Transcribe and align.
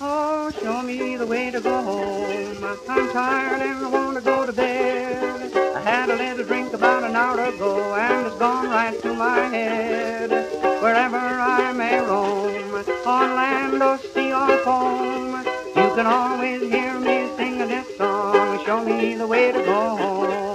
Oh, 0.00 0.50
show 0.60 0.82
me 0.82 1.16
the 1.16 1.24
way 1.24 1.52
to 1.52 1.60
go 1.60 1.80
home. 1.80 2.64
I'm 2.88 3.12
tired 3.12 3.62
and 3.62 3.84
I 3.84 3.88
want 3.88 4.16
to 4.16 4.24
go 4.24 4.44
to 4.44 4.52
bed. 4.52 5.54
I 5.54 5.80
had 5.82 6.10
a 6.10 6.16
little 6.16 6.44
drink 6.44 6.72
about 6.72 7.04
an 7.04 7.14
hour 7.14 7.38
ago 7.38 7.94
and 7.94 8.26
it's 8.26 8.36
gone 8.36 8.70
right 8.70 9.00
to 9.02 9.14
my 9.14 9.38
head. 9.46 10.30
Wherever 10.82 11.16
I 11.16 11.72
may 11.74 12.00
roam, 12.00 12.74
on 13.06 13.36
land 13.36 13.80
or 13.84 13.98
sea 13.98 14.32
or 14.32 14.58
foam, 14.64 15.36
you 15.76 15.94
can 15.94 16.06
always 16.06 16.62
hear 16.62 16.98
me 16.98 17.28
sing 17.36 17.58
this 17.58 17.96
song. 17.96 18.64
Show 18.66 18.84
me 18.84 19.14
the 19.14 19.28
way 19.28 19.52
to 19.52 19.62
go 19.62 19.96
home. 19.96 20.53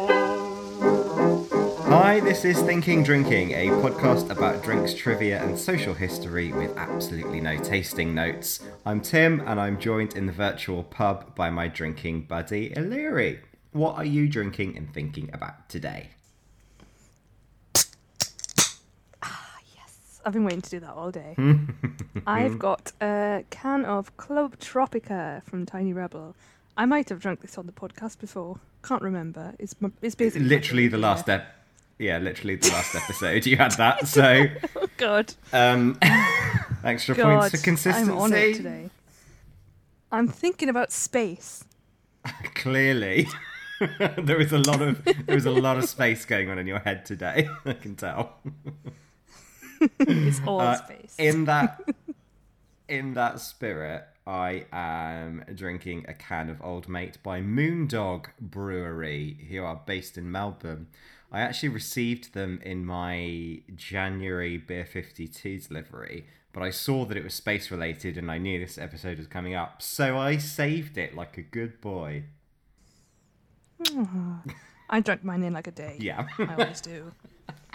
Hi, 1.89 2.19
this 2.19 2.45
is 2.45 2.61
Thinking 2.61 3.03
Drinking, 3.03 3.51
a 3.51 3.69
podcast 3.81 4.29
about 4.29 4.63
drinks, 4.63 4.93
trivia, 4.93 5.43
and 5.43 5.57
social 5.57 5.95
history 5.95 6.53
with 6.53 6.77
absolutely 6.77 7.41
no 7.41 7.57
tasting 7.57 8.13
notes. 8.13 8.61
I'm 8.85 9.01
Tim, 9.01 9.39
and 9.47 9.59
I'm 9.59 9.79
joined 9.79 10.15
in 10.15 10.27
the 10.27 10.31
virtual 10.31 10.83
pub 10.83 11.35
by 11.35 11.49
my 11.49 11.67
drinking 11.67 12.23
buddy, 12.25 12.73
Illyri. 12.77 13.39
What 13.71 13.95
are 13.95 14.05
you 14.05 14.29
drinking 14.29 14.77
and 14.77 14.93
thinking 14.93 15.31
about 15.33 15.67
today? 15.67 16.09
Ah, 19.23 19.57
yes. 19.75 20.21
I've 20.23 20.33
been 20.33 20.45
waiting 20.45 20.61
to 20.61 20.69
do 20.69 20.79
that 20.81 20.91
all 20.91 21.09
day. 21.09 21.35
I've 22.27 22.59
got 22.59 22.91
a 23.01 23.43
can 23.49 23.83
of 23.85 24.15
Club 24.15 24.59
Tropica 24.59 25.43
from 25.43 25.65
Tiny 25.65 25.93
Rebel. 25.93 26.35
I 26.77 26.85
might 26.85 27.09
have 27.09 27.19
drunk 27.19 27.41
this 27.41 27.57
on 27.57 27.65
the 27.65 27.71
podcast 27.71 28.19
before. 28.19 28.59
Can't 28.83 29.01
remember. 29.01 29.55
It's 29.57 29.75
it's 30.03 30.13
basically 30.15 30.47
Literally 30.47 30.87
the 30.87 30.99
last 30.99 31.25
beer. 31.25 31.47
Yeah, 31.99 32.17
literally 32.17 32.55
the 32.55 32.69
last 32.69 32.95
episode 32.95 33.45
you 33.45 33.57
had 33.57 33.71
that. 33.73 34.07
So, 34.07 34.45
Oh 34.75 34.87
God, 34.97 35.33
um, 35.53 35.99
extra 36.83 37.13
God, 37.15 37.39
points 37.41 37.55
for 37.59 37.63
consistency. 37.63 38.11
I'm 38.11 38.17
on 38.17 38.33
it 38.33 38.55
today. 38.55 38.89
I'm 40.11 40.27
thinking 40.27 40.69
about 40.69 40.91
space. 40.91 41.63
Clearly, 42.55 43.27
there 44.17 44.41
is 44.41 44.51
a 44.51 44.57
lot 44.57 44.81
of 44.81 45.03
there 45.25 45.37
is 45.37 45.45
a 45.45 45.51
lot 45.51 45.77
of 45.77 45.85
space 45.87 46.25
going 46.25 46.49
on 46.49 46.57
in 46.57 46.65
your 46.67 46.79
head 46.79 47.05
today. 47.05 47.47
I 47.65 47.73
can 47.73 47.95
tell. 47.95 48.37
It's 49.99 50.41
all 50.45 50.61
Uh, 50.61 50.75
space. 50.75 51.15
in 51.17 51.45
that 51.45 51.81
in 52.87 53.13
that 53.13 53.39
spirit, 53.39 54.05
I 54.25 54.65
am 54.73 55.45
drinking 55.53 56.05
a 56.07 56.13
can 56.13 56.49
of 56.49 56.61
Old 56.61 56.89
Mate 56.89 57.17
by 57.23 57.39
Moondog 57.41 58.25
Brewery, 58.41 59.47
who 59.49 59.63
are 59.63 59.79
based 59.85 60.17
in 60.17 60.31
Melbourne. 60.31 60.87
I 61.31 61.41
actually 61.41 61.69
received 61.69 62.33
them 62.33 62.59
in 62.63 62.85
my 62.85 63.61
January 63.75 64.57
Beer 64.57 64.85
52 64.85 65.59
delivery, 65.59 66.25
but 66.53 66.63
I 66.63 66.71
saw 66.71 67.05
that 67.05 67.15
it 67.17 67.23
was 67.23 67.33
space 67.33 67.69
related 67.69 68.17
and 68.17 68.31
I 68.31 68.39
knew 68.39 68.59
this 68.59 68.77
episode 68.77 69.17
was 69.17 69.27
coming 69.27 69.53
up, 69.53 69.81
so 69.81 70.17
I 70.17 70.37
saved 70.37 70.97
it 70.97 71.15
like 71.15 71.37
a 71.37 71.43
good 71.43 71.79
boy. 71.81 72.23
I 74.89 75.01
drank 75.01 75.23
mine 75.23 75.43
in 75.43 75.53
like 75.53 75.67
a 75.67 75.71
day. 75.71 75.97
Yeah. 75.99 76.27
I 76.39 76.55
always 76.55 76.81
do. 76.81 77.11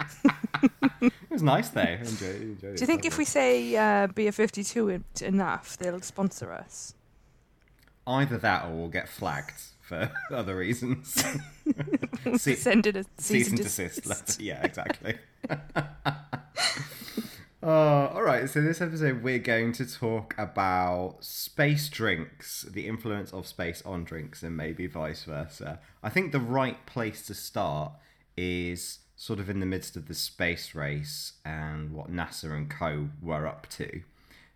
it 1.01 1.13
was 1.29 1.41
nice 1.41 1.69
though. 1.69 1.81
I 1.81 1.93
enjoyed, 1.93 2.41
enjoyed. 2.41 2.75
Do 2.75 2.81
you 2.81 2.87
think 2.87 3.05
if 3.05 3.17
we 3.17 3.23
say 3.25 3.75
uh, 3.75 4.07
Beer 4.07 4.33
52 4.33 5.01
enough, 5.21 5.77
they'll 5.77 6.01
sponsor 6.01 6.51
us? 6.51 6.93
either 8.07 8.37
that 8.37 8.65
or 8.65 8.71
we'll 8.75 8.87
get 8.87 9.09
flagged 9.09 9.61
for 9.87 10.11
other 10.31 10.55
reasons? 10.57 11.23
See- 12.37 12.55
Send 12.55 12.87
it 12.87 12.95
a 12.97 13.05
cease 13.17 13.49
and 13.49 13.57
desist 13.57 14.05
letter. 14.05 14.41
Yeah, 14.41 14.63
exactly. 14.63 15.15
Uh, 17.63 18.11
all 18.13 18.21
right, 18.21 18.47
so 18.47 18.61
this 18.61 18.79
episode 18.79 19.23
we're 19.23 19.39
going 19.39 19.71
to 19.73 19.91
talk 19.91 20.35
about 20.37 21.15
space 21.21 21.89
drinks, 21.89 22.61
the 22.61 22.87
influence 22.87 23.33
of 23.33 23.47
space 23.47 23.81
on 23.83 24.03
drinks, 24.03 24.43
and 24.43 24.55
maybe 24.55 24.85
vice 24.85 25.23
versa. 25.23 25.79
I 26.03 26.09
think 26.09 26.31
the 26.31 26.39
right 26.39 26.85
place 26.85 27.25
to 27.25 27.33
start 27.33 27.93
is 28.37 28.99
sort 29.15 29.39
of 29.39 29.49
in 29.49 29.61
the 29.61 29.65
midst 29.65 29.97
of 29.97 30.07
the 30.07 30.13
space 30.13 30.75
race 30.75 31.33
and 31.43 31.91
what 31.91 32.11
NASA 32.11 32.51
and 32.55 32.69
co 32.69 33.09
were 33.19 33.47
up 33.47 33.67
to 33.69 34.01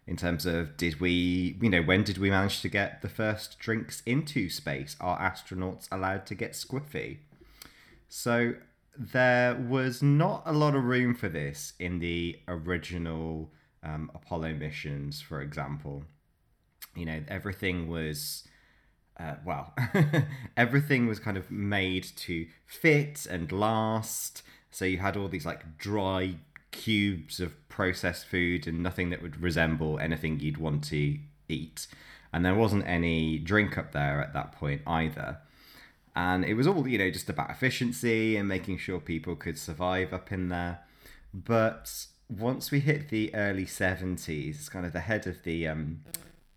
in 0.10 0.16
terms 0.16 0.48
of 0.48 0.76
did 0.76 1.00
we, 1.00 1.56
you 1.62 1.70
know, 1.70 1.84
when 1.84 2.04
did 2.04 2.18
we 2.18 2.32
manage 2.32 2.62
to 2.62 2.68
get 2.68 3.04
the 3.04 3.08
first 3.08 3.60
drinks 3.60 4.02
into 4.08 4.50
space? 4.50 4.96
Are 5.00 5.20
astronauts 5.20 5.88
allowed 5.92 6.26
to 6.26 6.36
get 6.36 6.54
squiffy? 6.54 7.20
So 8.08 8.56
there 8.98 9.54
was 9.54 10.02
not 10.02 10.42
a 10.48 10.52
lot 10.52 10.74
of 10.74 10.84
room 10.84 11.14
for 11.14 11.30
this 11.30 11.74
in 11.78 12.00
the 12.00 12.40
original 12.48 13.52
um, 13.84 14.10
Apollo 14.16 14.56
missions, 14.56 15.22
for 15.22 15.44
example. 15.44 16.04
You 16.96 17.06
know, 17.06 17.22
everything 17.28 17.88
was. 17.88 18.48
Uh, 19.20 19.36
well, 19.46 19.76
everything 20.58 21.06
was 21.06 21.20
kind 21.20 21.38
of 21.38 21.52
made 21.52 22.06
to 22.16 22.48
fit 22.66 23.28
and 23.30 23.52
last. 23.52 24.42
So 24.72 24.86
you 24.86 24.98
had 24.98 25.16
all 25.16 25.28
these 25.28 25.46
like 25.46 25.78
dry 25.78 26.38
cubes 26.72 27.40
of 27.40 27.54
processed 27.70 28.26
food 28.26 28.68
and 28.68 28.84
nothing 28.84 29.10
that 29.10 29.22
would 29.22 29.42
resemble 29.42 30.00
anything 30.00 30.40
you'd 30.40 30.58
want 30.58 30.84
to 30.86 31.18
eat. 31.48 31.88
And 32.32 32.46
there 32.46 32.56
wasn't 32.56 32.88
any 32.88 33.40
drink 33.40 33.78
up 33.78 33.92
there 33.92 34.22
at 34.22 34.34
that 34.34 34.52
point 34.52 34.82
either. 34.86 35.40
And 36.16 36.44
it 36.44 36.56
was 36.56 36.68
all 36.68 36.88
you 36.88 36.98
know 36.98 37.10
just 37.10 37.30
about 37.30 37.50
efficiency 37.50 38.36
and 38.36 38.48
making 38.48 38.78
sure 38.78 39.00
people 39.00 39.36
could 39.36 39.58
survive 39.58 40.14
up 40.14 40.32
in 40.32 40.50
there. 40.50 40.80
But 41.34 42.08
once 42.30 42.72
we 42.72 42.80
hit 42.80 43.10
the 43.10 43.34
early 43.34 43.66
70s 43.66 44.70
kind 44.70 44.86
of 44.86 44.94
the 44.94 45.00
head 45.00 45.26
of 45.26 45.42
the 45.44 45.68
um 45.68 46.02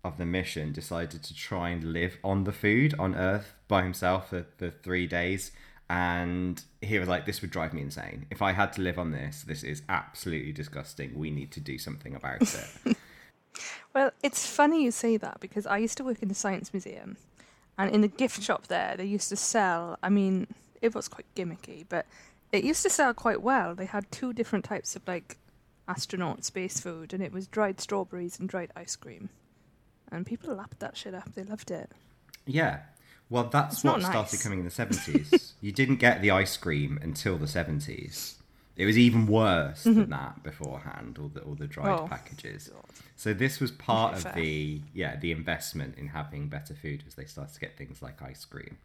of 0.03 0.17
the 0.17 0.25
mission 0.25 0.71
decided 0.71 1.23
to 1.23 1.33
try 1.33 1.69
and 1.69 1.93
live 1.93 2.17
on 2.23 2.43
the 2.43 2.51
food 2.51 2.93
on 2.99 3.15
earth 3.15 3.55
by 3.67 3.81
himself 3.81 4.29
for, 4.29 4.45
for 4.57 4.69
three 4.69 5.07
days 5.07 5.51
and 5.93 6.63
he 6.81 6.97
was 6.97 7.07
like 7.07 7.25
this 7.25 7.41
would 7.41 7.51
drive 7.51 7.73
me 7.73 7.81
insane 7.81 8.25
if 8.31 8.41
i 8.41 8.51
had 8.51 8.73
to 8.73 8.81
live 8.81 8.97
on 8.97 9.11
this 9.11 9.43
this 9.43 9.63
is 9.63 9.81
absolutely 9.89 10.51
disgusting 10.51 11.17
we 11.17 11.29
need 11.29 11.51
to 11.51 11.59
do 11.59 11.77
something 11.77 12.15
about 12.15 12.41
it 12.41 12.97
Well, 13.93 14.11
it's 14.23 14.47
funny 14.47 14.83
you 14.83 14.91
say 14.91 15.17
that 15.17 15.39
because 15.39 15.67
I 15.67 15.77
used 15.77 15.97
to 15.97 16.03
work 16.03 16.21
in 16.21 16.29
the 16.29 16.35
Science 16.35 16.73
Museum, 16.73 17.17
and 17.77 17.93
in 17.93 18.01
the 18.01 18.07
gift 18.07 18.41
shop 18.41 18.67
there, 18.67 18.95
they 18.97 19.05
used 19.05 19.29
to 19.29 19.35
sell. 19.35 19.97
I 20.01 20.09
mean, 20.09 20.47
it 20.81 20.95
was 20.95 21.07
quite 21.07 21.25
gimmicky, 21.35 21.85
but 21.87 22.05
it 22.51 22.63
used 22.63 22.83
to 22.83 22.89
sell 22.89 23.13
quite 23.13 23.41
well. 23.41 23.75
They 23.75 23.85
had 23.85 24.11
two 24.11 24.33
different 24.33 24.65
types 24.65 24.95
of 24.95 25.07
like 25.07 25.37
astronaut 25.87 26.43
space 26.43 26.79
food, 26.79 27.13
and 27.13 27.21
it 27.21 27.31
was 27.31 27.47
dried 27.47 27.79
strawberries 27.79 28.39
and 28.39 28.49
dried 28.49 28.71
ice 28.75 28.95
cream. 28.95 29.29
And 30.11 30.25
people 30.25 30.55
lapped 30.55 30.79
that 30.79 30.97
shit 30.97 31.13
up. 31.13 31.33
They 31.33 31.43
loved 31.43 31.71
it. 31.71 31.91
Yeah. 32.45 32.81
Well, 33.29 33.45
that's 33.45 33.75
It's 33.75 33.83
what 33.83 34.01
not 34.01 34.09
started 34.11 34.33
nice. 34.33 34.43
coming 34.43 34.59
in 34.59 34.65
the 34.65 34.71
70s. 34.85 35.53
you 35.61 35.71
didn't 35.71 35.95
get 35.97 36.21
the 36.21 36.31
ice 36.31 36.55
cream 36.57 36.99
until 37.01 37.37
the 37.37 37.45
70s. 37.47 38.35
It 38.75 38.85
was 38.85 38.97
even 38.97 39.27
worse 39.27 39.83
than 39.83 40.09
that 40.09 40.41
beforehand, 40.41 41.19
all 41.21 41.27
the 41.29 41.41
all 41.41 41.53
the 41.53 41.67
dried 41.67 41.95
Mm-hmm. 41.95 42.05
Oh, 42.05 42.07
packages. 42.07 42.71
So 43.15 43.31
this 43.33 43.59
was 43.59 43.69
part 43.71 44.15
of 44.15 44.23
fair. 44.23 44.33
the 44.33 44.81
yeah 44.95 45.15
the 45.15 45.31
investment 45.31 45.95
in 45.97 46.07
having 46.07 46.47
better 46.47 46.73
food 46.73 47.03
as 47.05 47.13
they 47.13 47.25
started 47.25 47.53
to 47.53 47.59
get 47.59 47.77
things 47.77 48.01
like 48.01 48.21
ice 48.23 48.45
cream. 48.45 48.77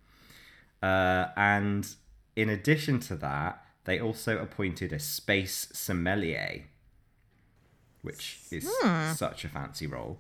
Uh, 0.83 1.29
and 1.37 1.89
in 2.37 2.51
addition 2.51 3.01
to 3.01 3.17
that, 3.17 3.65
they 3.85 3.99
also 3.99 4.37
appointed 4.39 4.93
a 4.93 4.99
space 4.99 5.69
sommelier, 5.73 6.65
which 8.03 8.41
is 8.51 8.69
Hmm. 8.83 9.13
such 9.15 9.45
a 9.45 9.49
fancy 9.49 9.87
role. 9.87 10.19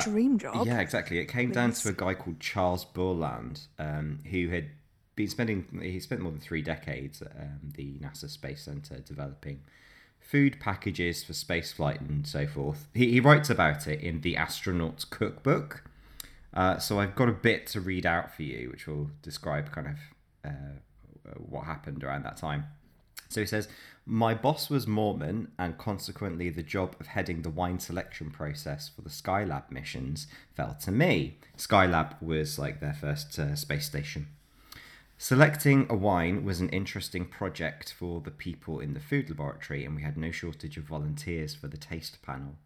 Dream 0.00 0.38
job. 0.38 0.66
Yeah, 0.66 0.80
exactly. 0.80 1.18
It 1.18 1.26
came 1.26 1.50
down 1.50 1.72
to 1.72 1.88
a 1.88 1.92
guy 1.92 2.14
called 2.14 2.40
Charles 2.40 2.84
Bourland, 2.84 3.66
um, 3.78 4.20
who 4.30 4.48
had 4.48 4.66
been 5.16 5.28
spending 5.28 5.80
he 5.82 5.98
spent 5.98 6.20
more 6.20 6.30
than 6.30 6.40
three 6.40 6.62
decades 6.62 7.22
at 7.22 7.32
um, 7.32 7.72
the 7.74 7.98
NASA 7.98 8.28
Space 8.30 8.62
Center 8.62 9.00
developing 9.00 9.60
food 10.20 10.60
packages 10.60 11.24
for 11.24 11.32
spaceflight 11.32 12.00
and 12.00 12.26
so 12.26 12.46
forth. 12.46 12.86
He, 12.94 13.12
he 13.12 13.20
writes 13.20 13.50
about 13.50 13.86
it 13.86 14.00
in 14.00 14.20
the 14.20 14.36
Astronaut's 14.36 15.04
Cookbook. 15.04 15.84
Uh, 16.52 16.78
so 16.78 17.00
I've 17.00 17.14
got 17.14 17.28
a 17.28 17.32
bit 17.32 17.66
to 17.68 17.80
read 17.80 18.06
out 18.06 18.34
for 18.34 18.42
you, 18.42 18.70
which 18.70 18.86
will 18.86 19.10
describe 19.22 19.72
kind 19.72 19.88
of 19.88 19.96
uh, 20.44 21.30
what 21.36 21.64
happened 21.64 22.04
around 22.04 22.24
that 22.24 22.36
time. 22.36 22.66
So 23.28 23.40
he 23.40 23.46
says, 23.46 23.68
My 24.10 24.32
boss 24.32 24.70
was 24.70 24.86
Mormon, 24.86 25.52
and 25.58 25.76
consequently, 25.76 26.48
the 26.48 26.62
job 26.62 26.96
of 26.98 27.08
heading 27.08 27.42
the 27.42 27.50
wine 27.50 27.78
selection 27.78 28.30
process 28.30 28.88
for 28.88 29.02
the 29.02 29.10
Skylab 29.10 29.70
missions 29.70 30.26
fell 30.56 30.78
to 30.80 30.90
me. 30.90 31.36
Skylab 31.58 32.14
was 32.22 32.58
like 32.58 32.80
their 32.80 32.94
first 32.94 33.38
uh, 33.38 33.54
space 33.54 33.84
station. 33.84 34.28
Selecting 35.18 35.86
a 35.90 35.94
wine 35.94 36.42
was 36.42 36.58
an 36.58 36.70
interesting 36.70 37.26
project 37.26 37.92
for 37.92 38.22
the 38.22 38.30
people 38.30 38.80
in 38.80 38.94
the 38.94 39.00
food 39.00 39.28
laboratory, 39.28 39.84
and 39.84 39.94
we 39.94 40.00
had 40.00 40.16
no 40.16 40.30
shortage 40.30 40.78
of 40.78 40.84
volunteers 40.84 41.54
for 41.54 41.68
the 41.68 41.76
taste 41.76 42.22
panel. 42.22 42.56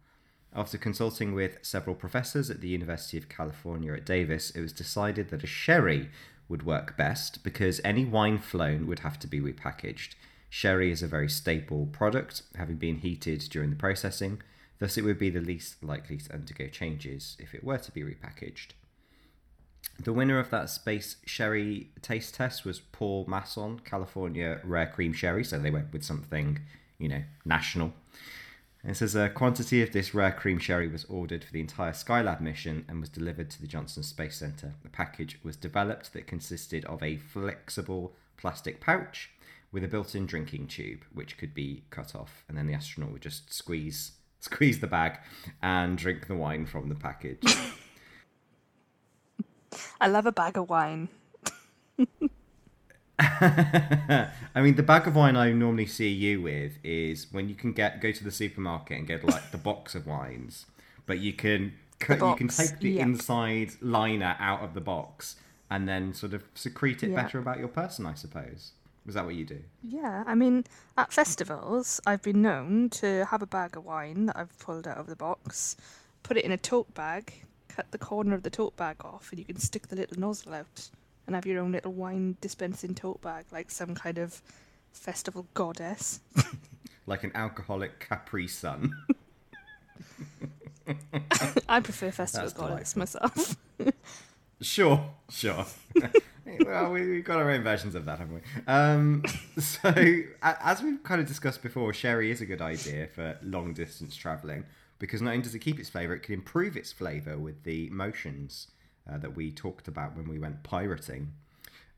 After 0.55 0.77
consulting 0.77 1.33
with 1.33 1.57
several 1.61 1.97
professors 1.97 2.49
at 2.49 2.61
the 2.61 2.69
University 2.69 3.17
of 3.17 3.27
California 3.27 3.91
at 3.91 4.05
Davis, 4.05 4.51
it 4.51 4.61
was 4.61 4.71
decided 4.71 5.29
that 5.29 5.43
a 5.43 5.47
sherry 5.47 6.09
would 6.47 6.63
work 6.63 6.95
best 6.95 7.43
because 7.43 7.81
any 7.83 8.05
wine 8.05 8.37
flown 8.37 8.87
would 8.87 8.99
have 8.99 9.19
to 9.19 9.27
be 9.27 9.41
repackaged. 9.41 10.15
Sherry 10.55 10.91
is 10.91 11.01
a 11.01 11.07
very 11.07 11.29
stable 11.29 11.87
product, 11.87 12.43
having 12.55 12.75
been 12.75 12.97
heated 12.97 13.39
during 13.49 13.71
the 13.71 13.75
processing. 13.75 14.43
Thus, 14.77 14.99
it 14.99 15.03
would 15.03 15.17
be 15.17 15.31
the 15.31 15.41
least 15.41 15.83
likely 15.83 16.17
to 16.17 16.31
undergo 16.31 16.67
changes 16.67 17.35
if 17.39 17.55
it 17.55 17.63
were 17.63 17.79
to 17.79 17.91
be 17.91 18.03
repackaged. 18.03 18.67
The 19.99 20.13
winner 20.13 20.37
of 20.37 20.51
that 20.51 20.69
space 20.69 21.15
sherry 21.25 21.89
taste 22.03 22.35
test 22.35 22.65
was 22.65 22.79
Paul 22.79 23.25
Masson, 23.27 23.79
California 23.79 24.61
Rare 24.63 24.85
Cream 24.85 25.11
Sherry. 25.11 25.43
So 25.43 25.57
they 25.57 25.71
went 25.71 25.91
with 25.91 26.03
something, 26.03 26.59
you 26.99 27.09
know, 27.09 27.23
national. 27.43 27.91
It 28.83 28.95
says 28.95 29.15
a 29.15 29.29
quantity 29.29 29.81
of 29.81 29.91
this 29.91 30.13
rare 30.13 30.31
cream 30.31 30.59
sherry 30.59 30.87
was 30.87 31.05
ordered 31.05 31.43
for 31.43 31.51
the 31.51 31.61
entire 31.61 31.93
Skylab 31.93 32.41
mission 32.41 32.85
and 32.87 32.99
was 32.99 33.09
delivered 33.09 33.49
to 33.49 33.59
the 33.59 33.65
Johnson 33.65 34.03
Space 34.03 34.35
Center. 34.35 34.75
The 34.83 34.89
package 34.89 35.39
was 35.41 35.55
developed 35.55 36.13
that 36.13 36.27
consisted 36.27 36.85
of 36.85 37.01
a 37.01 37.17
flexible 37.17 38.13
plastic 38.37 38.79
pouch 38.79 39.31
with 39.73 39.83
a 39.83 39.87
built-in 39.87 40.25
drinking 40.25 40.67
tube, 40.67 41.03
which 41.11 41.37
could 41.37 41.53
be 41.53 41.83
cut 41.89 42.15
off, 42.15 42.45
and 42.47 42.57
then 42.57 42.67
the 42.67 42.73
astronaut 42.73 43.11
would 43.11 43.21
just 43.23 43.51
squeeze 43.53 44.13
squeeze 44.39 44.79
the 44.79 44.87
bag 44.87 45.19
and 45.61 45.97
drink 45.97 46.27
the 46.27 46.35
wine 46.35 46.65
from 46.65 46.89
the 46.89 46.95
package. 46.95 47.43
I 49.99 50.07
love 50.07 50.25
a 50.25 50.31
bag 50.31 50.57
of 50.57 50.69
wine. 50.69 51.09
I 53.19 54.29
mean, 54.57 54.75
the 54.75 54.83
bag 54.83 55.07
of 55.07 55.15
wine 55.15 55.35
I 55.37 55.51
normally 55.53 55.85
see 55.85 56.09
you 56.09 56.41
with 56.41 56.73
is 56.83 57.27
when 57.31 57.47
you 57.49 57.55
can 57.55 57.71
get 57.71 58.01
go 58.01 58.11
to 58.11 58.23
the 58.23 58.31
supermarket 58.31 58.97
and 58.97 59.07
get 59.07 59.23
like 59.23 59.51
the 59.51 59.57
box 59.57 59.95
of 59.95 60.05
wines, 60.05 60.65
but 61.05 61.19
you 61.19 61.33
can 61.33 61.73
cut, 61.99 62.19
you 62.19 62.35
can 62.35 62.49
take 62.49 62.79
the 62.79 62.91
yeah. 62.91 63.03
inside 63.03 63.71
liner 63.81 64.35
out 64.39 64.61
of 64.61 64.73
the 64.73 64.81
box 64.81 65.37
and 65.69 65.87
then 65.87 66.13
sort 66.13 66.33
of 66.33 66.43
secrete 66.53 67.01
it 67.01 67.11
Yeah. 67.11 67.23
better 67.23 67.39
about 67.39 67.59
your 67.59 67.69
person, 67.69 68.05
I 68.05 68.13
suppose. 68.13 68.73
Is 69.05 69.15
that 69.15 69.25
what 69.25 69.35
you 69.35 69.45
do? 69.45 69.59
Yeah, 69.81 70.23
I 70.25 70.33
mean, 70.35 70.63
at 70.97 71.11
festivals, 71.11 71.99
I've 72.05 72.21
been 72.21 72.41
known 72.41 72.89
to 72.91 73.25
have 73.25 73.41
a 73.41 73.45
bag 73.47 73.75
of 73.75 73.83
wine 73.85 74.27
that 74.27 74.37
I've 74.37 74.57
pulled 74.59 74.87
out 74.87 74.97
of 74.97 75.07
the 75.07 75.15
box, 75.15 75.75
put 76.23 76.37
it 76.37 76.45
in 76.45 76.51
a 76.51 76.57
tote 76.57 76.93
bag, 76.93 77.33
cut 77.67 77.91
the 77.91 77.97
corner 77.97 78.33
of 78.33 78.43
the 78.43 78.49
tote 78.49 78.77
bag 78.77 78.97
off, 79.01 79.29
and 79.31 79.39
you 79.39 79.45
can 79.45 79.57
stick 79.57 79.87
the 79.87 79.95
little 79.97 80.19
nozzle 80.19 80.53
out 80.53 80.89
and 81.27 81.35
have 81.35 81.45
your 81.45 81.59
own 81.61 81.71
little 81.73 81.91
wine 81.91 82.37
dispensing 82.39 82.95
tote 82.95 83.21
bag, 83.21 83.45
like 83.51 83.71
some 83.71 83.93
kind 83.93 84.17
of 84.17 84.41
festival 84.91 85.47
goddess. 85.53 86.19
Like 87.05 87.25
an 87.25 87.33
alcoholic 87.35 87.99
Capri 87.99 88.47
Sun. 88.47 88.93
I 91.67 91.79
prefer 91.81 92.11
festival 92.11 92.47
That's 92.47 92.53
goddess 92.57 92.93
delightful. 92.93 92.99
myself. 92.99 93.57
Sure, 94.61 95.09
sure. 95.29 95.65
Well, 96.65 96.91
we, 96.91 97.07
we've 97.09 97.23
got 97.23 97.39
our 97.39 97.49
own 97.51 97.63
versions 97.63 97.95
of 97.95 98.05
that, 98.05 98.19
haven't 98.19 98.35
we? 98.35 98.41
Um, 98.67 99.23
so, 99.59 99.93
as 100.41 100.81
we've 100.81 101.01
kind 101.03 101.21
of 101.21 101.27
discussed 101.27 101.61
before, 101.61 101.93
sherry 101.93 102.31
is 102.31 102.41
a 102.41 102.45
good 102.45 102.61
idea 102.61 103.07
for 103.07 103.37
long 103.41 103.73
distance 103.73 104.15
traveling 104.15 104.65
because 104.99 105.21
not 105.21 105.31
only 105.31 105.43
does 105.43 105.55
it 105.55 105.59
keep 105.59 105.79
its 105.79 105.89
flavour, 105.89 106.13
it 106.13 106.23
can 106.23 106.33
improve 106.33 106.77
its 106.77 106.91
flavour 106.91 107.37
with 107.37 107.63
the 107.63 107.89
motions 107.89 108.67
uh, 109.11 109.17
that 109.17 109.35
we 109.35 109.51
talked 109.51 109.87
about 109.87 110.15
when 110.15 110.27
we 110.27 110.39
went 110.39 110.63
pirating. 110.63 111.33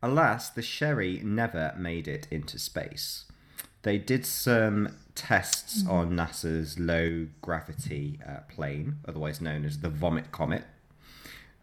Alas, 0.02 0.50
the 0.50 0.62
sherry 0.62 1.22
never 1.24 1.74
made 1.78 2.08
it 2.08 2.28
into 2.32 2.60
space. 2.60 3.26
They 3.84 4.00
did 4.00 4.26
some 4.26 4.98
tests 5.14 5.88
on 5.88 6.12
NASA's 6.12 6.80
low 6.80 7.28
gravity 7.42 8.20
uh, 8.28 8.40
plane, 8.50 8.98
otherwise 9.08 9.40
known 9.40 9.66
as 9.66 9.80
the 9.80 9.90
Vomit 9.90 10.32
Comet, 10.32 10.64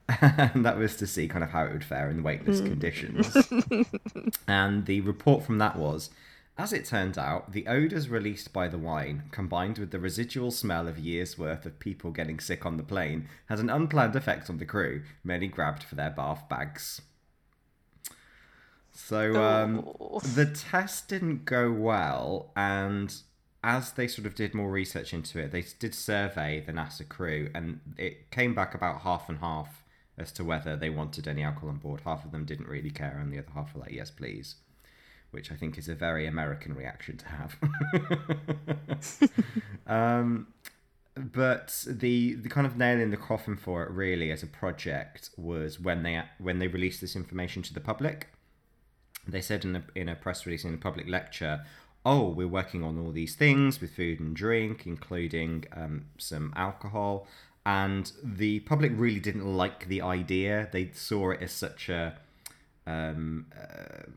that 0.57 0.77
was 0.77 0.97
to 0.97 1.07
see 1.07 1.29
kind 1.29 1.45
of 1.45 1.51
how 1.51 1.65
it 1.65 1.73
would 1.73 1.85
fare 1.85 2.11
in 2.11 2.23
weightless 2.23 2.61
conditions. 2.61 3.37
and 4.49 4.87
the 4.87 5.01
report 5.01 5.45
from 5.45 5.59
that 5.59 5.77
was 5.77 6.11
as 6.59 6.73
it 6.73 6.85
turned 6.85 7.17
out, 7.17 7.53
the 7.53 7.67
odours 7.67 8.11
released 8.11 8.53
by 8.53 8.69
the 8.69 8.79
wine, 8.79 9.23
combined 9.31 9.79
with 9.79 9.91
the 9.91 9.99
residual 9.99 10.51
smell 10.51 10.87
of 10.87 10.99
years' 10.99 11.39
worth 11.39 11.65
of 11.65 11.79
people 11.79 12.11
getting 12.11 12.39
sick 12.39 12.67
on 12.67 12.77
the 12.77 12.83
plane, 12.83 13.27
had 13.47 13.59
an 13.59 13.71
unplanned 13.71 14.15
effect 14.15 14.51
on 14.51 14.59
the 14.59 14.67
crew. 14.67 15.03
Many 15.25 15.49
grabbed 15.49 15.83
for 15.83 15.95
their 15.95 16.11
bath 16.11 16.49
bags. 16.51 17.01
So 18.93 19.43
um, 19.43 19.89
Oh. 19.99 20.21
the 20.21 20.45
test 20.45 21.09
didn't 21.09 21.47
go 21.47 21.73
well, 21.73 22.53
and 22.55 23.15
as 23.65 23.93
they 23.93 24.07
sort 24.07 24.27
of 24.27 24.35
did 24.35 24.53
more 24.53 24.71
research 24.71 25.15
into 25.15 25.39
it, 25.39 25.53
they 25.53 25.65
did 25.79 25.95
survey 25.95 26.61
the 26.61 26.73
NASA 26.73 27.09
crew, 27.09 27.51
and 27.55 27.81
it 27.97 28.31
came 28.31 28.55
back 28.55 28.75
about 28.75 29.01
half 29.01 29.31
and 29.31 29.39
half 29.39 29.82
as 30.23 30.33
to 30.33 30.45
whether 30.45 30.77
they 30.77 30.91
wanted 30.91 31.29
any 31.29 31.43
alcohol 31.43 31.71
on 31.71 31.77
board. 31.77 32.01
Half 32.05 32.25
of 32.25 32.33
them 32.33 32.45
didn't 32.45 32.69
really 32.69 32.91
care, 32.91 33.19
and 33.21 33.33
the 33.33 33.39
other 33.39 33.53
half 33.55 33.75
were 33.75 33.81
like, 33.81 33.93
"Yes, 33.93 34.11
please," 34.11 34.57
which 35.31 35.53
I 35.53 35.57
think 35.57 35.77
is 35.77 35.89
a 35.89 35.95
very 35.95 36.27
American 36.27 36.75
reaction 36.75 37.19
to 37.19 37.27
have. 37.29 37.57
um, 39.87 40.47
but 41.15 41.85
the 41.87 42.35
the 42.35 42.49
kind 42.49 42.67
of 42.67 42.79
nail 42.79 42.99
in 42.99 43.11
the 43.11 43.17
coffin 43.17 43.57
for 43.57 43.83
it, 43.83 43.91
really, 43.91 44.31
as 44.31 44.43
a 44.43 44.47
project, 44.47 45.31
was 45.37 45.79
when 45.79 46.03
they 46.03 46.23
when 46.39 46.59
they 46.59 46.69
released 46.69 47.01
this 47.03 47.17
information 47.17 47.63
to 47.63 47.75
the 47.75 47.81
public 47.81 48.29
they 49.27 49.41
said 49.41 49.65
in 49.65 49.77
a, 49.77 49.83
in 49.95 50.09
a 50.09 50.15
press 50.15 50.47
release 50.47 50.65
in 50.65 50.75
a 50.75 50.79
public 50.79 51.09
lecture 51.09 51.65
oh 52.05 52.29
we're 52.29 52.49
working 52.49 52.83
on 52.83 52.99
all 52.99 53.13
these 53.13 53.35
things 53.37 53.81
with 53.81 53.95
food 53.95 54.19
and 54.21 54.35
drink 54.35 54.87
including 54.87 55.65
um, 55.75 56.07
some 56.19 56.53
alcohol 56.57 57.27
and 57.65 58.11
the 58.23 58.61
public 58.61 58.93
really 58.95 59.21
didn't 59.21 59.47
like 59.47 59.89
the 59.89 60.03
idea. 60.03 60.69
They 60.73 60.91
saw 60.93 61.31
it 61.31 61.43
as 61.43 61.53
such 61.53 61.89
a 61.89 62.19
um, 62.85 63.47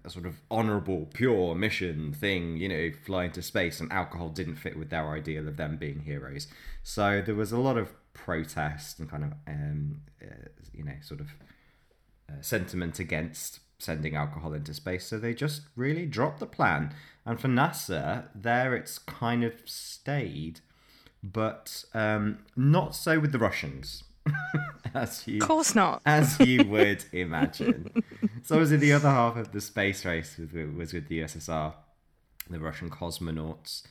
a 0.03 0.09
sort 0.09 0.25
of 0.25 0.41
honorable 0.49 1.07
pure 1.13 1.53
mission 1.53 2.13
thing 2.13 2.57
you 2.57 2.67
know 2.67 2.89
flying 3.05 3.31
to 3.33 3.43
space 3.43 3.79
and 3.79 3.91
alcohol 3.91 4.29
didn't 4.29 4.55
fit 4.55 4.75
with 4.75 4.89
their 4.89 5.11
ideal 5.11 5.47
of 5.47 5.57
them 5.57 5.77
being 5.77 5.99
heroes. 6.01 6.47
So 6.81 7.21
there 7.23 7.35
was 7.35 7.51
a 7.51 7.59
lot 7.59 7.77
of 7.77 7.93
protest 8.13 8.99
and 8.99 9.09
kind 9.09 9.23
of 9.23 9.33
um, 9.47 10.01
uh, 10.21 10.49
you 10.73 10.83
know 10.83 10.95
sort 11.01 11.21
of 11.21 11.27
uh, 12.29 12.41
sentiment 12.41 12.99
against 12.99 13.59
sending 13.77 14.15
alcohol 14.15 14.53
into 14.53 14.73
space, 14.73 15.05
so 15.05 15.19
they 15.19 15.33
just 15.33 15.63
really 15.75 16.05
dropped 16.05 16.39
the 16.39 16.45
plan. 16.47 16.93
And 17.25 17.39
for 17.39 17.47
NASA, 17.47 18.27
there 18.33 18.75
it's 18.75 18.97
kind 18.97 19.43
of 19.43 19.53
stayed, 19.65 20.61
but 21.33 21.83
um, 21.93 22.39
not 22.55 22.95
so 22.95 23.19
with 23.19 23.31
the 23.31 23.39
Russians, 23.39 24.03
as 24.93 25.27
you 25.27 25.41
Of 25.41 25.47
course 25.47 25.75
not. 25.75 26.01
as 26.05 26.39
you 26.39 26.63
would 26.65 27.03
imagine. 27.11 28.03
so 28.43 28.55
obviously 28.55 28.77
the 28.77 28.93
other 28.93 29.09
half 29.09 29.35
of 29.37 29.51
the 29.51 29.61
space 29.61 30.05
race 30.05 30.37
was, 30.37 30.51
was 30.75 30.93
with 30.93 31.07
the 31.07 31.19
USSR, 31.19 31.73
the 32.49 32.59
Russian 32.59 32.89
cosmonauts, 32.89 33.83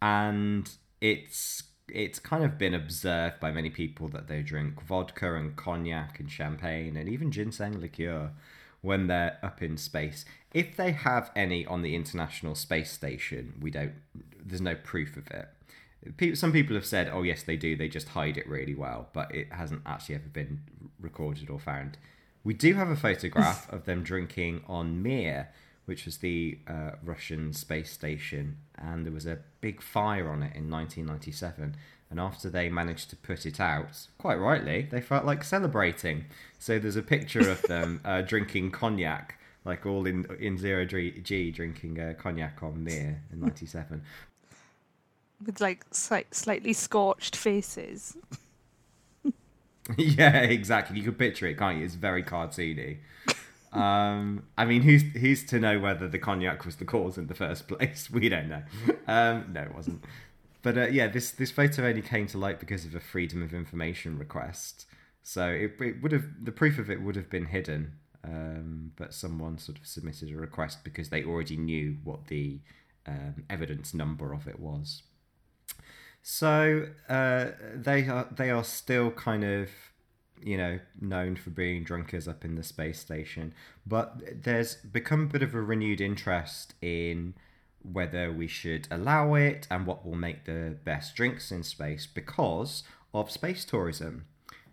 and 0.00 0.70
it's 1.00 1.64
it's 1.90 2.18
kind 2.18 2.44
of 2.44 2.58
been 2.58 2.74
observed 2.74 3.40
by 3.40 3.50
many 3.50 3.70
people 3.70 4.08
that 4.08 4.28
they 4.28 4.42
drink 4.42 4.82
vodka 4.82 5.34
and 5.34 5.56
cognac 5.56 6.20
and 6.20 6.30
champagne 6.30 6.96
and 6.98 7.08
even 7.08 7.30
ginseng 7.32 7.80
liqueur 7.80 8.30
when 8.82 9.06
they're 9.06 9.38
up 9.42 9.62
in 9.62 9.76
space. 9.76 10.24
If 10.52 10.76
they 10.76 10.92
have 10.92 11.30
any 11.34 11.66
on 11.66 11.82
the 11.82 11.94
International 11.94 12.54
Space 12.54 12.90
Station, 12.92 13.54
we 13.60 13.70
don't. 13.70 13.94
There's 14.44 14.60
no 14.60 14.74
proof 14.74 15.16
of 15.16 15.26
it. 15.30 15.48
People, 16.16 16.36
some 16.36 16.52
people 16.52 16.74
have 16.76 16.86
said, 16.86 17.10
"Oh 17.12 17.22
yes, 17.22 17.42
they 17.42 17.56
do. 17.56 17.76
They 17.76 17.88
just 17.88 18.08
hide 18.10 18.36
it 18.36 18.48
really 18.48 18.74
well," 18.74 19.08
but 19.12 19.34
it 19.34 19.52
hasn't 19.52 19.82
actually 19.84 20.14
ever 20.16 20.28
been 20.28 20.60
recorded 21.00 21.50
or 21.50 21.58
found. 21.58 21.98
We 22.44 22.54
do 22.54 22.74
have 22.74 22.88
a 22.88 22.96
photograph 22.96 23.68
of 23.72 23.84
them 23.84 24.02
drinking 24.02 24.62
on 24.68 25.02
Mir, 25.02 25.48
which 25.86 26.04
was 26.04 26.18
the 26.18 26.58
uh, 26.68 26.92
Russian 27.02 27.52
space 27.52 27.90
station, 27.90 28.58
and 28.76 29.04
there 29.04 29.12
was 29.12 29.26
a 29.26 29.40
big 29.60 29.82
fire 29.82 30.28
on 30.28 30.42
it 30.42 30.54
in 30.54 30.70
1997. 30.70 31.74
And 32.10 32.18
after 32.18 32.48
they 32.48 32.70
managed 32.70 33.10
to 33.10 33.16
put 33.16 33.44
it 33.44 33.60
out, 33.60 34.06
quite 34.16 34.36
rightly, 34.36 34.88
they 34.90 35.00
felt 35.00 35.26
like 35.26 35.44
celebrating. 35.44 36.24
So 36.58 36.78
there's 36.78 36.96
a 36.96 37.02
picture 37.02 37.50
of 37.50 37.60
them 37.68 38.00
uh, 38.04 38.22
drinking 38.22 38.70
cognac, 38.70 39.38
like 39.64 39.84
all 39.84 40.06
in 40.06 40.26
in 40.38 40.56
zero 40.56 40.86
G, 40.86 41.50
drinking 41.50 42.00
uh, 42.00 42.14
cognac 42.18 42.62
on 42.62 42.82
Mir 42.82 43.22
in 43.30 43.40
'97. 43.40 44.02
With 45.44 45.60
like 45.60 45.84
slight, 45.92 46.34
slightly 46.34 46.72
scorched 46.72 47.36
faces. 47.36 48.16
yeah, 49.96 50.38
exactly. 50.40 50.98
You 50.98 51.04
can 51.04 51.14
picture 51.14 51.46
it, 51.46 51.58
can't 51.58 51.78
you? 51.78 51.84
It's 51.84 51.94
very 51.94 52.22
cartoony. 52.22 52.98
Um, 53.72 54.44
I 54.56 54.64
mean, 54.64 54.82
who's 54.82 55.02
who's 55.02 55.44
to 55.46 55.60
know 55.60 55.78
whether 55.78 56.08
the 56.08 56.18
cognac 56.18 56.64
was 56.64 56.76
the 56.76 56.84
cause 56.84 57.18
in 57.18 57.26
the 57.26 57.34
first 57.34 57.68
place? 57.68 58.08
We 58.12 58.28
don't 58.28 58.48
know. 58.48 58.62
Um, 59.06 59.50
no, 59.52 59.62
it 59.62 59.74
wasn't. 59.74 60.04
But 60.62 60.78
uh, 60.78 60.86
yeah, 60.88 61.06
this 61.06 61.30
this 61.30 61.50
photo 61.50 61.86
only 61.86 62.02
came 62.02 62.26
to 62.28 62.38
light 62.38 62.60
because 62.60 62.84
of 62.84 62.94
a 62.94 63.00
freedom 63.00 63.42
of 63.42 63.54
information 63.54 64.18
request. 64.18 64.86
So 65.22 65.48
it, 65.48 65.72
it 65.80 66.02
would 66.02 66.12
have 66.12 66.24
the 66.42 66.52
proof 66.52 66.78
of 66.78 66.90
it 66.90 67.02
would 67.02 67.16
have 67.16 67.28
been 67.28 67.46
hidden, 67.46 67.92
um, 68.24 68.92
but 68.96 69.12
someone 69.12 69.58
sort 69.58 69.78
of 69.78 69.86
submitted 69.86 70.30
a 70.32 70.36
request 70.36 70.82
because 70.84 71.10
they 71.10 71.22
already 71.22 71.56
knew 71.56 71.98
what 72.02 72.28
the 72.28 72.60
um, 73.06 73.44
evidence 73.50 73.92
number 73.92 74.32
of 74.32 74.48
it 74.48 74.58
was. 74.58 75.02
So 76.30 76.88
uh, 77.08 77.46
they 77.74 78.06
are 78.06 78.28
they 78.30 78.50
are 78.50 78.62
still 78.62 79.10
kind 79.12 79.44
of 79.44 79.70
you 80.42 80.58
know 80.58 80.78
known 81.00 81.36
for 81.36 81.48
being 81.48 81.84
drunkers 81.84 82.28
up 82.28 82.44
in 82.44 82.54
the 82.54 82.62
space 82.62 83.00
station, 83.00 83.54
but 83.86 84.20
there's 84.42 84.74
become 84.74 85.22
a 85.22 85.26
bit 85.26 85.42
of 85.42 85.54
a 85.54 85.62
renewed 85.62 86.02
interest 86.02 86.74
in 86.82 87.32
whether 87.80 88.30
we 88.30 88.46
should 88.46 88.86
allow 88.90 89.32
it 89.32 89.66
and 89.70 89.86
what 89.86 90.04
will 90.04 90.16
make 90.16 90.44
the 90.44 90.76
best 90.84 91.16
drinks 91.16 91.50
in 91.50 91.62
space 91.62 92.06
because 92.06 92.82
of 93.14 93.30
space 93.30 93.64
tourism, 93.64 94.26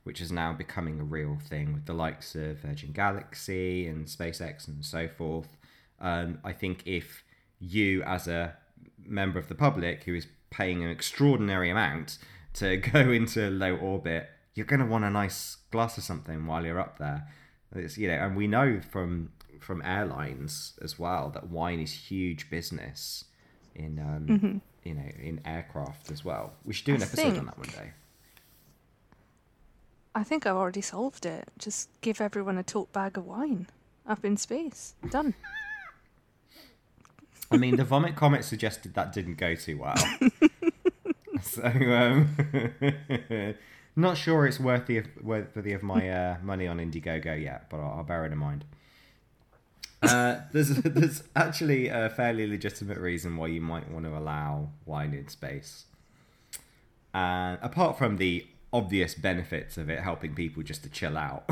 which 0.03 0.19
is 0.19 0.33
now 0.33 0.51
becoming 0.51 1.00
a 1.00 1.05
real 1.05 1.38
thing 1.41 1.71
with 1.71 1.85
the 1.85 1.93
likes 1.93 2.35
of 2.35 2.57
Virgin 2.57 2.91
Galaxy 2.91 3.88
and 3.88 4.07
SpaceX 4.07 4.67
and 4.67 4.83
so 4.83 5.07
forth. 5.07 5.55
Um, 6.01 6.39
I 6.43 6.51
think 6.51 6.83
if 6.85 7.24
you, 7.59 8.03
as 8.03 8.27
a 8.27 8.57
member 9.05 9.39
of 9.39 9.47
the 9.47 9.55
public 9.55 10.03
who 10.03 10.15
is 10.15 10.27
paying 10.57 10.83
an 10.83 10.89
extraordinary 10.89 11.69
amount 11.69 12.17
to 12.53 12.77
go 12.93 13.12
into 13.12 13.50
low 13.50 13.75
orbit, 13.75 14.29
you're 14.53 14.65
going 14.65 14.79
to 14.79 14.85
want 14.85 15.03
a 15.03 15.09
nice 15.09 15.57
glass 15.71 15.97
of 15.97 16.03
something 16.03 16.45
while 16.47 16.65
you're 16.65 16.79
up 16.79 16.97
there. 16.97 17.27
It's, 17.75 17.97
you 17.97 18.07
know, 18.07 18.13
and 18.15 18.35
we 18.38 18.47
know 18.47 18.79
from 18.81 19.31
from 19.59 19.81
airlines 19.83 20.77
as 20.81 21.00
well 21.00 21.29
that 21.33 21.50
wine 21.50 21.79
is 21.79 21.91
huge 21.91 22.50
business 22.50 23.25
in 23.74 23.97
um, 24.00 24.27
Mm-hmm. 24.27 24.57
you 24.88 24.93
know 24.93 25.09
in 25.19 25.41
aircraft 25.45 26.12
as 26.12 26.24
well. 26.24 26.53
We 26.65 26.74
should 26.74 26.85
do 26.85 26.95
an 26.95 27.01
I 27.01 27.05
episode 27.05 27.21
think- 27.24 27.38
on 27.39 27.45
that 27.47 27.57
one 27.57 27.69
day. 27.69 27.91
I 30.13 30.24
think 30.24 30.45
I've 30.45 30.55
already 30.55 30.81
solved 30.81 31.25
it. 31.25 31.50
Just 31.57 31.89
give 32.01 32.21
everyone 32.21 32.57
a 32.57 32.63
tote 32.63 32.93
bag 32.93 33.17
of 33.17 33.25
wine 33.25 33.67
up 34.07 34.24
in 34.24 34.38
space. 34.38 34.93
Done. 35.09 35.33
I 37.51 37.57
mean, 37.57 37.77
the 37.77 37.83
vomit 37.83 38.15
comet 38.15 38.43
suggested 38.43 38.93
that 38.95 39.13
didn't 39.13 39.35
go 39.35 39.55
too 39.55 39.77
well. 39.77 39.95
so, 41.41 41.63
um, 41.63 42.35
not 43.95 44.17
sure 44.17 44.45
it's 44.45 44.59
worthy 44.59 44.97
of, 44.97 45.07
worthy 45.21 45.73
of 45.73 45.83
my 45.83 46.09
uh, 46.09 46.37
money 46.41 46.67
on 46.67 46.77
Indiegogo 46.77 47.41
yet, 47.41 47.69
but 47.69 47.77
I'll, 47.77 47.97
I'll 47.97 48.03
bear 48.03 48.25
it 48.25 48.31
in 48.31 48.37
mind. 48.37 48.65
Uh, 50.01 50.41
there's 50.51 50.69
there's 50.69 51.23
actually 51.35 51.87
a 51.87 52.09
fairly 52.09 52.47
legitimate 52.47 52.97
reason 52.97 53.37
why 53.37 53.47
you 53.47 53.61
might 53.61 53.89
want 53.89 54.05
to 54.05 54.17
allow 54.17 54.69
wine 54.85 55.13
in 55.13 55.27
space. 55.27 55.85
And 57.13 57.57
apart 57.61 57.97
from 57.97 58.17
the 58.17 58.45
obvious 58.73 59.15
benefits 59.15 59.77
of 59.77 59.89
it 59.89 60.01
helping 60.01 60.35
people 60.35 60.61
just 60.61 60.83
to 60.83 60.89
chill 60.89 61.17
out 61.17 61.49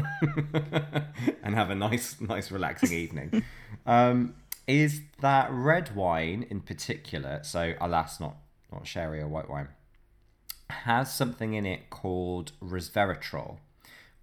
and 1.41 1.55
have 1.55 1.69
a 1.69 1.75
nice 1.75 2.19
nice 2.19 2.51
relaxing 2.51 2.91
evening 2.91 3.41
um, 3.85 4.35
is 4.67 5.01
that 5.21 5.51
red 5.51 5.95
wine 5.95 6.45
in 6.49 6.61
particular 6.61 7.39
so 7.43 7.73
alas 7.81 8.19
not 8.19 8.37
not 8.71 8.87
sherry 8.87 9.19
or 9.19 9.27
white 9.27 9.49
wine 9.49 9.67
has 10.69 11.13
something 11.13 11.53
in 11.53 11.65
it 11.65 11.89
called 11.89 12.53
resveratrol? 12.61 13.57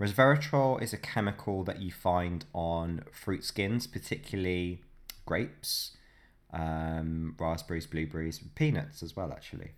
Resveratrol 0.00 0.82
is 0.82 0.92
a 0.92 0.96
chemical 0.96 1.62
that 1.64 1.80
you 1.80 1.92
find 1.92 2.44
on 2.52 3.04
fruit 3.12 3.44
skins 3.44 3.86
particularly 3.86 4.82
grapes 5.26 5.96
um, 6.52 7.36
raspberries 7.38 7.86
blueberries 7.86 8.40
peanuts 8.54 9.02
as 9.02 9.14
well 9.14 9.32
actually. 9.32 9.72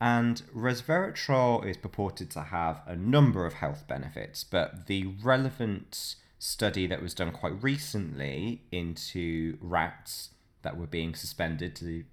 And 0.00 0.42
resveratrol 0.54 1.66
is 1.66 1.76
purported 1.76 2.30
to 2.30 2.42
have 2.42 2.82
a 2.86 2.94
number 2.94 3.44
of 3.46 3.54
health 3.54 3.88
benefits, 3.88 4.44
but 4.44 4.86
the 4.86 5.06
relevant 5.06 6.14
study 6.38 6.86
that 6.86 7.02
was 7.02 7.14
done 7.14 7.32
quite 7.32 7.62
recently 7.62 8.62
into 8.70 9.58
rats 9.60 10.30
that 10.62 10.76
were 10.76 10.86
being 10.86 11.14
suspended 11.14 11.74
to 11.76 12.04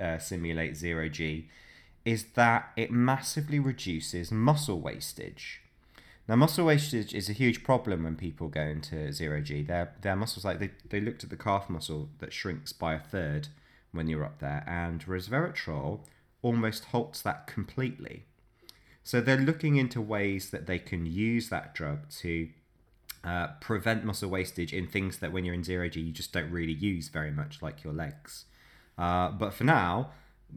uh, 0.00 0.18
simulate 0.18 0.76
zero 0.76 1.08
G 1.08 1.48
is 2.04 2.24
that 2.34 2.70
it 2.76 2.90
massively 2.90 3.58
reduces 3.58 4.30
muscle 4.30 4.80
wastage. 4.80 5.60
Now, 6.28 6.36
muscle 6.36 6.66
wastage 6.66 7.14
is 7.14 7.28
a 7.28 7.32
huge 7.32 7.62
problem 7.62 8.04
when 8.04 8.16
people 8.16 8.48
go 8.48 8.62
into 8.62 9.12
zero 9.12 9.40
G. 9.40 9.62
Their 9.62 9.94
their 10.00 10.16
muscles, 10.16 10.44
like 10.44 10.58
they, 10.58 10.70
they 10.88 11.00
looked 11.00 11.24
at 11.24 11.30
the 11.30 11.36
calf 11.36 11.68
muscle 11.68 12.08
that 12.18 12.32
shrinks 12.32 12.72
by 12.72 12.94
a 12.94 13.00
third 13.00 13.48
when 13.92 14.08
you're 14.08 14.24
up 14.24 14.40
there, 14.40 14.64
and 14.66 15.04
resveratrol 15.06 16.00
almost 16.42 16.86
halts 16.86 17.22
that 17.22 17.46
completely. 17.46 18.24
So 19.04 19.20
they're 19.20 19.36
looking 19.36 19.76
into 19.76 20.00
ways 20.00 20.50
that 20.50 20.66
they 20.66 20.80
can 20.80 21.06
use 21.06 21.48
that 21.48 21.74
drug 21.74 22.08
to 22.18 22.48
uh, 23.26 23.48
prevent 23.60 24.04
muscle 24.04 24.30
wastage 24.30 24.72
in 24.72 24.86
things 24.86 25.18
that 25.18 25.32
when 25.32 25.44
you're 25.44 25.54
in 25.54 25.64
zero 25.64 25.88
G 25.88 26.00
you 26.00 26.12
just 26.12 26.32
don't 26.32 26.50
really 26.50 26.72
use 26.72 27.08
very 27.08 27.32
much, 27.32 27.60
like 27.60 27.82
your 27.82 27.92
legs. 27.92 28.44
Uh, 28.96 29.30
but 29.30 29.52
for 29.52 29.64
now, 29.64 30.10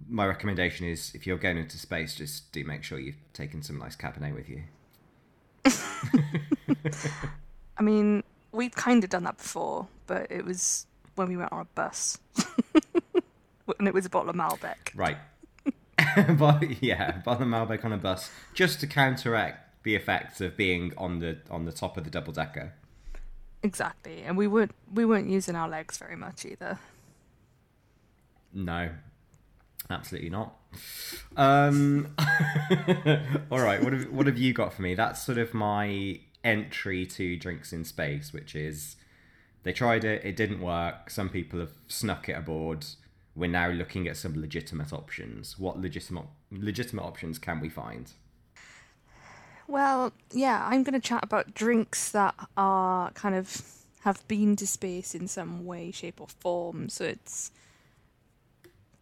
my 0.07 0.25
recommendation 0.25 0.85
is 0.85 1.11
if 1.15 1.25
you're 1.25 1.37
going 1.37 1.57
into 1.57 1.77
space, 1.77 2.15
just 2.15 2.51
do 2.51 2.63
make 2.63 2.83
sure 2.83 2.99
you've 2.99 3.17
taken 3.33 3.63
some 3.63 3.79
nice 3.79 3.95
Cabernet 3.95 4.35
with 4.35 4.47
you. 4.47 4.61
I 7.77 7.81
mean, 7.81 8.23
we've 8.51 8.75
kind 8.75 9.03
of 9.03 9.09
done 9.09 9.23
that 9.23 9.37
before, 9.37 9.87
but 10.05 10.27
it 10.29 10.45
was 10.45 10.85
when 11.15 11.27
we 11.27 11.37
went 11.37 11.51
on 11.51 11.61
a 11.61 11.65
bus. 11.65 12.19
and 13.79 13.87
it 13.87 13.93
was 13.93 14.05
a 14.05 14.09
bottle 14.09 14.29
of 14.29 14.35
Malbec. 14.35 14.91
Right. 14.93 15.17
but 16.37 16.83
yeah, 16.83 17.17
bottle 17.25 17.43
of 17.43 17.49
Malbec 17.49 17.83
on 17.83 17.93
a 17.93 17.97
bus, 17.97 18.29
just 18.53 18.79
to 18.81 18.87
counteract 18.87 19.68
the 19.83 19.95
effects 19.95 20.41
of 20.41 20.57
being 20.57 20.93
on 20.97 21.19
the 21.19 21.37
on 21.49 21.65
the 21.65 21.71
top 21.71 21.97
of 21.97 22.03
the 22.03 22.09
double 22.09 22.33
decker. 22.33 22.73
Exactly. 23.63 24.21
And 24.21 24.37
we 24.37 24.47
weren't 24.47 24.73
we 24.93 25.05
weren't 25.05 25.29
using 25.29 25.55
our 25.55 25.69
legs 25.69 25.97
very 25.97 26.15
much 26.15 26.45
either. 26.45 26.79
No, 28.53 28.89
absolutely 29.89 30.29
not. 30.29 30.55
Um, 31.37 32.15
all 33.51 33.59
right, 33.59 33.83
what 33.83 33.93
have 33.93 34.09
what 34.09 34.27
have 34.27 34.37
you 34.37 34.53
got 34.53 34.73
for 34.73 34.81
me? 34.81 34.95
That's 34.95 35.21
sort 35.21 35.37
of 35.37 35.53
my 35.53 36.19
entry 36.43 37.05
to 37.05 37.35
drinks 37.37 37.73
in 37.73 37.83
space, 37.83 38.31
which 38.33 38.55
is 38.55 38.95
they 39.63 39.73
tried 39.73 40.03
it, 40.03 40.23
it 40.23 40.35
didn't 40.35 40.61
work. 40.61 41.09
Some 41.09 41.29
people 41.29 41.59
have 41.59 41.73
snuck 41.87 42.29
it 42.29 42.33
aboard. 42.33 42.85
We're 43.35 43.49
now 43.49 43.69
looking 43.69 44.07
at 44.07 44.17
some 44.17 44.39
legitimate 44.39 44.93
options. 44.93 45.59
What 45.59 45.79
legitimate 45.79 46.25
legitimate 46.51 47.03
options 47.03 47.37
can 47.39 47.59
we 47.59 47.69
find? 47.69 48.11
Well, 49.69 50.13
yeah, 50.31 50.67
I'm 50.67 50.81
going 50.81 50.99
to 50.99 51.07
chat 51.07 51.23
about 51.23 51.53
drinks 51.53 52.11
that 52.11 52.33
are 52.57 53.11
kind 53.11 53.35
of 53.35 53.61
have 54.01 54.27
been 54.27 54.55
to 54.55 54.65
space 54.65 55.13
in 55.13 55.27
some 55.27 55.63
way, 55.63 55.91
shape, 55.91 56.19
or 56.19 56.27
form. 56.27 56.89
So 56.89 57.05
it's. 57.05 57.51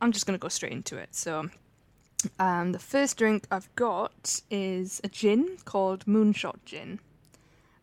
I'm 0.02 0.12
just 0.12 0.28
going 0.28 0.38
to 0.38 0.42
go 0.42 0.50
straight 0.50 0.74
into 0.74 0.98
it. 0.98 1.16
So, 1.16 1.50
um, 2.38 2.74
the 2.74 2.80
first 2.80 3.18
drink 3.18 3.48
I've 3.50 3.74
got 3.76 4.42
is 4.52 5.00
a 5.06 5.08
gin 5.08 5.56
called 5.64 6.06
Moonshot 6.06 6.58
Gin. 6.66 7.00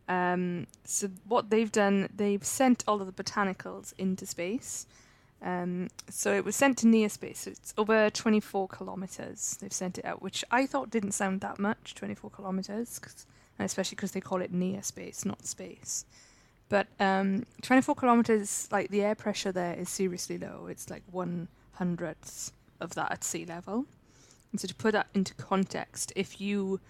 Um, 0.06 0.66
so 0.84 1.08
what 1.26 1.48
they've 1.48 1.72
done, 1.72 2.10
they've 2.14 2.44
sent 2.44 2.84
all 2.86 3.00
of 3.00 3.06
the 3.06 3.22
botanicals 3.22 3.94
into 3.96 4.26
space. 4.26 4.86
Um, 5.44 5.88
so 6.08 6.32
it 6.32 6.44
was 6.44 6.56
sent 6.56 6.78
to 6.78 6.86
near 6.88 7.10
space. 7.10 7.40
So 7.40 7.50
it's 7.50 7.74
over 7.76 8.08
24 8.08 8.66
kilometers. 8.68 9.58
They've 9.60 9.72
sent 9.72 9.98
it 9.98 10.04
out, 10.06 10.22
which 10.22 10.42
I 10.50 10.64
thought 10.66 10.90
didn't 10.90 11.12
sound 11.12 11.42
that 11.42 11.58
much, 11.58 11.94
24 11.94 12.30
kilometers, 12.30 12.98
and 13.58 13.66
especially 13.66 13.96
because 13.96 14.12
they 14.12 14.22
call 14.22 14.40
it 14.40 14.52
near 14.52 14.82
space, 14.82 15.24
not 15.26 15.46
space. 15.46 16.06
But 16.70 16.86
um, 16.98 17.44
24 17.60 17.94
kilometers, 17.94 18.68
like 18.72 18.88
the 18.88 19.02
air 19.02 19.14
pressure 19.14 19.52
there 19.52 19.74
is 19.74 19.90
seriously 19.90 20.38
low. 20.38 20.66
It's 20.68 20.88
like 20.88 21.02
one 21.10 21.48
hundredth 21.72 22.52
of 22.80 22.94
that 22.94 23.12
at 23.12 23.22
sea 23.22 23.44
level. 23.44 23.84
And 24.50 24.60
so 24.60 24.68
to 24.68 24.74
put 24.74 24.92
that 24.92 25.08
into 25.14 25.34
context, 25.34 26.12
if 26.16 26.40
you 26.40 26.80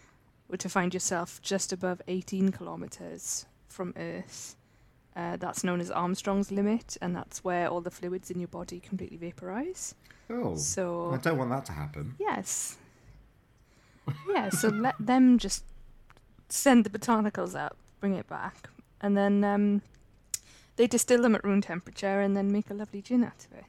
were 0.48 0.58
to 0.58 0.68
find 0.68 0.94
yourself 0.94 1.40
just 1.42 1.72
above 1.72 2.02
18 2.06 2.52
kilometers 2.52 3.46
from 3.68 3.94
Earth, 3.96 4.54
uh, 5.16 5.36
that's 5.36 5.62
known 5.64 5.80
as 5.80 5.90
Armstrong's 5.90 6.50
limit, 6.50 6.96
and 7.00 7.14
that's 7.14 7.44
where 7.44 7.68
all 7.68 7.80
the 7.80 7.90
fluids 7.90 8.30
in 8.30 8.38
your 8.40 8.48
body 8.48 8.80
completely 8.80 9.16
vaporize. 9.16 9.94
Oh, 10.30 10.56
So- 10.56 11.12
I 11.12 11.18
don't 11.18 11.38
want 11.38 11.50
that 11.50 11.64
to 11.66 11.72
happen. 11.72 12.14
Yes. 12.18 12.76
Yeah, 14.28 14.50
so 14.50 14.68
let 14.68 14.94
them 14.98 15.38
just 15.38 15.64
send 16.48 16.84
the 16.84 16.90
botanicals 16.98 17.58
up, 17.58 17.76
bring 18.00 18.14
it 18.14 18.28
back, 18.28 18.68
and 19.00 19.16
then 19.16 19.42
um, 19.44 19.82
they 20.76 20.86
distill 20.86 21.22
them 21.22 21.34
at 21.34 21.44
room 21.44 21.60
temperature 21.62 22.20
and 22.20 22.36
then 22.36 22.52
make 22.52 22.68
a 22.70 22.74
lovely 22.74 23.00
gin 23.00 23.24
out 23.24 23.46
of 23.50 23.58
it. 23.58 23.64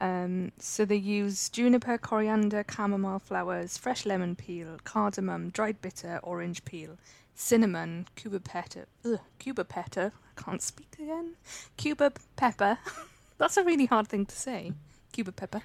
Um, 0.00 0.52
so 0.58 0.84
they 0.84 0.96
use 0.96 1.48
juniper, 1.48 1.98
coriander, 1.98 2.64
chamomile 2.68 3.18
flowers, 3.20 3.76
fresh 3.78 4.04
lemon 4.04 4.34
peel, 4.36 4.78
cardamom, 4.84 5.50
dried 5.50 5.80
bitter, 5.80 6.20
orange 6.22 6.64
peel, 6.64 6.96
cinnamon, 7.34 8.06
cuba 8.16 8.40
pepper, 8.40 8.86
ugh, 9.04 9.20
cuba 9.38 9.64
pepper, 9.64 10.12
I 10.36 10.42
can't 10.42 10.62
speak 10.62 10.96
again, 10.98 11.34
cuba 11.76 12.12
pepper, 12.36 12.78
that's 13.38 13.56
a 13.56 13.64
really 13.64 13.86
hard 13.86 14.08
thing 14.08 14.26
to 14.26 14.36
say, 14.36 14.72
cuba 15.12 15.32
pepper, 15.32 15.62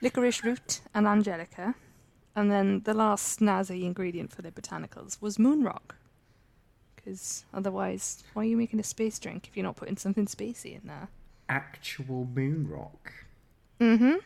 licorice 0.00 0.44
root 0.44 0.80
and 0.94 1.06
angelica, 1.06 1.74
and 2.34 2.50
then 2.50 2.82
the 2.84 2.94
last 2.94 3.40
snazzy 3.40 3.84
ingredient 3.84 4.30
for 4.30 4.42
their 4.42 4.52
botanicals 4.52 5.20
was 5.22 5.38
moon 5.38 5.64
rock. 5.64 5.96
Because 6.94 7.44
otherwise, 7.54 8.24
why 8.34 8.42
are 8.42 8.46
you 8.46 8.56
making 8.56 8.80
a 8.80 8.82
space 8.82 9.18
drink 9.18 9.46
if 9.48 9.56
you're 9.56 9.64
not 9.64 9.76
putting 9.76 9.96
something 9.96 10.26
spacey 10.26 10.74
in 10.74 10.86
there? 10.86 11.08
Actual 11.48 12.26
moon 12.34 12.68
rock. 12.68 13.12
Mm-hmm. 13.80 14.16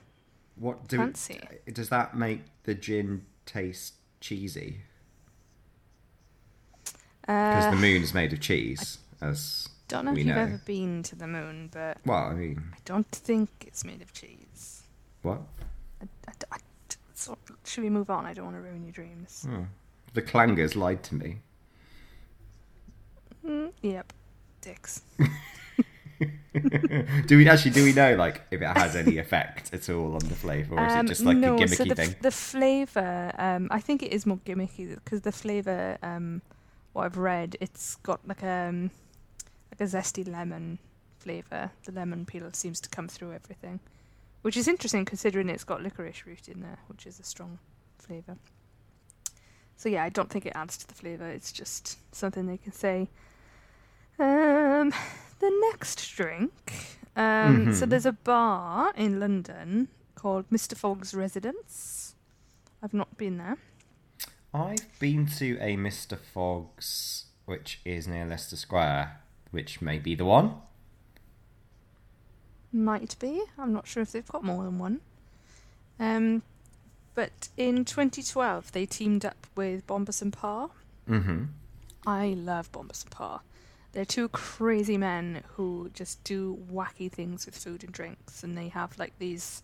What 0.57 0.89
do 0.89 0.97
Fancy. 0.97 1.41
does 1.73 1.89
that 1.91 2.17
make 2.17 2.41
the 2.65 2.75
gin 2.75 3.27
taste 3.47 3.95
cheesy? 4.21 4.81
Because 7.31 7.67
Uh, 7.67 7.71
the 7.71 7.77
moon 7.77 8.03
is 8.03 8.13
made 8.13 8.33
of 8.33 8.41
cheese, 8.41 8.99
as 9.21 9.69
Don't 9.87 10.05
know 10.05 10.13
we 10.13 10.23
if 10.23 10.27
you've 10.27 10.35
know. 10.37 10.43
ever 10.43 10.61
been 10.65 11.03
to 11.05 11.15
the 11.15 11.29
moon, 11.29 11.69
but 11.73 11.99
Well, 12.05 12.25
I 12.25 12.35
mean, 12.35 12.61
I 12.75 12.79
don't 12.85 13.07
think 13.13 13.49
it's 13.69 13.85
made 13.85 14.03
of 14.03 14.13
cheese. 14.13 14.83
what? 15.23 15.41
I, 16.03 16.07
I, 16.29 16.33
I, 16.57 16.59
so, 17.15 17.39
should 17.65 17.85
we 17.85 17.91
move 17.91 18.11
on? 18.11 18.27
I 18.27 18.33
don't 18.35 18.47
want 18.47 18.57
to 18.57 18.63
ruin 18.63 18.83
your 18.83 18.93
dreams. 18.93 19.47
Oh. 19.49 19.67
The 20.15 20.23
clangers 20.23 20.75
lied 20.75 21.05
to 21.05 21.15
me. 21.15 21.39
Mm, 23.47 23.73
yep, 23.83 24.13
dicks. 24.61 25.03
do 27.27 27.37
we 27.39 27.49
actually 27.49 27.71
do 27.71 27.85
we 27.85 27.93
know 27.93 28.15
like 28.17 28.43
if 28.51 28.61
it 28.61 28.77
has 28.77 28.97
any 28.97 29.19
effect 29.19 29.73
at 29.73 29.89
all 29.89 30.15
on 30.15 30.29
the 30.29 30.35
flavour, 30.35 30.75
or 30.77 30.87
is 30.87 30.93
Um, 30.95 31.07
it 31.07 31.09
just 31.09 31.23
like 31.23 31.37
no, 31.37 31.55
a 31.55 31.59
gimmicky 31.61 31.77
so 31.77 31.85
the, 31.85 31.95
thing? 31.95 32.15
the 32.21 32.31
flavour, 32.33 33.33
um, 33.39 33.69
I 33.71 33.81
think 33.81 34.03
it 34.03 34.13
is 34.13 34.27
more 34.27 34.39
gimmicky 34.39 34.95
because 34.97 35.21
the 35.23 35.33
flavour, 35.33 35.97
um, 36.03 36.43
what 36.93 37.05
I've 37.05 37.17
read, 37.17 37.57
it's 37.61 37.97
got 37.97 38.21
like 38.27 38.43
a 38.43 38.69
um, 38.69 38.91
like 39.73 39.81
a 39.81 39.85
zesty 39.93 40.27
lemon 40.27 40.79
flavour. 41.19 41.71
The 41.85 41.93
lemon 41.93 42.27
peel 42.27 42.51
seems 42.53 42.81
to 42.81 42.89
come 42.89 43.09
through 43.09 43.33
everything, 43.33 43.81
which 44.43 44.57
is 44.57 44.67
interesting 44.69 45.05
considering 45.05 45.49
it's 45.49 45.65
got 45.65 45.83
licorice 45.83 46.27
root 46.27 46.49
in 46.49 46.61
there, 46.63 46.79
which 46.89 47.07
is 47.07 47.21
a 47.21 47.25
strong 47.25 47.59
flavour. 47.99 48.37
So 49.77 49.89
yeah, 49.89 50.05
I 50.05 50.09
don't 50.11 50.29
think 50.31 50.45
it 50.47 50.53
adds 50.55 50.77
to 50.79 50.87
the 50.89 50.95
flavour. 50.95 51.29
It's 51.29 51.53
just 51.53 51.99
something 52.15 52.47
they 52.47 52.59
can 52.59 52.73
say. 52.73 53.09
Um, 54.19 54.93
the 55.39 55.51
next 55.71 56.07
drink. 56.15 56.99
Um, 57.17 57.73
So 57.75 57.87
Mhm. 57.87 57.91
there's 57.91 58.07
a 58.07 58.13
bar 58.13 58.93
in 58.97 59.19
London 59.19 59.89
called 60.15 60.49
Mr. 60.51 60.77
Fogg's 60.77 61.15
Residence. 61.15 62.15
I've 62.83 62.95
not 62.95 63.17
been 63.17 63.39
there. 63.39 63.57
I've 64.53 64.99
been 64.99 65.27
to 65.39 65.59
a 65.61 65.77
Mr. 65.77 66.19
Fogg's, 66.19 67.27
which 67.45 67.81
is 67.85 68.09
near 68.09 68.27
Leicester 68.27 68.57
Square, 68.57 69.21
which 69.51 69.81
may 69.81 69.99
be 69.99 70.15
the 70.15 70.25
one. 70.25 70.55
Might 72.73 73.17
be. 73.19 73.43
I'm 73.59 73.73
not 73.73 73.87
sure 73.87 74.03
if 74.03 74.13
they've 74.13 74.27
got 74.27 74.45
more 74.45 74.65
than 74.65 74.79
one. 74.79 75.01
Um, 75.99 76.43
but 77.15 77.49
in 77.57 77.85
2012, 77.85 78.73
they 78.73 78.87
teamed 78.87 79.25
up 79.25 79.47
with 79.57 79.87
Bompas 79.87 80.23
and 80.23 80.33
Parr. 80.33 80.71
Mm-hmm. 81.09 81.45
I 82.07 82.29
love 82.29 82.73
Bompas 82.73 83.03
and 83.03 83.11
Parr. 83.11 83.41
They're 83.93 84.05
two 84.05 84.29
crazy 84.29 84.97
men 84.97 85.43
who 85.55 85.91
just 85.95 86.23
do 86.23 86.59
wacky 86.73 87.11
things 87.11 87.47
with 87.47 87.57
food 87.57 87.83
and 87.83 87.93
drinks, 87.93 88.43
and 88.43 88.57
they 88.57 88.69
have 88.69 88.99
like 88.99 89.19
these 89.19 89.63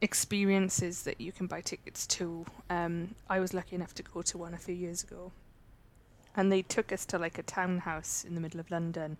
experiences 0.00 1.02
that 1.02 1.20
you 1.20 1.32
can 1.32 1.46
buy 1.46 1.60
tickets 1.60 2.06
to. 2.06 2.46
Um, 2.70 3.14
I 3.28 3.40
was 3.40 3.54
lucky 3.54 3.76
enough 3.76 3.94
to 3.94 4.02
go 4.02 4.22
to 4.22 4.38
one 4.38 4.54
a 4.54 4.58
few 4.58 4.74
years 4.74 5.02
ago, 5.02 5.32
and 6.36 6.52
they 6.52 6.62
took 6.62 6.92
us 6.92 7.04
to 7.06 7.18
like 7.18 7.38
a 7.38 7.42
townhouse 7.42 8.24
in 8.24 8.34
the 8.34 8.40
middle 8.40 8.60
of 8.60 8.70
London, 8.70 9.16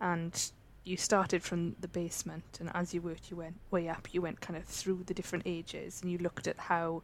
and 0.00 0.50
you 0.84 0.96
started 0.96 1.42
from 1.42 1.76
the 1.80 1.88
basement, 1.88 2.58
and 2.60 2.70
as 2.74 2.92
you 2.92 3.00
worked 3.00 3.30
your 3.30 3.38
went 3.38 3.58
way 3.70 3.88
up, 3.88 4.12
you 4.12 4.20
went 4.20 4.40
kind 4.40 4.56
of 4.56 4.64
through 4.64 5.04
the 5.06 5.14
different 5.14 5.46
ages, 5.46 6.00
and 6.02 6.10
you 6.10 6.18
looked 6.18 6.46
at 6.46 6.58
how 6.58 7.02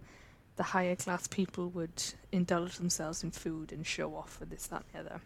the 0.56 0.64
higher 0.64 0.96
class 0.96 1.26
people 1.28 1.68
would 1.68 2.02
indulge 2.32 2.76
themselves 2.76 3.22
in 3.22 3.30
food 3.30 3.72
and 3.72 3.86
show 3.86 4.14
off 4.16 4.40
with 4.40 4.50
this, 4.50 4.66
that, 4.66 4.82
and 4.92 5.06
the 5.06 5.10
other. 5.10 5.20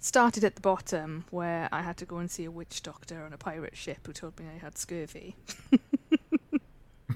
Started 0.00 0.44
at 0.44 0.54
the 0.54 0.60
bottom 0.60 1.24
where 1.30 1.68
I 1.70 1.82
had 1.82 1.96
to 1.98 2.06
go 2.06 2.18
and 2.18 2.30
see 2.30 2.44
a 2.44 2.50
witch 2.50 2.82
doctor 2.82 3.22
on 3.24 3.32
a 3.32 3.36
pirate 3.36 3.76
ship 3.76 4.06
who 4.06 4.12
told 4.12 4.38
me 4.38 4.46
I 4.46 4.58
had 4.58 4.78
scurvy. 4.78 5.36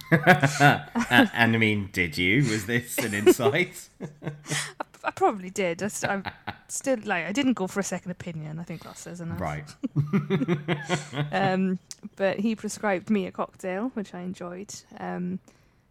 and, 0.11 1.31
and 1.35 1.55
I 1.55 1.59
mean, 1.59 1.91
did 1.93 2.17
you? 2.17 2.43
Was 2.45 2.67
this 2.67 2.99
an 2.99 3.15
insight? 3.15 3.89
I 5.05 5.11
probably 5.11 5.51
did. 5.51 5.83
I, 5.83 5.89
st- 5.89 6.13
I'm 6.13 6.25
still 6.69 6.99
like 7.05 7.27
I 7.27 7.33
didn't 7.33 7.55
go 7.55 7.67
for 7.67 7.81
a 7.81 7.85
second 7.85 8.11
opinion. 8.11 8.59
I 8.59 8.63
think 8.63 8.85
that 8.85 8.97
says 8.97 9.21
enough. 9.21 9.41
right. 9.41 9.69
Um, 11.33 11.79
but 12.17 12.41
he 12.41 12.55
prescribed 12.55 13.11
me 13.11 13.27
a 13.27 13.33
cocktail, 13.33 13.91
which 13.95 14.15
I 14.15 14.21
enjoyed. 14.21 14.73
Um, 14.99 15.41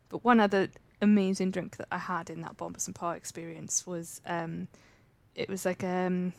but 0.10 0.24
one 0.24 0.39
other 0.39 0.70
amazing 1.01 1.51
drink 1.51 1.77
that 1.77 1.88
I 1.91 1.98
had 1.98 2.29
in 2.29 2.41
that 2.41 2.58
Bompas 2.58 2.88
and 2.88 2.96
Parr 2.96 3.15
experience 3.15 3.86
was 3.86 4.22
um, 4.25 4.67
it 5.36 5.50
was 5.50 5.65
like 5.65 5.84
a 5.84 6.08
um, 6.08 6.34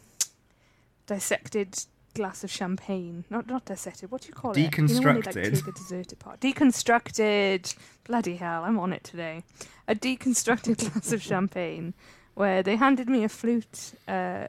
dissected 1.07 1.85
glass 2.15 2.45
of 2.45 2.51
champagne. 2.51 3.25
Not 3.31 3.47
not 3.47 3.65
dissected. 3.65 4.11
What 4.11 4.23
do 4.23 4.29
you 4.29 4.35
call 4.35 4.53
it? 4.53 4.59
You 4.59 4.65
know 4.65 5.13
like, 5.13 5.25
Deconstructed. 5.25 5.69
a 5.69 5.73
dessert 5.73 6.13
apart. 6.13 6.41
Deconstructed. 6.41 7.75
Bloody 8.05 8.37
hell! 8.37 8.65
I'm 8.65 8.79
on 8.79 8.93
it 8.93 9.05
today. 9.05 9.45
A 9.89 9.95
deconstructed 9.95 10.79
glass 10.93 11.13
of 11.13 11.23
champagne, 11.23 11.95
where 12.35 12.63
they 12.63 12.77
handed 12.77 13.09
me 13.09 13.25
a 13.25 13.29
flute 13.29 13.93
uh, 14.09 14.49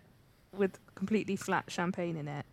with 0.55 0.79
completely 0.95 1.35
flat 1.35 1.65
champagne 1.69 2.17
in 2.17 2.27
it, 2.27 2.45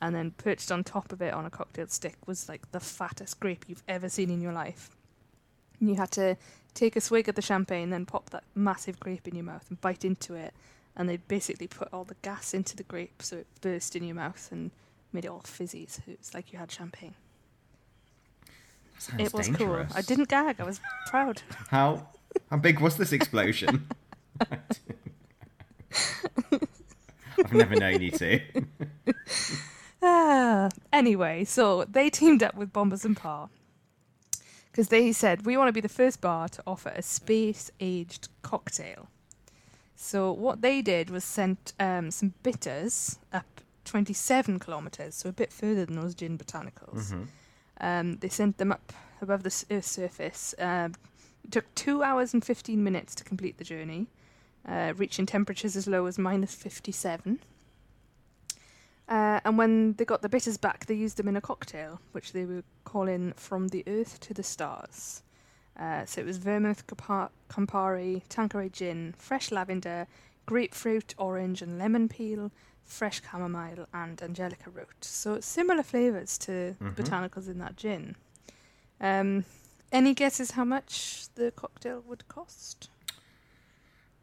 and 0.00 0.14
then 0.14 0.32
perched 0.32 0.70
on 0.70 0.84
top 0.84 1.12
of 1.12 1.22
it 1.22 1.32
on 1.32 1.46
a 1.46 1.50
cocktail 1.50 1.86
stick 1.88 2.16
was 2.26 2.48
like 2.48 2.70
the 2.72 2.80
fattest 2.80 3.40
grape 3.40 3.64
you've 3.68 3.82
ever 3.88 4.08
seen 4.08 4.30
in 4.30 4.40
your 4.40 4.52
life. 4.52 4.90
And 5.80 5.88
you 5.90 5.96
had 5.96 6.10
to 6.12 6.36
take 6.74 6.96
a 6.96 7.00
swig 7.00 7.28
of 7.28 7.34
the 7.34 7.42
champagne, 7.42 7.90
then 7.90 8.06
pop 8.06 8.30
that 8.30 8.44
massive 8.54 9.00
grape 9.00 9.26
in 9.26 9.34
your 9.34 9.44
mouth 9.44 9.64
and 9.68 9.80
bite 9.80 10.04
into 10.04 10.34
it. 10.34 10.54
And 10.96 11.08
they 11.08 11.18
basically 11.18 11.66
put 11.66 11.88
all 11.92 12.04
the 12.04 12.16
gas 12.22 12.54
into 12.54 12.74
the 12.74 12.82
grape 12.82 13.22
so 13.22 13.36
it 13.36 13.46
burst 13.60 13.94
in 13.96 14.04
your 14.04 14.14
mouth 14.16 14.48
and 14.50 14.70
made 15.12 15.24
it 15.24 15.28
all 15.28 15.42
fizzy. 15.44 15.86
So 15.88 16.02
it 16.06 16.18
was 16.18 16.32
like 16.34 16.52
you 16.52 16.58
had 16.58 16.70
champagne. 16.70 17.14
Sounds 18.98 19.22
it 19.22 19.32
was 19.34 19.46
dangerous. 19.48 19.92
cool. 19.92 19.98
I 19.98 20.02
didn't 20.02 20.28
gag. 20.28 20.60
I 20.60 20.64
was 20.64 20.80
proud. 21.06 21.42
How 21.68 22.06
how 22.50 22.58
big 22.58 22.80
was 22.80 22.96
this 22.96 23.12
explosion? 23.12 23.88
I've 27.38 27.52
never 27.52 27.74
known 27.76 28.00
you 28.02 28.10
to. 28.12 28.40
Ah, 30.02 30.68
anyway, 30.92 31.42
so 31.42 31.84
they 31.84 32.10
teamed 32.10 32.42
up 32.42 32.54
with 32.54 32.72
Bompas 32.72 33.04
and 33.04 33.16
Parr 33.16 33.48
because 34.70 34.88
they 34.88 35.10
said 35.10 35.46
we 35.46 35.56
want 35.56 35.68
to 35.68 35.72
be 35.72 35.80
the 35.80 35.88
first 35.88 36.20
bar 36.20 36.48
to 36.50 36.62
offer 36.66 36.90
a 36.90 37.00
space-aged 37.02 38.28
cocktail. 38.42 39.08
So 39.96 40.30
what 40.30 40.60
they 40.60 40.82
did 40.82 41.10
was 41.10 41.24
sent 41.24 41.72
um, 41.80 42.10
some 42.10 42.34
bitters 42.42 43.18
up 43.32 43.62
27 43.86 44.58
kilometers, 44.58 45.14
so 45.14 45.28
a 45.30 45.32
bit 45.32 45.52
further 45.52 45.86
than 45.86 45.96
those 45.96 46.14
gin 46.14 46.36
botanicals. 46.36 47.12
Mm-hmm. 47.12 47.22
Um, 47.80 48.16
they 48.18 48.28
sent 48.28 48.58
them 48.58 48.72
up 48.72 48.92
above 49.22 49.42
the 49.42 49.48
s- 49.48 49.64
Earth's 49.70 49.90
surface. 49.90 50.54
Um, 50.58 50.94
it 51.44 51.52
took 51.52 51.74
two 51.74 52.02
hours 52.02 52.34
and 52.34 52.44
15 52.44 52.82
minutes 52.82 53.14
to 53.14 53.24
complete 53.24 53.56
the 53.58 53.64
journey, 53.64 54.08
uh, 54.68 54.92
reaching 54.96 55.24
temperatures 55.26 55.76
as 55.76 55.86
low 55.86 56.06
as 56.06 56.18
minus 56.18 56.54
57. 56.54 57.40
Uh, 59.08 59.40
and 59.44 59.56
when 59.56 59.92
they 59.94 60.04
got 60.04 60.22
the 60.22 60.28
bitters 60.28 60.56
back, 60.56 60.86
they 60.86 60.94
used 60.94 61.16
them 61.16 61.28
in 61.28 61.36
a 61.36 61.40
cocktail, 61.40 62.00
which 62.12 62.32
they 62.32 62.44
were 62.44 62.64
calling 62.84 63.32
From 63.36 63.68
the 63.68 63.84
Earth 63.86 64.18
to 64.20 64.34
the 64.34 64.42
Stars. 64.42 65.22
Uh, 65.78 66.04
so 66.06 66.20
it 66.20 66.26
was 66.26 66.38
vermouth, 66.38 66.86
Campari, 66.86 68.22
Tanqueray 68.28 68.70
gin, 68.70 69.14
fresh 69.18 69.50
lavender, 69.50 70.06
grapefruit, 70.46 71.14
orange, 71.18 71.60
and 71.60 71.78
lemon 71.78 72.08
peel, 72.08 72.50
fresh 72.84 73.20
chamomile, 73.30 73.86
and 73.92 74.22
angelica 74.22 74.70
root. 74.70 74.88
So 75.02 75.40
similar 75.40 75.82
flavours 75.82 76.38
to 76.38 76.76
Mhm. 76.80 76.94
the 76.96 77.02
botanicals 77.02 77.48
in 77.48 77.58
that 77.58 77.76
gin. 77.76 78.16
Um, 79.00 79.44
any 79.92 80.14
guesses 80.14 80.52
how 80.52 80.64
much 80.64 81.26
the 81.34 81.50
cocktail 81.50 82.02
would 82.06 82.26
cost? 82.28 82.88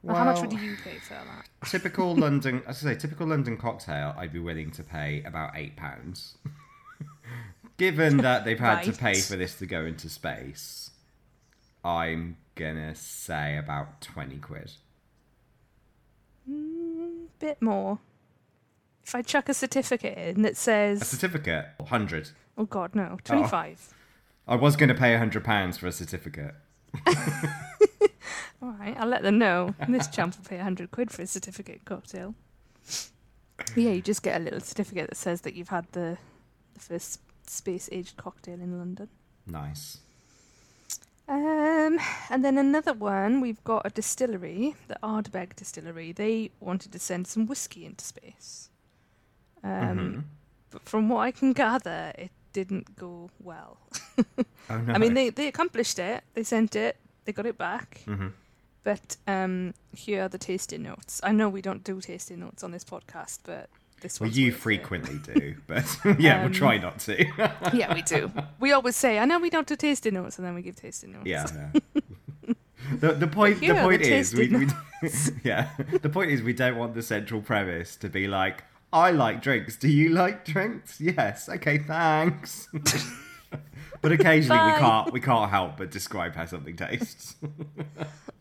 Or 0.01 0.15
how 0.15 0.25
much 0.25 0.41
would 0.41 0.53
you 0.53 0.75
pay 0.83 0.97
for 0.99 1.13
that? 1.13 1.47
Typical 1.69 2.15
London, 2.15 2.61
as 2.67 2.83
I 2.85 2.93
say, 2.93 2.99
typical 2.99 3.27
London 3.27 3.55
cocktail. 3.57 4.13
I'd 4.17 4.33
be 4.33 4.39
willing 4.39 4.71
to 4.71 4.83
pay 4.83 5.23
about 5.23 5.51
eight 5.55 5.75
pounds. 5.77 6.35
Given 7.77 8.17
that 8.17 8.43
they've 8.45 8.59
had 8.59 8.81
to 8.83 8.91
pay 8.93 9.19
for 9.21 9.35
this 9.35 9.55
to 9.59 9.65
go 9.65 9.85
into 9.85 10.09
space, 10.09 10.82
I'm 11.83 12.37
gonna 12.55 12.95
say 12.95 13.57
about 13.57 14.01
twenty 14.01 14.37
quid. 14.37 14.71
Mm, 16.49 17.27
bit 17.39 17.61
more. 17.61 17.99
If 19.03 19.15
I 19.15 19.21
chuck 19.21 19.49
a 19.49 19.53
certificate 19.53 20.17
in 20.17 20.43
that 20.43 20.55
says. 20.55 21.01
A 21.01 21.05
certificate, 21.05 21.65
hundred. 21.87 22.29
oh 22.57 22.65
god, 22.65 22.95
no, 22.95 23.17
25. 23.25 23.93
I 24.47 24.55
was 24.55 24.75
gonna 24.75 24.95
pay 24.95 25.17
hundred 25.17 25.43
pounds 25.43 25.77
for 25.77 25.87
a 25.87 25.91
certificate. 25.91 26.55
All 28.61 28.71
right, 28.79 28.95
I'll 28.97 29.07
let 29.07 29.23
them 29.23 29.37
know. 29.37 29.75
This 29.89 30.07
chump 30.07 30.37
will 30.37 30.45
pay 30.45 30.55
100 30.55 30.89
quid 30.89 31.11
for 31.11 31.23
a 31.23 31.27
certificate 31.27 31.81
cocktail. 31.83 32.33
But 33.57 33.75
yeah, 33.75 33.91
you 33.91 34.01
just 34.01 34.23
get 34.23 34.39
a 34.39 34.43
little 34.43 34.61
certificate 34.61 35.09
that 35.09 35.17
says 35.17 35.41
that 35.41 35.53
you've 35.53 35.67
had 35.69 35.85
the, 35.91 36.17
the 36.73 36.79
first 36.79 37.19
space 37.45 37.89
aged 37.91 38.15
cocktail 38.15 38.55
in 38.55 38.77
London. 38.77 39.09
Nice. 39.45 39.97
Um, 41.27 41.99
and 42.29 42.43
then 42.43 42.57
another 42.57 42.93
one, 42.93 43.39
we've 43.41 43.63
got 43.63 43.85
a 43.85 43.89
distillery, 43.89 44.75
the 44.87 44.97
Ardbeg 45.01 45.55
Distillery. 45.55 46.11
They 46.11 46.51
wanted 46.59 46.91
to 46.91 46.99
send 46.99 47.27
some 47.27 47.47
whiskey 47.47 47.85
into 47.85 48.03
space. 48.03 48.69
Um, 49.63 49.97
Mhm. 49.99 50.23
But 50.71 50.81
from 50.89 51.07
what 51.07 51.19
I 51.19 51.31
can 51.31 51.53
gather, 51.53 52.11
it 52.17 52.31
didn't 52.51 52.95
go 52.95 53.29
well. 53.39 53.77
Oh 54.69 54.77
no. 54.79 54.93
I 54.93 54.97
mean, 54.97 55.13
they, 55.13 55.29
they 55.29 55.47
accomplished 55.47 55.99
it. 55.99 56.23
They 56.35 56.43
sent 56.43 56.75
it. 56.75 56.95
They 57.25 57.33
got 57.33 57.45
it 57.45 57.57
back. 57.57 58.01
hmm 58.05 58.29
But 58.83 59.17
um, 59.27 59.73
here 59.93 60.23
are 60.23 60.29
the 60.29 60.37
tasting 60.37 60.83
notes. 60.83 61.19
I 61.23 61.31
know 61.33 61.49
we 61.49 61.61
don't 61.61 61.83
do 61.83 61.99
tasting 62.01 62.39
notes 62.39 62.63
on 62.63 62.71
this 62.71 62.83
podcast, 62.85 63.39
but 63.43 63.69
this 64.03 64.19
Well, 64.19 64.29
you 64.29 64.47
worth 64.47 64.55
it. 64.55 64.59
frequently 64.61 65.19
do, 65.33 65.55
but 65.65 65.85
yeah, 66.19 66.37
we'll 66.37 66.45
Um, 66.47 66.51
try 66.53 66.77
not 66.77 66.99
to. 66.99 67.25
Yeah, 67.73 67.93
we 67.93 68.03
do. 68.03 68.31
We 68.59 68.71
always 68.71 68.95
say, 68.95 69.17
I 69.17 69.25
know 69.25 69.39
we 69.39 69.49
don't 69.49 69.65
do 69.67 69.75
tasting 69.75 70.13
notes, 70.13 70.37
and 70.37 70.45
then 70.45 70.53
we 70.53 70.61
give 70.61 70.75
tasting 70.75 71.13
notes. 71.13 71.25
yeah. 71.25 71.47
yeah. 71.73 72.03
The, 72.99 73.13
the 73.13 73.27
point 73.27 73.61
the 73.61 73.73
point 73.75 74.01
is 74.01 74.35
we, 74.35 74.49
we 74.49 74.67
yeah 75.45 75.69
the 76.01 76.09
point 76.09 76.31
is 76.31 76.41
we 76.43 76.51
don't 76.51 76.75
want 76.75 76.93
the 76.95 77.01
central 77.01 77.41
premise 77.41 77.95
to 77.95 78.09
be 78.09 78.27
like 78.27 78.65
I 78.91 79.11
like 79.11 79.41
drinks 79.41 79.77
do 79.77 79.87
you 79.87 80.09
like 80.09 80.43
drinks 80.43 80.99
yes 80.99 81.47
okay 81.47 81.77
thanks 81.77 82.67
but 84.01 84.11
occasionally 84.11 84.73
we 84.73 84.77
can't 84.79 85.13
we 85.13 85.21
can't 85.21 85.49
help 85.49 85.77
but 85.77 85.91
describe 85.91 86.35
how 86.35 86.45
something 86.45 86.75
tastes 86.75 87.37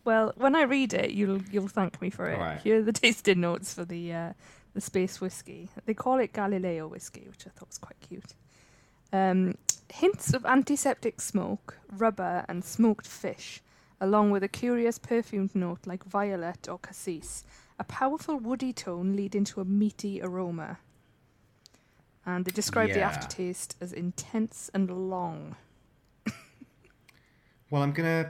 Well, 0.05 0.33
when 0.35 0.53
I 0.57 0.63
read 0.63 0.93
it, 0.93 1.11
you'll 1.11 1.41
you'll 1.49 1.69
thank 1.69 2.01
me 2.01 2.09
for 2.09 2.27
it. 2.27 2.33
Alright. 2.33 2.59
Here 2.61 2.79
are 2.79 2.83
the 2.83 2.91
tasting 2.91 3.39
notes 3.39 3.73
for 3.73 3.85
the 3.85 4.11
uh, 4.13 4.33
the 4.73 4.81
space 4.81 5.21
whiskey. 5.21 5.69
They 5.85 5.93
call 5.93 6.19
it 6.19 6.33
Galileo 6.33 6.87
whiskey, 6.87 7.25
which 7.29 7.45
I 7.45 7.49
thought 7.49 7.69
was 7.69 7.77
quite 7.77 7.99
cute. 7.99 8.33
Um, 9.11 9.55
hints 9.91 10.33
of 10.33 10.45
antiseptic 10.45 11.21
smoke, 11.21 11.77
rubber, 11.91 12.45
and 12.47 12.63
smoked 12.63 13.07
fish, 13.07 13.61
along 14.01 14.31
with 14.31 14.43
a 14.43 14.47
curious 14.47 14.97
perfumed 14.97 15.53
note 15.53 15.85
like 15.85 16.03
violet 16.03 16.67
or 16.67 16.79
cassis. 16.79 17.43
A 17.79 17.83
powerful 17.83 18.37
woody 18.37 18.73
tone 18.73 19.15
leading 19.15 19.43
to 19.45 19.61
a 19.61 19.65
meaty 19.65 20.21
aroma. 20.21 20.79
And 22.25 22.45
they 22.45 22.51
describe 22.51 22.91
the 22.91 23.01
aftertaste 23.01 23.75
as 23.81 23.91
intense 23.91 24.71
and 24.73 25.09
long. 25.09 25.55
Well, 27.73 27.81
I'm 27.81 27.91
gonna 27.91 28.29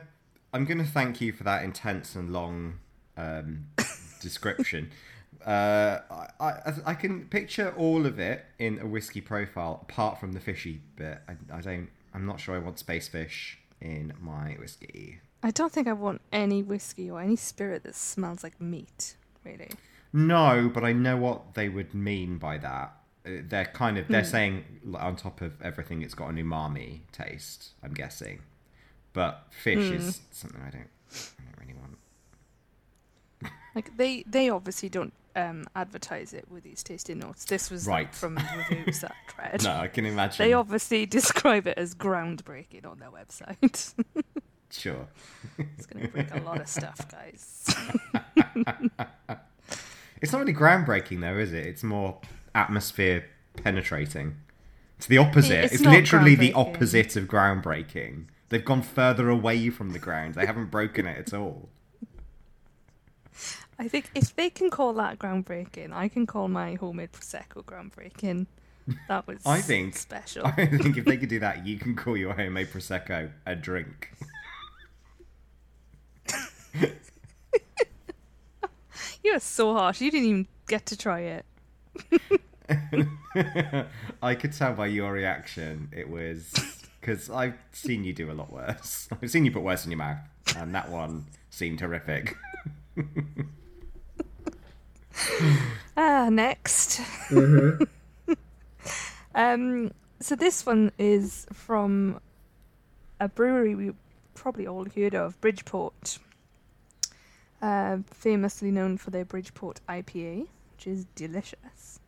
I'm 0.53 0.63
gonna 0.63 0.85
thank 0.85 1.19
you 1.19 1.33
for 1.33 1.43
that 1.43 1.65
intense 1.65 2.15
and 2.15 2.31
long 2.31 2.75
um, 3.17 3.65
description. 4.21 4.89
Uh, 5.45 5.99
I, 6.39 6.45
I 6.45 6.73
I 6.85 6.93
can 6.93 7.25
picture 7.25 7.73
all 7.77 8.05
of 8.05 8.19
it 8.19 8.45
in 8.59 8.79
a 8.79 8.85
whiskey 8.87 9.21
profile, 9.21 9.79
apart 9.87 10.19
from 10.19 10.31
the 10.33 10.39
fishy 10.39 10.81
bit. 10.95 11.19
I, 11.27 11.33
I 11.57 11.61
don't. 11.61 11.89
I'm 12.13 12.25
not 12.25 12.39
sure 12.39 12.55
I 12.55 12.59
want 12.59 12.79
space 12.79 13.07
fish 13.07 13.59
in 13.81 14.13
my 14.21 14.55
whiskey. 14.59 15.19
I 15.41 15.51
don't 15.51 15.71
think 15.71 15.87
I 15.87 15.93
want 15.93 16.21
any 16.31 16.63
whiskey 16.63 17.09
or 17.11 17.19
any 17.19 17.35
spirit 17.35 17.83
that 17.83 17.95
smells 17.95 18.43
like 18.43 18.61
meat, 18.61 19.15
really. 19.43 19.71
No, 20.13 20.71
but 20.73 20.83
I 20.85 20.93
know 20.93 21.17
what 21.17 21.55
they 21.55 21.67
would 21.69 21.93
mean 21.93 22.37
by 22.37 22.57
that. 22.59 22.93
Uh, 23.25 23.29
They're 23.49 23.65
kind 23.65 23.97
of 23.97 24.07
they're 24.07 24.23
saying 24.23 24.63
on 24.95 25.15
top 25.15 25.41
of 25.41 25.61
everything, 25.61 26.01
it's 26.01 26.13
got 26.13 26.29
an 26.29 26.37
umami 26.37 26.99
taste. 27.11 27.69
I'm 27.83 27.93
guessing, 27.93 28.39
but 29.11 29.47
fish 29.49 29.89
is 29.89 30.21
something 30.31 30.61
I 30.65 30.69
don't. 30.69 30.89
I 31.11 31.43
don't 31.45 31.59
really 31.59 31.73
want. 31.79 31.97
Like 33.75 33.97
they, 33.97 34.23
they 34.27 34.49
obviously 34.49 34.87
don't 34.87 35.13
um, 35.35 35.65
advertise 35.75 36.33
it 36.33 36.45
with 36.49 36.63
these 36.63 36.83
tasting 36.83 37.19
notes. 37.19 37.45
This 37.45 37.69
was 37.71 37.87
Right. 37.87 38.13
from 38.13 38.37
reviews 38.69 39.01
that 39.01 39.15
read. 39.37 39.63
No, 39.63 39.73
I 39.75 39.87
can 39.87 40.05
imagine. 40.05 40.45
They 40.45 40.53
obviously 40.53 41.05
describe 41.19 41.67
it 41.67 41.77
as 41.77 41.95
groundbreaking 41.95 42.85
on 42.85 42.99
their 42.99 43.09
website. 43.11 43.93
Sure. 44.69 45.07
it's 45.59 45.85
going 45.85 46.07
to 46.07 46.11
break 46.11 46.33
a 46.33 46.39
lot 46.39 46.59
of 46.59 46.67
stuff, 46.67 47.07
guys. 47.11 47.63
It's 50.19 50.31
not 50.31 50.39
really 50.39 50.53
groundbreaking 50.53 51.21
though, 51.21 51.37
is 51.37 51.51
it? 51.53 51.65
It's 51.67 51.83
more 51.83 52.19
atmosphere 52.55 53.25
penetrating. 53.61 54.37
It's 54.97 55.05
the 55.07 55.17
opposite. 55.19 55.65
It's 55.65 55.73
It's, 55.75 55.83
literally 55.83 56.33
the 56.35 56.53
opposite 56.53 57.15
of 57.15 57.25
groundbreaking. 57.25 58.25
They've 58.49 58.63
gone 58.65 58.81
further 58.81 59.29
away 59.29 59.69
from 59.69 59.91
the 59.91 59.99
ground. 59.99 60.35
They 60.35 60.45
haven't 60.45 60.71
broken 60.71 61.05
it 61.05 61.17
at 61.19 61.33
all. 61.33 61.69
I 63.79 63.87
think 63.87 64.09
if 64.15 64.35
they 64.35 64.49
can 64.49 64.69
call 64.69 64.93
that 64.93 65.19
groundbreaking, 65.19 65.91
I 65.93 66.07
can 66.07 66.25
call 66.25 66.47
my 66.47 66.75
homemade 66.75 67.11
prosecco 67.11 67.63
groundbreaking. 67.63 68.45
That 69.07 69.25
was 69.27 69.39
I 69.45 69.61
think- 69.61 69.95
special. 69.95 70.45
I 70.57 70.65
think 70.65 70.97
if 70.97 71.05
they 71.05 71.17
could 71.17 71.29
do 71.29 71.39
that, 71.39 71.65
you 71.65 71.77
can 71.77 71.95
call 71.95 72.15
your 72.17 72.33
homemade 72.33 72.67
prosecco 72.67 73.31
a 73.45 73.55
drink. 73.55 74.11
You 79.23 79.31
are 79.33 79.39
so 79.39 79.73
harsh. 79.73 80.01
You 80.01 80.11
didn't 80.11 80.27
even 80.27 80.47
get 80.67 80.85
to 80.87 80.97
try 80.97 81.21
it. 81.21 81.45
I 84.21 84.35
could 84.35 84.51
tell 84.51 84.73
by 84.73 84.87
your 84.87 85.13
reaction 85.13 85.87
it 85.93 86.09
was 86.09 86.51
because 86.99 87.29
I've 87.29 87.55
seen 87.71 88.03
you 88.03 88.11
do 88.11 88.29
a 88.31 88.33
lot 88.33 88.51
worse. 88.51 89.07
I've 89.21 89.31
seen 89.31 89.45
you 89.45 89.51
put 89.51 89.61
worse 89.63 89.85
in 89.85 89.91
your 89.91 89.97
mouth, 89.99 90.17
and 90.57 90.75
that 90.75 90.89
one 90.89 91.25
seemed 91.51 91.79
horrific. 91.79 92.35
Ah, 95.95 96.29
next. 96.31 97.01
um, 99.35 99.91
so 100.19 100.35
this 100.35 100.65
one 100.65 100.91
is 100.97 101.45
from 101.53 102.19
a 103.19 103.27
brewery 103.27 103.75
we 103.75 103.91
probably 104.33 104.65
all 104.65 104.85
heard 104.85 105.13
of, 105.13 105.39
Bridgeport. 105.39 106.17
Uh, 107.61 107.99
famously 108.11 108.71
known 108.71 108.97
for 108.97 109.11
their 109.11 109.23
Bridgeport 109.23 109.81
IPA, 109.87 110.47
which 110.71 110.87
is 110.87 111.05
delicious. 111.15 111.99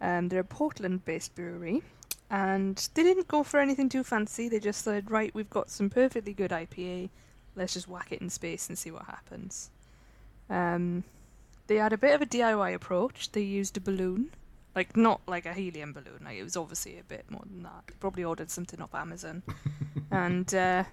Um, 0.00 0.28
they're 0.28 0.40
a 0.40 0.44
Portland-based 0.44 1.34
brewery, 1.34 1.82
and 2.28 2.76
they 2.94 3.04
didn't 3.04 3.28
go 3.28 3.42
for 3.44 3.60
anything 3.60 3.88
too 3.88 4.02
fancy. 4.02 4.48
They 4.48 4.58
just 4.58 4.82
said, 4.82 5.10
"Right, 5.10 5.32
we've 5.34 5.48
got 5.48 5.70
some 5.70 5.88
perfectly 5.88 6.34
good 6.34 6.50
IPA. 6.50 7.08
Let's 7.54 7.74
just 7.74 7.88
whack 7.88 8.10
it 8.10 8.20
in 8.20 8.28
space 8.28 8.68
and 8.68 8.76
see 8.76 8.90
what 8.90 9.04
happens." 9.04 9.70
Um, 10.50 11.04
they 11.66 11.76
had 11.76 11.92
a 11.92 11.98
bit 11.98 12.14
of 12.14 12.22
a 12.22 12.26
DIY 12.26 12.74
approach. 12.74 13.32
They 13.32 13.42
used 13.42 13.76
a 13.76 13.80
balloon, 13.80 14.30
like 14.74 14.96
not 14.96 15.20
like 15.26 15.46
a 15.46 15.52
helium 15.52 15.92
balloon. 15.92 16.22
Like 16.24 16.38
it 16.38 16.42
was 16.42 16.56
obviously 16.56 16.98
a 16.98 17.04
bit 17.04 17.30
more 17.30 17.42
than 17.44 17.62
that. 17.62 17.84
They 17.86 17.94
probably 18.00 18.24
ordered 18.24 18.50
something 18.50 18.80
off 18.80 18.94
Amazon, 18.94 19.42
and 20.10 20.52
uh, 20.54 20.84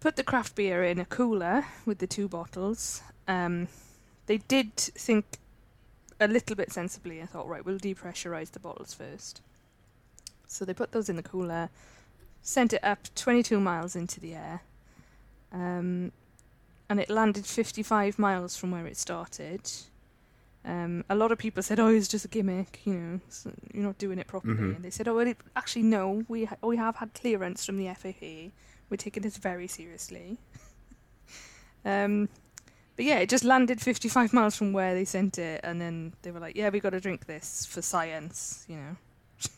put 0.00 0.16
the 0.16 0.24
craft 0.24 0.54
beer 0.54 0.82
in 0.82 0.98
a 0.98 1.04
cooler 1.04 1.66
with 1.86 1.98
the 1.98 2.06
two 2.06 2.28
bottles. 2.28 3.02
Um, 3.28 3.68
they 4.26 4.38
did 4.38 4.76
think 4.76 5.38
a 6.20 6.28
little 6.28 6.56
bit 6.56 6.72
sensibly 6.72 7.18
and 7.18 7.28
thought, 7.28 7.48
right, 7.48 7.64
we'll 7.64 7.78
depressurize 7.78 8.52
the 8.52 8.60
bottles 8.60 8.94
first. 8.94 9.42
So 10.46 10.64
they 10.64 10.74
put 10.74 10.92
those 10.92 11.08
in 11.08 11.16
the 11.16 11.22
cooler, 11.22 11.70
sent 12.42 12.72
it 12.72 12.84
up 12.84 13.14
22 13.14 13.60
miles 13.60 13.96
into 13.96 14.20
the 14.20 14.34
air, 14.34 14.62
um, 15.52 16.12
and 16.92 17.00
it 17.00 17.08
landed 17.08 17.46
55 17.46 18.18
miles 18.18 18.54
from 18.54 18.70
where 18.70 18.86
it 18.86 18.98
started. 18.98 19.70
Um, 20.64 21.04
a 21.08 21.14
lot 21.14 21.32
of 21.32 21.38
people 21.38 21.62
said, 21.62 21.80
"Oh, 21.80 21.88
it's 21.88 22.06
just 22.06 22.26
a 22.26 22.28
gimmick, 22.28 22.80
you 22.84 22.94
know, 22.94 23.20
you're 23.72 23.82
not 23.82 23.96
doing 23.98 24.18
it 24.18 24.26
properly." 24.26 24.54
Mhm. 24.54 24.76
And 24.76 24.84
they 24.84 24.90
said, 24.90 25.08
"Oh, 25.08 25.14
well, 25.16 25.26
it, 25.26 25.38
actually, 25.56 25.84
no. 25.84 26.22
We 26.28 26.44
ha- 26.44 26.58
we 26.62 26.76
have 26.76 26.96
had 26.96 27.14
clearance 27.14 27.64
from 27.66 27.78
the 27.78 27.88
FAA. 27.88 28.50
We're 28.90 28.98
taking 28.98 29.22
this 29.22 29.38
very 29.38 29.66
seriously." 29.66 30.36
um, 31.84 32.28
but 32.96 33.04
yeah, 33.06 33.18
it 33.20 33.30
just 33.30 33.42
landed 33.44 33.80
55 33.80 34.32
miles 34.34 34.54
from 34.54 34.72
where 34.74 34.94
they 34.94 35.04
sent 35.06 35.38
it, 35.38 35.60
and 35.64 35.80
then 35.80 36.12
they 36.22 36.30
were 36.30 36.40
like, 36.40 36.54
"Yeah, 36.56 36.68
we 36.68 36.78
got 36.78 36.90
to 36.90 37.00
drink 37.00 37.24
this 37.26 37.64
for 37.66 37.80
science, 37.82 38.64
you 38.68 38.76
know, 38.76 38.96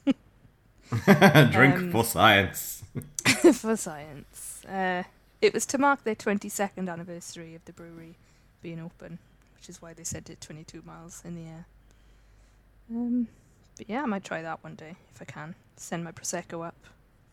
Drink 1.53 1.75
Um, 1.77 1.91
for 1.93 2.05
science. 2.05 2.83
for 3.61 3.77
science." 3.77 4.65
Uh, 4.65 5.03
it 5.45 5.53
was 5.53 5.67
to 5.67 5.79
mark 5.79 6.05
their 6.05 6.15
22nd 6.15 6.91
anniversary 6.91 7.55
of 7.55 7.63
the 7.67 7.73
brewery 7.73 8.17
being 8.63 8.81
open, 8.81 9.19
which 9.55 9.69
is 9.69 9.83
why 9.83 9.93
they 9.93 10.03
sent 10.03 10.31
it 10.31 10.41
22 10.41 10.83
miles 10.87 11.21
in 11.23 11.35
the 11.35 11.43
air. 11.43 11.67
Um, 12.91 13.29
but 13.77 13.91
yeah, 13.91 14.03
I 14.03 14.07
might 14.07 14.25
try 14.25 14.41
that 14.41 14.65
one 14.65 14.75
day 14.75 14.97
if 15.15 15.21
I 15.21 15.27
can. 15.27 15.55
Send 15.77 16.03
my 16.03 16.13
prosecco 16.13 16.67
up 16.67 16.77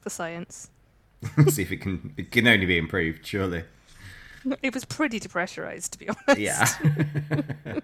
for 0.02 0.10
science. 0.10 0.70
See 1.50 1.62
if 1.62 1.72
it 1.72 1.78
can. 1.78 2.14
It 2.18 2.32
can 2.32 2.48
only 2.48 2.66
be 2.66 2.78
improved, 2.78 3.26
surely. 3.26 3.64
It 4.64 4.74
was 4.74 4.86
pretty 4.86 5.20
depressurized, 5.20 5.92
to 5.92 6.00
be 6.00 6.10
honest. 6.10 6.40
Yeah. 6.40 7.80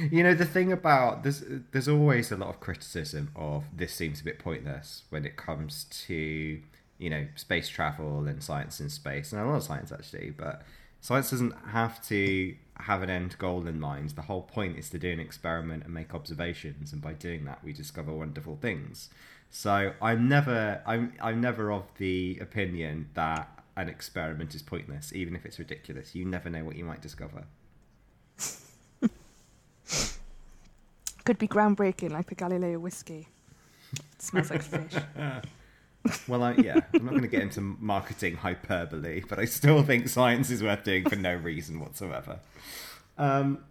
you 0.10 0.22
know 0.22 0.32
the 0.32 0.46
thing 0.46 0.72
about 0.72 1.22
there's 1.22 1.44
there's 1.72 1.86
always 1.86 2.32
a 2.32 2.36
lot 2.38 2.48
of 2.48 2.60
criticism 2.60 3.30
of 3.36 3.64
this 3.76 3.92
seems 3.92 4.22
a 4.22 4.24
bit 4.24 4.38
pointless 4.38 5.02
when 5.10 5.26
it 5.26 5.36
comes 5.36 5.84
to 6.06 6.62
you 7.02 7.10
know 7.10 7.26
space 7.34 7.68
travel 7.68 8.28
and 8.28 8.42
science 8.42 8.80
in 8.80 8.88
space 8.88 9.32
and 9.32 9.42
a 9.42 9.44
lot 9.44 9.56
of 9.56 9.64
science 9.64 9.90
actually, 9.90 10.30
but 10.30 10.62
science 11.00 11.30
doesn't 11.30 11.52
have 11.70 12.00
to 12.06 12.54
have 12.76 13.02
an 13.02 13.10
end 13.10 13.36
goal 13.38 13.66
in 13.66 13.80
mind. 13.80 14.10
The 14.10 14.22
whole 14.22 14.42
point 14.42 14.78
is 14.78 14.88
to 14.90 14.98
do 15.00 15.10
an 15.10 15.18
experiment 15.18 15.82
and 15.84 15.92
make 15.92 16.14
observations, 16.14 16.92
and 16.92 17.02
by 17.02 17.14
doing 17.14 17.44
that, 17.46 17.62
we 17.64 17.72
discover 17.72 18.12
wonderful 18.12 18.56
things. 18.56 19.10
So 19.50 19.92
I'm 20.00 20.28
never 20.28 20.80
I'm 20.86 21.12
I'm 21.20 21.40
never 21.40 21.72
of 21.72 21.92
the 21.98 22.38
opinion 22.40 23.08
that 23.14 23.48
an 23.76 23.88
experiment 23.88 24.54
is 24.54 24.62
pointless, 24.62 25.12
even 25.12 25.34
if 25.34 25.44
it's 25.44 25.58
ridiculous. 25.58 26.14
You 26.14 26.24
never 26.24 26.48
know 26.50 26.64
what 26.64 26.76
you 26.76 26.84
might 26.84 27.02
discover. 27.02 27.44
Could 31.24 31.38
be 31.38 31.48
groundbreaking, 31.48 32.10
like 32.10 32.28
the 32.28 32.34
Galileo 32.34 32.78
whiskey. 32.78 33.28
It 33.92 34.22
smells 34.22 34.50
like 34.50 34.62
fish. 34.62 35.02
Well, 36.26 36.42
I, 36.42 36.54
yeah, 36.54 36.80
I'm 36.94 37.04
not 37.04 37.10
going 37.10 37.22
to 37.22 37.28
get 37.28 37.42
into 37.42 37.60
marketing 37.60 38.36
hyperbole, 38.36 39.22
but 39.28 39.38
I 39.38 39.44
still 39.44 39.82
think 39.82 40.08
science 40.08 40.50
is 40.50 40.62
worth 40.62 40.84
doing 40.84 41.08
for 41.08 41.16
no 41.16 41.34
reason 41.34 41.80
whatsoever. 41.80 42.40
Um, 43.18 43.64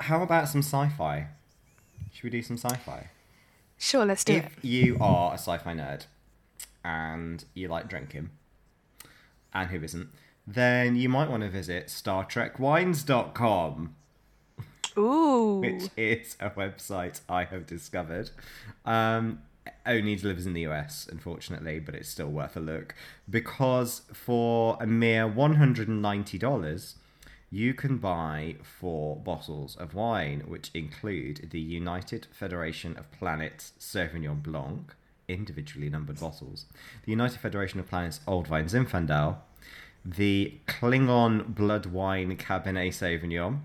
how 0.00 0.22
about 0.22 0.48
some 0.48 0.60
sci-fi? 0.60 1.28
Should 2.12 2.24
we 2.24 2.30
do 2.30 2.42
some 2.42 2.56
sci-fi? 2.56 3.10
Sure, 3.78 4.04
let's 4.04 4.24
do 4.24 4.34
it. 4.34 4.44
if 4.44 4.64
you 4.64 4.98
are 5.00 5.32
a 5.32 5.38
sci-fi 5.38 5.74
nerd 5.74 6.06
and 6.84 7.44
you 7.54 7.68
like 7.68 7.88
drinking, 7.88 8.30
and 9.52 9.70
who 9.70 9.82
isn't, 9.82 10.08
then 10.46 10.96
you 10.96 11.08
might 11.08 11.30
want 11.30 11.42
to 11.42 11.48
visit 11.48 11.86
StarTrekWines.com, 11.86 13.94
Ooh. 14.98 15.60
which 15.60 15.84
is 15.96 16.36
a 16.40 16.50
website 16.50 17.20
I 17.28 17.44
have 17.44 17.66
discovered. 17.66 18.30
Um, 18.84 19.40
only 19.86 20.16
delivers 20.16 20.46
in 20.46 20.52
the 20.52 20.66
US, 20.66 21.06
unfortunately, 21.10 21.78
but 21.78 21.94
it's 21.94 22.08
still 22.08 22.28
worth 22.28 22.56
a 22.56 22.60
look 22.60 22.94
because 23.28 24.02
for 24.12 24.76
a 24.80 24.86
mere 24.86 25.26
one 25.26 25.56
hundred 25.56 25.88
and 25.88 26.02
ninety 26.02 26.38
dollars. 26.38 26.96
You 27.50 27.72
can 27.72 27.98
buy 27.98 28.56
four 28.64 29.14
bottles 29.14 29.76
of 29.76 29.94
wine, 29.94 30.42
which 30.48 30.72
include 30.74 31.50
the 31.52 31.60
United 31.60 32.26
Federation 32.32 32.96
of 32.96 33.12
Planets 33.12 33.74
Sauvignon 33.78 34.42
Blanc, 34.42 34.92
individually 35.28 35.88
numbered 35.88 36.18
bottles, 36.18 36.66
the 37.04 37.12
United 37.12 37.38
Federation 37.38 37.78
of 37.78 37.88
Planets 37.88 38.20
Old 38.26 38.48
Vine 38.48 38.66
Zinfandel, 38.66 39.36
the 40.04 40.58
Klingon 40.66 41.54
Blood 41.54 41.86
Wine 41.86 42.36
Cabernet 42.36 42.88
Sauvignon, 42.88 43.60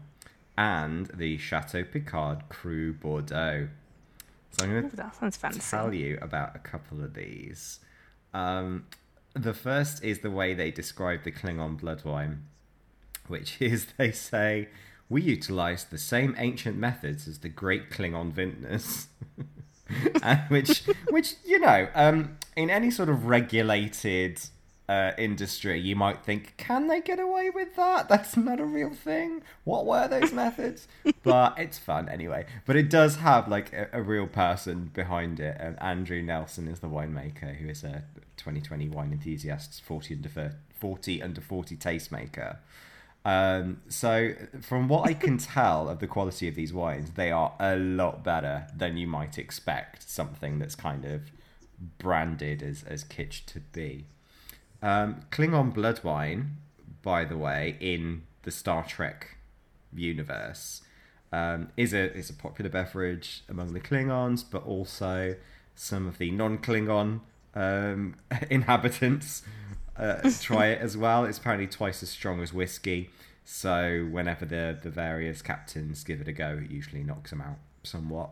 and 0.57 1.07
the 1.07 1.37
Chateau 1.37 1.83
Picard 1.83 2.43
Cru 2.49 2.93
Bordeaux. 2.93 3.69
So 4.51 4.65
I'm 4.65 4.71
going 4.71 4.85
Ooh, 4.85 4.89
that 4.95 5.15
sounds 5.15 5.35
to 5.35 5.39
fancy. 5.39 5.61
tell 5.61 5.93
you 5.93 6.17
about 6.21 6.55
a 6.55 6.59
couple 6.59 7.03
of 7.03 7.13
these. 7.13 7.79
Um, 8.33 8.85
the 9.33 9.53
first 9.53 10.03
is 10.03 10.19
the 10.19 10.31
way 10.31 10.53
they 10.53 10.71
describe 10.71 11.23
the 11.23 11.31
Klingon 11.31 11.79
blood 11.79 12.03
wine, 12.03 12.43
which 13.27 13.57
is 13.61 13.87
they 13.97 14.11
say 14.11 14.69
we 15.07 15.21
utilize 15.21 15.85
the 15.85 15.97
same 15.97 16.35
ancient 16.37 16.77
methods 16.77 17.27
as 17.27 17.39
the 17.39 17.49
great 17.49 17.89
Klingon 17.89 18.31
vintners. 18.31 19.07
Which, 20.49 20.83
which 21.09 21.33
you 21.43 21.57
know, 21.57 21.87
um, 21.95 22.37
in 22.55 22.69
any 22.69 22.91
sort 22.91 23.09
of 23.09 23.25
regulated 23.25 24.39
uh, 24.89 25.11
industry, 25.19 25.79
you 25.79 25.95
might 25.95 26.23
think, 26.25 26.55
can 26.57 26.87
they 26.87 26.99
get 26.99 27.19
away 27.19 27.51
with 27.51 27.75
that? 27.75 28.09
That's 28.09 28.35
not 28.35 28.59
a 28.59 28.65
real 28.65 28.91
thing. 28.91 29.43
What 29.63 29.85
were 29.85 30.07
those 30.07 30.33
methods? 30.33 30.87
but 31.23 31.59
it's 31.59 31.77
fun 31.77 32.09
anyway. 32.09 32.47
But 32.65 32.75
it 32.75 32.89
does 32.89 33.17
have 33.17 33.47
like 33.47 33.71
a, 33.71 33.87
a 33.93 34.01
real 34.01 34.25
person 34.25 34.89
behind 34.91 35.39
it. 35.39 35.55
And 35.59 35.79
Andrew 35.79 36.23
Nelson 36.23 36.67
is 36.67 36.79
the 36.79 36.87
winemaker, 36.87 37.55
who 37.57 37.69
is 37.69 37.83
a 37.83 38.03
2020 38.37 38.89
wine 38.89 39.11
enthusiast, 39.11 39.79
40 39.83 40.15
under 40.15 40.29
40, 40.29 40.55
40 40.79 41.21
under 41.21 41.41
40 41.41 41.75
tastemaker. 41.77 42.57
Um, 43.23 43.81
so, 43.89 44.33
from 44.59 44.87
what 44.87 45.07
I 45.07 45.13
can 45.13 45.37
tell 45.37 45.87
of 45.87 45.99
the 45.99 46.07
quality 46.07 46.47
of 46.47 46.55
these 46.55 46.73
wines, 46.73 47.11
they 47.11 47.29
are 47.29 47.53
a 47.59 47.75
lot 47.75 48.23
better 48.23 48.65
than 48.75 48.97
you 48.97 49.05
might 49.05 49.37
expect 49.37 50.09
something 50.09 50.57
that's 50.57 50.73
kind 50.73 51.05
of 51.05 51.31
branded 51.99 52.63
as, 52.63 52.83
as 52.85 53.03
kitsch 53.03 53.45
to 53.47 53.59
be. 53.59 54.05
Um, 54.81 55.21
Klingon 55.31 55.73
blood 55.73 56.03
wine, 56.03 56.57
by 57.01 57.25
the 57.25 57.37
way, 57.37 57.77
in 57.79 58.23
the 58.43 58.51
Star 58.51 58.83
Trek 58.85 59.37
universe, 59.93 60.81
um, 61.31 61.69
is 61.77 61.93
a 61.93 62.13
is 62.15 62.29
a 62.29 62.33
popular 62.33 62.69
beverage 62.69 63.43
among 63.49 63.73
the 63.73 63.79
Klingons, 63.79 64.43
but 64.49 64.65
also 64.65 65.35
some 65.75 66.07
of 66.07 66.17
the 66.17 66.31
non-Klingon 66.31 67.21
um, 67.55 68.15
inhabitants 68.49 69.43
uh, 69.97 70.29
try 70.41 70.67
it 70.67 70.81
as 70.81 70.97
well. 70.97 71.25
It's 71.25 71.37
apparently 71.37 71.67
twice 71.67 72.01
as 72.01 72.09
strong 72.09 72.41
as 72.41 72.53
whiskey, 72.53 73.09
so 73.43 74.07
whenever 74.09 74.45
the 74.45 74.77
the 74.81 74.89
various 74.89 75.41
captains 75.41 76.03
give 76.03 76.21
it 76.21 76.27
a 76.27 76.33
go, 76.33 76.59
it 76.63 76.71
usually 76.71 77.03
knocks 77.03 77.31
them 77.31 77.41
out 77.41 77.59
somewhat. 77.83 78.31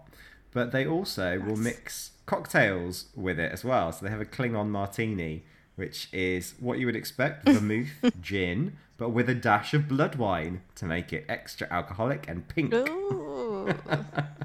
But 0.51 0.71
they 0.71 0.87
also 0.87 1.39
will 1.39 1.57
mix 1.57 2.11
cocktails 2.25 3.05
with 3.15 3.39
it 3.39 3.51
as 3.51 3.63
well. 3.63 3.91
So 3.91 4.05
they 4.05 4.11
have 4.11 4.21
a 4.21 4.25
Klingon 4.25 4.69
martini, 4.69 5.43
which 5.77 6.09
is 6.11 6.55
what 6.59 6.79
you 6.79 6.87
would 6.87 6.95
expect 6.95 7.47
vermouth, 7.47 7.89
gin, 8.21 8.75
but 8.97 9.09
with 9.09 9.29
a 9.29 9.35
dash 9.35 9.73
of 9.73 9.87
blood 9.87 10.15
wine 10.15 10.61
to 10.75 10.85
make 10.85 11.13
it 11.13 11.23
extra 11.29 11.67
alcoholic 11.71 12.27
and 12.27 12.47
pink. 12.47 12.73
Ooh. 12.73 13.73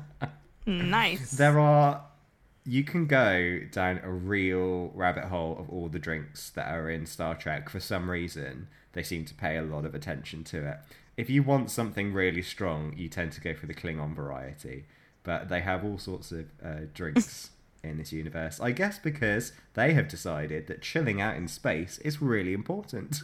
nice. 0.66 1.32
There 1.32 1.58
are. 1.58 2.04
You 2.64 2.84
can 2.84 3.06
go 3.06 3.60
down 3.72 4.00
a 4.04 4.10
real 4.10 4.92
rabbit 4.94 5.24
hole 5.24 5.56
of 5.58 5.68
all 5.70 5.88
the 5.88 5.98
drinks 5.98 6.50
that 6.50 6.70
are 6.72 6.88
in 6.88 7.06
Star 7.06 7.34
Trek. 7.34 7.68
For 7.68 7.80
some 7.80 8.08
reason, 8.08 8.68
they 8.92 9.02
seem 9.02 9.24
to 9.24 9.34
pay 9.34 9.56
a 9.56 9.62
lot 9.62 9.84
of 9.84 9.94
attention 9.94 10.44
to 10.44 10.68
it. 10.68 10.76
If 11.16 11.28
you 11.28 11.42
want 11.42 11.70
something 11.70 12.12
really 12.12 12.42
strong, 12.42 12.94
you 12.96 13.08
tend 13.08 13.32
to 13.32 13.40
go 13.40 13.54
for 13.54 13.66
the 13.66 13.74
Klingon 13.74 14.14
variety. 14.14 14.84
But 15.24 15.48
they 15.48 15.60
have 15.60 15.84
all 15.84 15.98
sorts 15.98 16.30
of 16.30 16.46
uh, 16.64 16.80
drinks 16.94 17.50
in 17.82 17.98
this 17.98 18.12
universe. 18.12 18.60
I 18.60 18.70
guess 18.72 18.98
because 18.98 19.52
they 19.74 19.92
have 19.94 20.08
decided 20.08 20.66
that 20.68 20.82
chilling 20.82 21.20
out 21.20 21.36
in 21.36 21.48
space 21.48 21.98
is 21.98 22.22
really 22.22 22.52
important. 22.52 23.22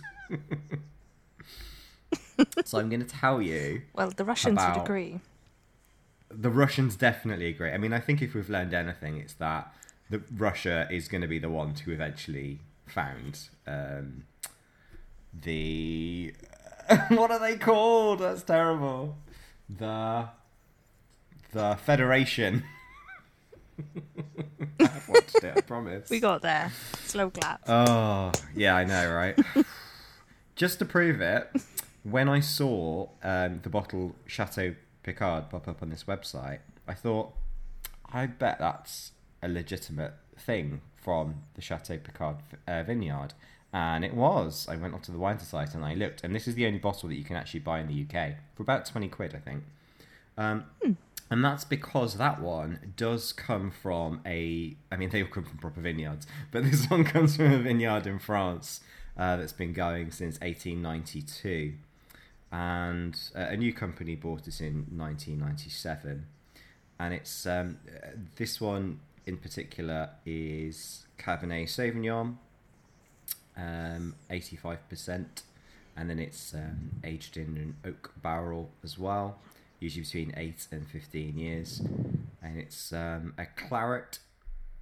so 2.65 2.79
I'm 2.79 2.89
going 2.89 3.05
to 3.05 3.07
tell 3.07 3.41
you 3.43 3.83
Well, 3.95 4.11
the 4.11 4.25
Russians 4.25 4.59
would 4.59 4.83
agree. 4.83 5.21
the 6.31 6.51
Russians 6.51 6.97
definitely 6.97 7.49
agree. 7.49 7.71
I 7.71 7.79
mean, 7.79 7.93
I 7.93 8.01
think 8.01 8.21
if 8.23 8.35
we've 8.35 8.51
learned 8.51 8.75
anything, 8.75 9.17
it's 9.19 9.35
that 9.35 9.73
the 10.11 10.23
Russia 10.37 10.87
is 10.91 11.09
going 11.09 11.21
to 11.23 11.29
be 11.29 11.39
the 11.39 11.51
one 11.51 11.75
to 11.75 11.93
eventually 11.93 12.61
found 12.87 13.49
um, 13.67 14.25
the 15.43 16.35
what 17.09 17.31
are 17.31 17.39
they 17.39 17.57
called? 17.57 18.21
That's 18.21 18.43
terrible. 18.43 19.17
The 19.69 20.29
the 21.53 21.77
Federation. 21.85 22.65
I've 24.81 25.09
watched 25.09 25.43
it. 25.43 25.55
I 25.57 25.61
promise. 25.61 26.11
We 26.11 26.21
got 26.21 26.43
there. 26.43 26.73
Slow 27.05 27.31
clap. 27.31 27.63
Oh, 27.69 28.33
yeah, 28.55 28.77
I 28.77 28.85
know, 28.85 29.13
right? 29.13 29.39
Just 30.57 30.79
to 30.81 30.85
prove 30.85 31.21
it, 31.21 31.51
when 32.03 32.29
I 32.29 32.41
saw 32.41 33.09
um, 33.23 33.61
the 33.63 33.69
bottle 33.69 34.15
Chateau 34.27 34.75
Picard 35.03 35.51
pop 35.51 35.69
up 35.69 35.83
on 35.83 35.91
this 35.91 36.05
website, 36.05 36.59
I 36.87 36.95
thought, 36.95 37.33
I 38.13 38.27
bet 38.27 38.59
that's 38.59 39.13
a 39.43 39.49
legitimate 39.49 40.15
thing 40.37 40.81
from 40.97 41.43
the 41.55 41.63
Chateau 41.63 41.99
Picard 41.99 42.37
uh, 42.67 42.83
vineyard. 42.83 43.35
And 43.73 44.05
it 44.05 44.15
was. 44.15 44.67
I 44.69 44.77
went 44.77 44.95
onto 44.95 45.13
the 45.13 45.19
wine 45.19 45.39
site 45.39 45.75
and 45.75 45.85
I 45.85 45.95
looked, 45.95 46.25
and 46.25 46.35
this 46.35 46.49
is 46.49 46.55
the 46.55 46.67
only 46.67 46.79
bottle 46.79 47.09
that 47.09 47.17
you 47.17 47.25
can 47.25 47.37
actually 47.37 47.61
buy 47.61 47.81
in 47.81 47.87
the 47.87 48.03
UK 48.03 48.33
for 48.55 48.63
about 48.63 48.87
20 48.87 49.09
quid, 49.09 49.35
I 49.35 49.39
think. 49.39 49.65
Um, 50.39 50.65
and 51.31 51.45
that's 51.45 51.65
because 51.65 52.15
that 52.15 52.41
one 52.41 52.95
does 52.97 53.33
come 53.33 53.71
from 53.71 54.21
a. 54.25 54.77
I 54.91 54.97
mean, 54.97 55.11
they 55.11 55.23
all 55.23 55.29
come 55.29 55.45
from 55.45 55.59
proper 55.59 55.81
vineyards, 55.81 56.27
but 56.51 56.65
this 56.65 56.87
one 56.87 57.05
comes 57.05 57.37
from 57.37 57.53
a 57.53 57.59
vineyard 57.59 58.07
in 58.07 58.19
France 58.19 58.81
uh, 59.17 59.37
that's 59.37 59.53
been 59.53 59.73
going 59.73 60.11
since 60.11 60.41
1892. 60.41 61.75
And 62.51 63.21
uh, 63.37 63.41
a 63.41 63.57
new 63.59 63.75
company 63.75 64.15
bought 64.15 64.49
it 64.49 64.61
in 64.61 64.87
1997. 64.97 66.27
And 66.99 67.15
it's. 67.15 67.47
Um, 67.47 67.79
this 68.37 68.61
one 68.61 69.01
in 69.27 69.37
particular 69.37 70.09
is 70.25 71.05
Cabernet 71.19 71.65
Sauvignon, 71.65 72.37
um, 73.55 74.15
85%. 74.31 75.27
And 75.95 76.09
then 76.09 76.19
it's 76.19 76.55
um, 76.55 76.93
aged 77.05 77.37
in 77.37 77.57
an 77.59 77.77
oak 77.85 78.15
barrel 78.23 78.71
as 78.83 78.99
well 78.99 79.39
usually 79.81 80.03
between 80.03 80.33
8 80.37 80.69
and 80.73 80.89
15 80.89 81.39
years. 81.39 81.81
And 82.43 82.59
it's 82.59 82.93
um, 82.93 83.35
a 83.39 83.47
claret. 83.47 84.19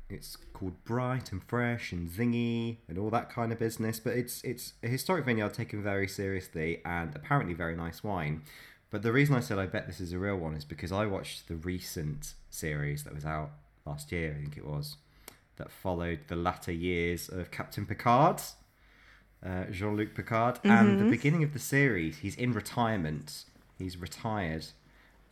It's 0.08 0.36
called 0.52 0.84
bright 0.84 1.32
and 1.32 1.42
fresh 1.42 1.92
and 1.92 2.08
zingy 2.08 2.76
and 2.88 2.96
all 2.96 3.10
that 3.10 3.28
kind 3.28 3.52
of 3.52 3.58
business. 3.58 3.98
But 3.98 4.14
it's 4.14 4.42
it's 4.44 4.74
a 4.82 4.88
historic 4.88 5.24
vineyard 5.24 5.54
taken 5.54 5.82
very 5.82 6.06
seriously 6.06 6.80
and 6.84 7.14
apparently 7.16 7.54
very 7.54 7.76
nice 7.76 8.04
wine. 8.04 8.42
But 8.90 9.02
the 9.02 9.12
reason 9.12 9.34
I 9.34 9.40
said 9.40 9.58
I 9.58 9.66
bet 9.66 9.86
this 9.86 10.00
is 10.00 10.12
a 10.12 10.18
real 10.18 10.36
one 10.36 10.54
is 10.54 10.64
because 10.64 10.92
I 10.92 11.06
watched 11.06 11.48
the 11.48 11.56
recent 11.56 12.34
series 12.50 13.02
that 13.04 13.14
was 13.14 13.24
out 13.24 13.50
last 13.84 14.12
year, 14.12 14.34
I 14.36 14.40
think 14.40 14.56
it 14.56 14.64
was, 14.64 14.96
that 15.56 15.70
followed 15.70 16.20
the 16.28 16.36
latter 16.36 16.72
years 16.72 17.28
of 17.28 17.50
Captain 17.50 17.84
Picard, 17.84 18.40
uh, 19.44 19.64
Jean 19.72 19.96
Luc 19.96 20.14
Picard. 20.14 20.60
And 20.62 21.00
the 21.00 21.10
beginning 21.10 21.42
of 21.42 21.52
the 21.52 21.58
series, 21.58 22.18
he's 22.18 22.36
in 22.36 22.52
retirement. 22.52 23.44
He's 23.76 23.96
retired 23.96 24.66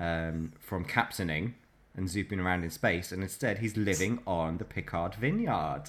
um, 0.00 0.52
from 0.59 0.85
captaining 0.85 1.54
and 1.96 2.09
zooping 2.09 2.40
around 2.40 2.64
in 2.64 2.70
space, 2.70 3.12
and 3.12 3.22
instead 3.22 3.59
he's 3.59 3.76
living 3.76 4.18
on 4.26 4.59
the 4.59 4.64
Picard 4.64 5.14
vineyard. 5.14 5.85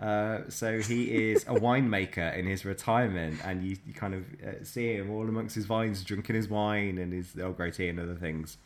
Uh, 0.00 0.40
so 0.48 0.80
he 0.80 1.30
is 1.30 1.44
a 1.44 1.54
winemaker 1.54 2.36
in 2.36 2.46
his 2.46 2.64
retirement, 2.64 3.40
and 3.44 3.64
you, 3.64 3.76
you 3.86 3.94
kind 3.94 4.14
of 4.14 4.24
uh, 4.46 4.62
see 4.62 4.94
him 4.94 5.10
all 5.10 5.28
amongst 5.28 5.54
his 5.54 5.64
vines, 5.64 6.04
drinking 6.04 6.36
his 6.36 6.48
wine 6.48 6.98
and 6.98 7.12
his 7.12 7.34
Earl 7.38 7.52
Grey 7.52 7.70
tea 7.70 7.88
and 7.88 7.98
other 7.98 8.14
things. 8.14 8.58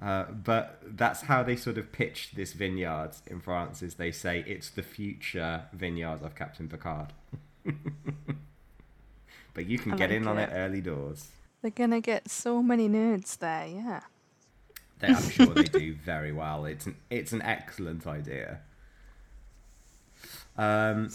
Uh, 0.00 0.24
but 0.24 0.80
that's 0.82 1.22
how 1.22 1.42
they 1.42 1.56
sort 1.56 1.76
of 1.76 1.92
pitched 1.92 2.34
this 2.34 2.54
vineyard 2.54 3.10
in 3.26 3.40
France. 3.40 3.82
Is 3.82 3.94
they 3.94 4.10
say 4.10 4.42
it's 4.46 4.70
the 4.70 4.82
future 4.82 5.64
vineyard 5.74 6.22
of 6.22 6.34
Captain 6.34 6.68
Picard. 6.68 7.12
but 9.54 9.66
you 9.66 9.78
can 9.78 9.92
I 9.92 9.96
get 9.96 10.08
like 10.08 10.16
in 10.16 10.26
on 10.26 10.38
it. 10.38 10.48
it 10.48 10.54
early 10.54 10.80
doors. 10.80 11.28
They're 11.62 11.70
gonna 11.70 12.00
get 12.00 12.30
so 12.30 12.62
many 12.62 12.88
nerds 12.88 13.38
there. 13.38 13.66
Yeah. 13.66 14.00
They, 14.98 15.08
I'm 15.08 15.30
sure 15.30 15.46
they 15.46 15.64
do 15.64 15.94
very 15.94 16.32
well. 16.32 16.64
It's 16.64 16.86
an 16.86 16.96
it's 17.08 17.32
an 17.32 17.42
excellent 17.42 18.06
idea. 18.06 18.60
Um, 20.56 21.08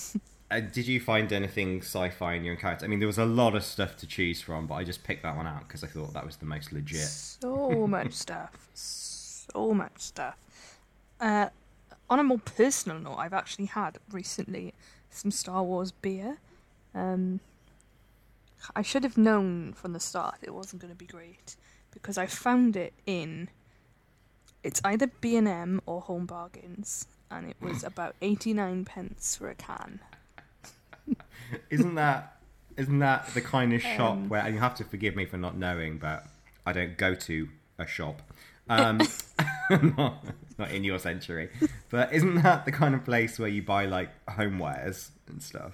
uh, 0.49 0.60
did 0.60 0.88
you 0.88 0.99
find 0.99 1.31
anything 1.31 1.79
sci-fi 1.81 2.34
in 2.34 2.43
your 2.43 2.55
character? 2.55 2.86
I 2.86 2.88
mean, 2.88 2.99
there 2.99 3.08
was 3.08 3.17
a 3.17 3.25
lot 3.25 3.55
of 3.55 3.63
stuff 3.63 3.95
to 3.97 4.08
choose 4.08 4.41
from, 4.41 4.67
but 4.67 4.75
I 4.75 4.84
just 4.84 5.03
picked 5.03 5.23
that 5.23 5.36
one 5.36 5.47
out 5.47 5.67
because 5.67 5.84
I 5.84 5.88
thought 5.88 6.13
that 6.13 6.25
was 6.25 6.38
the 6.38 6.45
most 6.45 6.71
legit. 6.71 7.01
So 7.01 7.88
much 7.88 8.13
stuff. 8.25 8.69
So 8.73 9.73
much 9.73 9.97
stuff. 9.97 10.38
Uh, 11.19 11.49
on 12.10 12.19
a 12.19 12.23
more 12.23 12.39
personal 12.39 12.99
note, 12.99 13.15
I've 13.17 13.34
actually 13.34 13.65
had 13.65 13.97
recently 14.12 14.73
some 15.10 15.31
Star 15.31 15.63
Wars 15.63 15.91
beer. 15.91 16.38
Um, 16.93 17.39
I 18.75 18.82
should 18.82 19.04
have 19.04 19.17
known 19.17 19.73
from 19.73 19.93
the 19.93 19.99
start 19.99 20.38
it 20.41 20.54
wasn't 20.54 20.82
going 20.82 20.93
to 20.93 20.97
be 20.97 21.06
great 21.06 21.56
because 21.91 22.17
I 22.17 22.25
found 22.25 22.75
it 22.75 22.93
in. 23.06 23.49
It's 24.63 24.82
either 24.84 25.08
B 25.21 25.36
and 25.38 25.47
M 25.47 25.82
or 25.86 26.01
Home 26.01 26.25
Bargains, 26.25 27.08
and 27.30 27.49
it 27.49 27.58
was 27.60 27.84
about 27.91 28.15
eighty 28.21 28.54
nine 28.54 28.86
pence 28.86 29.36
for 29.36 29.49
a 29.49 29.56
can. 29.56 29.99
Isn't 31.69 31.95
that 31.95 32.38
isn't 32.78 32.99
that 32.99 33.28
the 33.34 33.41
kind 33.41 33.73
of 33.73 33.82
shop 33.82 34.13
Um, 34.13 34.30
where 34.30 34.41
and 34.41 34.54
you 34.54 34.60
have 34.60 34.75
to 34.75 34.84
forgive 34.84 35.15
me 35.15 35.25
for 35.25 35.38
not 35.38 35.58
knowing, 35.58 35.97
but 35.97 36.25
I 36.65 36.73
don't 36.73 36.97
go 36.97 37.15
to 37.15 37.49
a 37.78 37.88
shop. 37.88 38.21
Um, 38.67 38.99
not, 39.69 40.25
not 40.58 40.71
in 40.71 40.84
your 40.84 40.97
century, 40.97 41.51
but 41.91 42.12
isn't 42.12 42.41
that 42.41 42.65
the 42.65 42.71
kind 42.71 42.95
of 42.95 43.06
place 43.06 43.38
where 43.38 43.47
you 43.47 43.62
buy 43.62 43.86
like 43.86 44.10
homewares 44.25 45.12
and 45.28 45.39
stuff? 45.43 45.73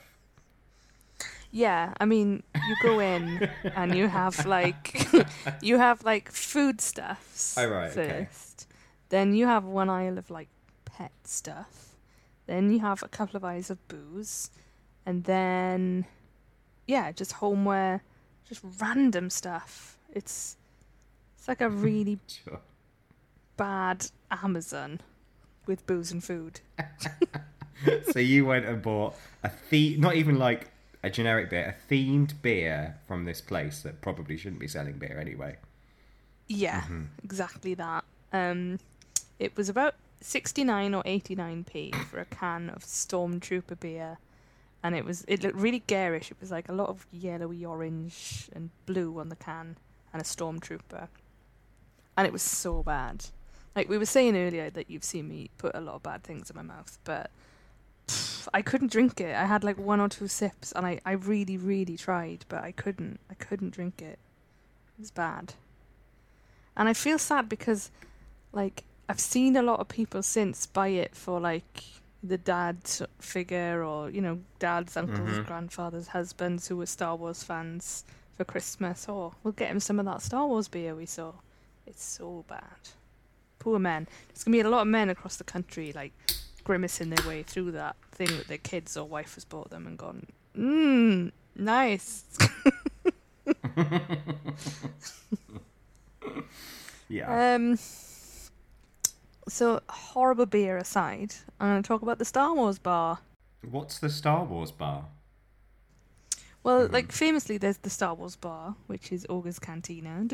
Yeah, 1.52 1.94
I 2.00 2.06
mean, 2.06 2.44
you 2.64 2.76
go 2.76 3.00
in 3.00 3.42
and 3.76 3.94
you 3.96 4.08
have 4.08 4.46
like 4.46 5.08
you 5.62 5.78
have 5.78 6.04
like 6.04 6.32
foodstuffs 6.32 7.58
Oh, 7.58 7.68
right, 7.68 7.92
first. 7.92 8.68
okay. 8.68 8.76
Then 9.10 9.34
you 9.36 9.46
have 9.48 9.66
one 9.66 9.90
aisle 9.90 10.18
of 10.18 10.30
like 10.32 10.48
pet 10.86 11.12
stuff. 11.26 11.96
Then 12.48 12.72
you 12.72 12.80
have 12.80 13.04
a 13.04 13.08
couple 13.10 13.36
of 13.38 13.44
aisles 13.44 13.70
of 13.70 13.86
booze, 13.88 14.50
and 15.06 15.26
then 15.26 16.06
yeah, 16.88 17.12
just 17.12 17.34
homeware, 17.34 18.02
just 18.48 18.62
random 18.80 19.30
stuff. 19.30 19.98
It's 20.14 20.58
it's 21.38 21.48
like 21.48 21.62
a 21.62 21.70
really 21.88 22.20
Sure. 22.28 22.62
bad 23.58 24.08
Amazon 24.32 25.02
with 25.68 25.86
booze 25.86 26.12
and 26.12 26.24
food. 26.24 26.62
so 28.12 28.20
you 28.20 28.46
went 28.46 28.66
and 28.66 28.82
bought 28.82 29.16
a 29.44 29.52
the 29.70 29.98
not 29.98 30.16
even 30.16 30.38
like 30.40 30.71
a 31.04 31.10
generic 31.10 31.50
beer, 31.50 31.76
a 31.78 31.94
themed 31.94 32.42
beer 32.42 32.98
from 33.08 33.26
this 33.26 33.42
place 33.42 33.82
that 33.82 34.02
probably 34.02 34.38
shouldn't 34.38 34.60
be 34.60 34.68
selling 34.68 34.98
beer 34.98 35.20
anyway. 35.20 35.58
Yeah, 36.48 36.84
exactly 37.24 37.74
that. 37.76 38.04
Um, 38.34 38.80
it 39.40 39.56
was 39.58 39.70
about 39.70 39.96
69 40.22 40.94
or 40.94 41.04
89p 41.04 41.96
for 42.06 42.20
a 42.20 42.26
can 42.26 42.70
of 42.70 42.84
Stormtrooper 42.84 43.80
beer. 43.80 44.20
And 44.84 44.96
it 44.96 45.06
was 45.06 45.24
it 45.28 45.44
looked 45.44 45.56
really 45.56 45.84
garish. 45.88 46.32
It 46.32 46.38
was 46.40 46.52
like 46.52 46.68
a 46.68 46.74
lot 46.74 46.90
of 46.90 47.06
yellowy 47.12 47.64
orange 47.66 48.50
and 48.54 48.72
blue 48.86 49.20
on 49.20 49.30
the 49.30 49.36
can 49.36 49.78
and 50.12 50.22
a 50.22 50.26
Stormtrooper. 50.26 51.08
And 52.18 52.28
it 52.28 52.34
was 52.34 52.42
so 52.42 52.84
bad. 52.84 53.26
Like 53.76 53.90
we 53.90 53.98
were 53.98 54.06
saying 54.06 54.36
earlier 54.36 54.70
that 54.72 54.90
you've 54.90 55.04
seen 55.04 55.30
me 55.30 55.50
put 55.58 55.76
a 55.76 55.82
lot 55.82 55.96
of 55.96 56.04
bad 56.04 56.24
things 56.24 56.50
in 56.50 56.56
my 56.56 56.62
mouth, 56.64 56.98
but 57.04 57.32
pff, 58.08 58.48
I 58.54 58.62
couldn't 58.62 58.92
drink 58.92 59.20
it. 59.22 59.36
I 59.36 59.46
had 59.46 59.64
like 59.64 59.78
one 59.78 60.00
or 60.00 60.10
two 60.10 60.28
sips 60.28 60.72
and 60.72 60.86
I, 60.86 61.00
I 61.06 61.12
really, 61.14 61.58
really 61.58 61.98
tried, 61.98 62.46
but 62.50 62.64
I 62.64 62.72
couldn't. 62.72 63.20
I 63.30 63.34
couldn't 63.36 63.72
drink 63.74 64.02
it. 64.02 64.20
It 64.98 65.00
was 65.00 65.12
bad. 65.12 65.54
And 66.76 66.88
I 66.88 66.94
feel 66.94 67.20
sad 67.20 67.50
because, 67.50 67.92
like, 68.54 68.84
I've 69.10 69.20
seen 69.20 69.56
a 69.58 69.62
lot 69.62 69.80
of 69.82 69.88
people 69.90 70.24
since 70.24 70.66
buy 70.66 70.88
it 70.90 71.16
for, 71.16 71.40
like, 71.40 71.84
the 72.24 72.38
dad 72.38 72.78
figure 73.20 73.84
or, 73.84 74.10
you 74.10 74.22
know, 74.22 74.40
dads, 74.60 74.96
uncles, 74.96 75.32
Mhm. 75.32 75.46
grandfathers, 75.48 76.08
husbands 76.08 76.68
who 76.68 76.78
were 76.78 76.86
Star 76.86 77.16
Wars 77.16 77.44
fans 77.44 78.06
for 78.38 78.46
Christmas. 78.46 79.08
Oh, 79.10 79.34
we'll 79.44 79.52
get 79.54 79.70
him 79.72 79.80
some 79.82 80.00
of 80.00 80.06
that 80.06 80.22
Star 80.22 80.48
Wars 80.48 80.68
beer 80.70 80.96
we 80.96 81.06
saw. 81.06 81.34
It's 81.86 82.04
so 82.04 82.46
bad. 82.48 82.90
Poor 83.60 83.78
men. 83.80 84.08
There's 84.30 84.44
going 84.46 84.54
to 84.54 84.64
be 84.64 84.68
a 84.68 84.70
lot 84.70 84.82
of 84.84 84.88
men 84.88 85.10
across 85.10 85.36
the 85.36 85.44
country, 85.44 85.92
like, 85.94 86.14
grimacing 86.72 87.10
their 87.10 87.28
way 87.28 87.44
through 87.44 87.70
that 87.70 87.98
thing 88.14 88.28
that 88.38 88.48
their 88.48 88.58
kids 88.58 88.96
or 88.96 89.06
wife 89.06 89.36
has 89.36 89.44
bought 89.44 89.70
them 89.72 89.86
and 89.86 89.98
gone, 89.98 90.26
mmm, 90.58 91.30
nice. 91.54 92.24
Yeah. 97.10 97.56
Um. 97.56 97.78
So 99.50 99.82
horrible 99.90 100.46
beer 100.46 100.78
aside, 100.78 101.36
I'm 101.60 101.72
going 101.72 101.84
to 101.84 101.88
talk 101.90 102.04
about 102.04 102.20
the 102.20 102.26
Star 102.26 102.54
Wars 102.54 102.80
bar. 102.80 103.20
What's 103.70 104.00
the 104.00 104.10
Star 104.10 104.46
Wars 104.46 104.72
bar? 104.72 105.08
Well, 106.64 106.88
like 106.88 107.12
famously, 107.12 107.58
there's 107.58 107.80
the 107.80 107.90
Star 107.90 108.14
Wars 108.14 108.38
bar, 108.38 108.78
which 108.88 109.12
is 109.12 109.26
Oga's 109.28 109.60
Cantina. 109.60 110.26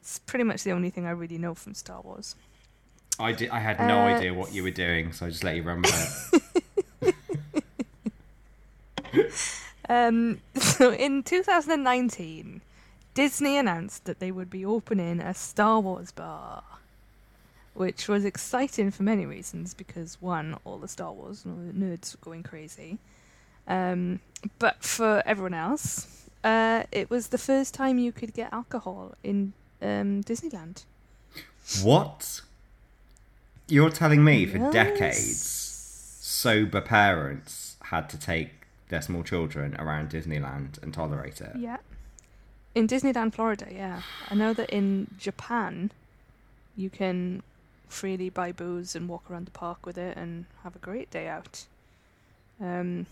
It's 0.00 0.18
pretty 0.26 0.44
much 0.44 0.64
the 0.64 0.72
only 0.72 0.90
thing 0.90 1.06
I 1.06 1.10
really 1.10 1.38
know 1.38 1.54
from 1.54 1.74
Star 1.74 2.00
Wars. 2.02 2.34
I 3.18 3.32
did. 3.32 3.50
I 3.50 3.60
had 3.60 3.78
no 3.78 4.00
Uh, 4.00 4.16
idea 4.16 4.34
what 4.34 4.52
you 4.52 4.62
were 4.62 4.70
doing, 4.70 5.12
so 5.12 5.26
I 5.26 5.28
just 5.30 5.44
let 5.44 5.54
you 5.56 5.62
run 5.62 5.82
with 5.82 6.42
it. 7.02 7.14
Um, 9.88 10.40
so 10.56 10.92
in 10.92 11.22
2019, 11.22 12.62
Disney 13.14 13.58
announced 13.58 14.04
that 14.06 14.20
they 14.20 14.32
would 14.32 14.48
be 14.48 14.64
opening 14.64 15.20
a 15.20 15.34
Star 15.34 15.80
Wars 15.80 16.12
bar, 16.12 16.62
which 17.74 18.08
was 18.08 18.24
exciting 18.24 18.90
for 18.90 19.02
many 19.02 19.26
reasons 19.26 19.74
because 19.74 20.16
one, 20.22 20.56
all 20.64 20.78
the 20.78 20.88
Star 20.88 21.12
Wars 21.12 21.44
nerds 21.44 22.14
were 22.14 22.24
going 22.24 22.42
crazy, 22.42 22.98
um, 23.68 24.20
but 24.58 24.82
for 24.82 25.22
everyone 25.26 25.52
else, 25.54 26.21
uh, 26.44 26.84
it 26.92 27.10
was 27.10 27.28
the 27.28 27.38
first 27.38 27.74
time 27.74 27.98
you 27.98 28.12
could 28.12 28.34
get 28.34 28.52
alcohol 28.52 29.14
in 29.22 29.52
um, 29.80 30.22
Disneyland. 30.22 30.84
what? 31.82 32.40
You're 33.68 33.90
telling 33.90 34.24
me 34.24 34.44
for 34.46 34.58
Yes. 34.58 34.72
decades, 34.72 35.38
sober 36.20 36.80
parents 36.80 37.76
had 37.84 38.08
to 38.10 38.18
take 38.18 38.50
their 38.88 39.00
small 39.00 39.22
children 39.22 39.74
around 39.78 40.10
Disneyland 40.10 40.82
and 40.82 40.92
tolerate 40.92 41.40
it. 41.40 41.56
Yeah. 41.56 41.78
In 42.74 42.86
Disneyland, 42.88 43.34
Florida, 43.34 43.66
yeah. 43.70 44.02
I 44.28 44.34
know 44.34 44.52
that 44.54 44.70
in 44.70 45.08
Japan, 45.18 45.90
you 46.76 46.90
can 46.90 47.42
freely 47.88 48.30
buy 48.30 48.52
booze 48.52 48.96
and 48.96 49.08
walk 49.08 49.30
around 49.30 49.46
the 49.46 49.50
park 49.52 49.84
with 49.86 49.96
it 49.98 50.16
and 50.16 50.46
have 50.64 50.74
a 50.74 50.78
great 50.78 51.10
day 51.10 51.28
out. 51.28 51.66
Um, 52.60 53.06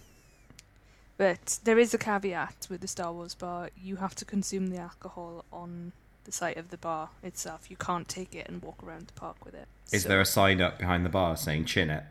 but 1.20 1.58
there 1.64 1.78
is 1.78 1.92
a 1.92 1.98
caveat 1.98 2.66
with 2.70 2.80
the 2.80 2.88
Star 2.88 3.12
Wars 3.12 3.34
bar. 3.34 3.68
You 3.76 3.96
have 3.96 4.14
to 4.14 4.24
consume 4.24 4.68
the 4.68 4.78
alcohol 4.78 5.44
on 5.52 5.92
the 6.24 6.32
site 6.32 6.56
of 6.56 6.70
the 6.70 6.78
bar 6.78 7.10
itself. 7.22 7.70
You 7.70 7.76
can't 7.76 8.08
take 8.08 8.34
it 8.34 8.48
and 8.48 8.62
walk 8.62 8.82
around 8.82 9.08
the 9.08 9.12
park 9.12 9.44
with 9.44 9.52
it. 9.52 9.68
Is 9.92 10.04
So- 10.04 10.08
there 10.08 10.22
a 10.22 10.24
sign 10.24 10.62
up 10.62 10.78
behind 10.78 11.04
the 11.04 11.10
bar 11.10 11.36
saying 11.36 11.66
"chin 11.66 11.90
it"? 11.90 12.04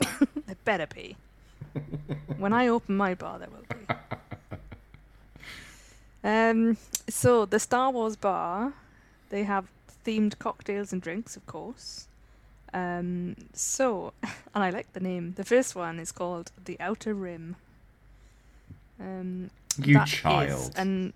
There 0.46 0.56
better 0.64 0.86
be. 0.86 1.18
when 2.38 2.54
I 2.54 2.68
open 2.68 2.96
my 2.96 3.14
bar, 3.14 3.38
there 3.38 3.50
will 3.50 3.66
be. 3.68 3.86
Um, 6.24 6.78
so 7.08 7.44
the 7.44 7.58
Star 7.58 7.90
Wars 7.90 8.16
bar, 8.16 8.72
they 9.28 9.42
have 9.42 9.66
themed 10.06 10.38
cocktails 10.38 10.90
and 10.92 11.02
drinks, 11.02 11.36
of 11.36 11.44
course. 11.46 12.06
Um, 12.72 13.34
so, 13.52 14.14
and 14.22 14.64
I 14.64 14.70
like 14.70 14.92
the 14.94 15.00
name. 15.00 15.34
The 15.36 15.44
first 15.44 15.74
one 15.74 15.98
is 15.98 16.12
called 16.12 16.50
the 16.64 16.78
Outer 16.80 17.12
Rim. 17.12 17.56
Um, 19.02 19.50
You 19.78 20.04
child. 20.06 20.72
an 20.76 21.12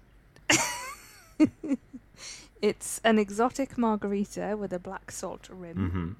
it's 2.62 3.01
an 3.05 3.18
exotic 3.18 3.77
margarita 3.79 4.57
with 4.59 4.72
a 4.72 4.79
black 4.79 5.11
salt 5.11 5.49
rim. 5.51 5.77
hmm 5.90 6.13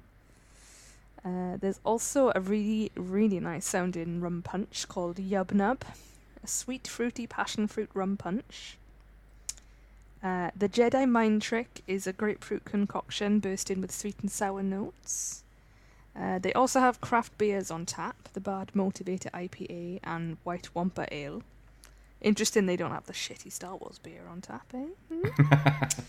Uh, 1.29 1.57
there's 1.59 1.79
also 1.83 2.31
a 2.35 2.39
really, 2.39 2.89
really 2.95 3.39
nice 3.39 3.65
sounding 3.65 4.21
rum 4.21 4.41
punch 4.41 4.87
called 4.87 5.17
Yub 5.17 5.51
Nub, 5.51 5.83
a 6.43 6.47
sweet, 6.47 6.87
fruity 6.87 7.27
passion 7.27 7.67
fruit 7.67 7.89
rum 7.93 8.15
punch. 8.17 8.77
Uh, 10.23 10.49
the 10.55 10.69
Jedi 10.69 11.05
Mind 11.09 11.41
Trick 11.41 11.81
is 11.87 12.07
a 12.07 12.13
grapefruit 12.13 12.63
concoction 12.65 13.39
bursting 13.39 13.81
with 13.81 13.91
sweet 13.91 14.15
and 14.21 14.31
sour 14.31 14.63
notes. 14.63 15.43
Uh, 16.15 16.39
they 16.39 16.53
also 16.53 16.79
have 16.79 17.01
craft 17.01 17.37
beers 17.37 17.69
on 17.71 17.85
tap 17.85 18.29
the 18.33 18.39
Bad 18.39 18.71
Motivator 18.73 19.29
IPA 19.31 19.99
and 20.03 20.37
White 20.43 20.69
Wampa 20.73 21.05
Ale. 21.11 21.41
Interesting 22.21 22.65
they 22.65 22.75
don't 22.75 22.91
have 22.91 23.05
the 23.05 23.13
shitty 23.13 23.51
Star 23.51 23.75
Wars 23.75 23.99
beer 23.99 24.21
on 24.29 24.41
tap, 24.41 24.65
eh? 24.73 25.89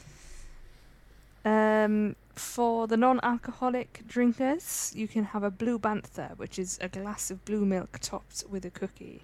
Um, 1.44 2.16
for 2.34 2.86
the 2.86 2.96
non-alcoholic 2.96 4.02
drinkers, 4.06 4.92
you 4.94 5.08
can 5.08 5.24
have 5.24 5.42
a 5.42 5.50
Blue 5.50 5.78
Bantha, 5.78 6.36
which 6.36 6.58
is 6.58 6.78
a 6.82 6.88
glass 6.88 7.30
of 7.30 7.42
blue 7.44 7.64
milk 7.64 7.98
topped 8.02 8.44
with 8.50 8.64
a 8.66 8.70
cookie. 8.70 9.22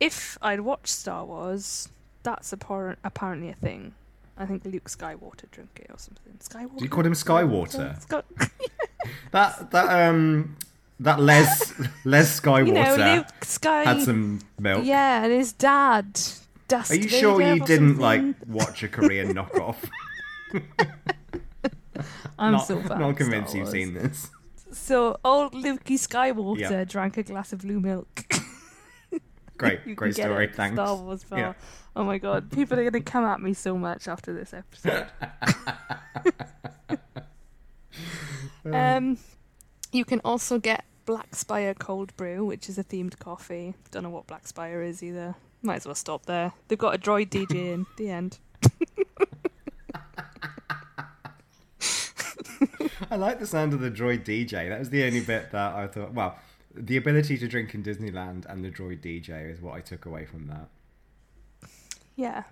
if 0.00 0.38
I'd 0.40 0.60
watched 0.60 0.88
Star 0.88 1.24
Wars, 1.24 1.88
that's 2.22 2.52
appar- 2.52 2.96
apparently 3.04 3.50
a 3.50 3.54
thing. 3.54 3.94
I 4.38 4.46
think 4.46 4.64
Luke 4.64 4.88
Skywalker 4.88 5.50
drank 5.50 5.80
it 5.84 5.90
or 5.90 5.98
something. 5.98 6.38
Skywalker. 6.40 6.78
Do 6.78 6.84
you 6.84 6.90
call 6.90 7.04
him 7.04 7.12
Skywater? 7.12 8.00
Sky- 8.00 8.22
That 9.32 9.70
that 9.72 10.08
um 10.08 10.56
that 11.02 11.20
Les 11.20 11.74
Les 12.04 12.40
Skywater 12.40 12.66
you 12.66 12.72
know, 12.72 13.14
Luke 13.16 13.44
Sky. 13.44 13.84
had 13.84 14.02
some 14.02 14.40
milk. 14.58 14.84
Yeah, 14.84 15.24
and 15.24 15.32
his 15.32 15.52
dad. 15.52 16.20
Darth 16.68 16.90
Are 16.90 16.94
you 16.94 17.02
Vader 17.02 17.16
sure 17.16 17.42
you 17.42 17.60
didn't 17.60 17.98
something. 17.98 18.00
like 18.00 18.36
watch 18.46 18.82
a 18.82 18.88
Korean 18.88 19.34
knockoff? 19.34 19.76
I'm 22.38 22.52
not, 22.52 22.66
so 22.66 22.80
bad. 22.80 22.98
not 22.98 23.16
convinced 23.16 23.54
you've 23.54 23.68
seen 23.68 23.94
this. 23.94 24.30
So 24.72 25.18
old 25.24 25.52
Lukey 25.52 25.98
Skywalker 25.98 26.58
Yeah. 26.58 26.84
drank 26.84 27.18
a 27.18 27.22
glass 27.22 27.52
of 27.52 27.60
blue 27.60 27.80
milk. 27.80 28.24
Great, 29.58 29.94
great 29.94 30.14
story. 30.14 30.48
Thanks. 30.48 30.74
Star 30.74 30.96
Wars 30.96 31.22
bar. 31.22 31.38
Yeah. 31.38 31.52
Oh 31.94 32.02
my 32.02 32.18
god, 32.18 32.50
people 32.50 32.76
are 32.80 32.82
going 32.82 32.94
to 32.94 33.00
come 33.00 33.24
at 33.24 33.40
me 33.40 33.52
so 33.54 33.78
much 33.78 34.08
after 34.08 34.32
this 34.32 34.52
episode. 34.52 35.06
um, 38.64 39.18
you 39.92 40.04
can 40.04 40.20
also 40.24 40.58
get 40.58 40.84
Black 41.04 41.34
Spire 41.34 41.74
Cold 41.74 42.16
Brew, 42.16 42.44
which 42.44 42.68
is 42.68 42.78
a 42.78 42.84
themed 42.84 43.18
coffee. 43.18 43.74
Don't 43.90 44.02
know 44.04 44.10
what 44.10 44.26
Black 44.26 44.46
Spire 44.46 44.82
is 44.82 45.02
either. 45.02 45.34
Might 45.62 45.76
as 45.76 45.86
well 45.86 45.94
stop 45.94 46.26
there. 46.26 46.52
They've 46.68 46.78
got 46.78 46.94
a 46.94 46.98
droid 46.98 47.28
DJ 47.28 47.50
in 47.74 47.86
the 47.96 48.10
end. 48.10 48.38
I 53.10 53.16
like 53.16 53.38
the 53.40 53.46
sound 53.46 53.74
of 53.74 53.80
the 53.80 53.90
droid 53.90 54.24
DJ. 54.24 54.68
That 54.68 54.78
was 54.78 54.90
the 54.90 55.04
only 55.04 55.20
bit 55.20 55.50
that 55.50 55.74
I 55.74 55.86
thought. 55.86 56.14
Well, 56.14 56.38
the 56.74 56.96
ability 56.96 57.36
to 57.38 57.48
drink 57.48 57.74
in 57.74 57.82
Disneyland 57.82 58.46
and 58.46 58.64
the 58.64 58.70
droid 58.70 59.00
DJ 59.00 59.50
is 59.50 59.60
what 59.60 59.74
I 59.74 59.80
took 59.80 60.06
away 60.06 60.24
from 60.24 60.46
that. 60.46 60.68
Yeah. 62.16 62.44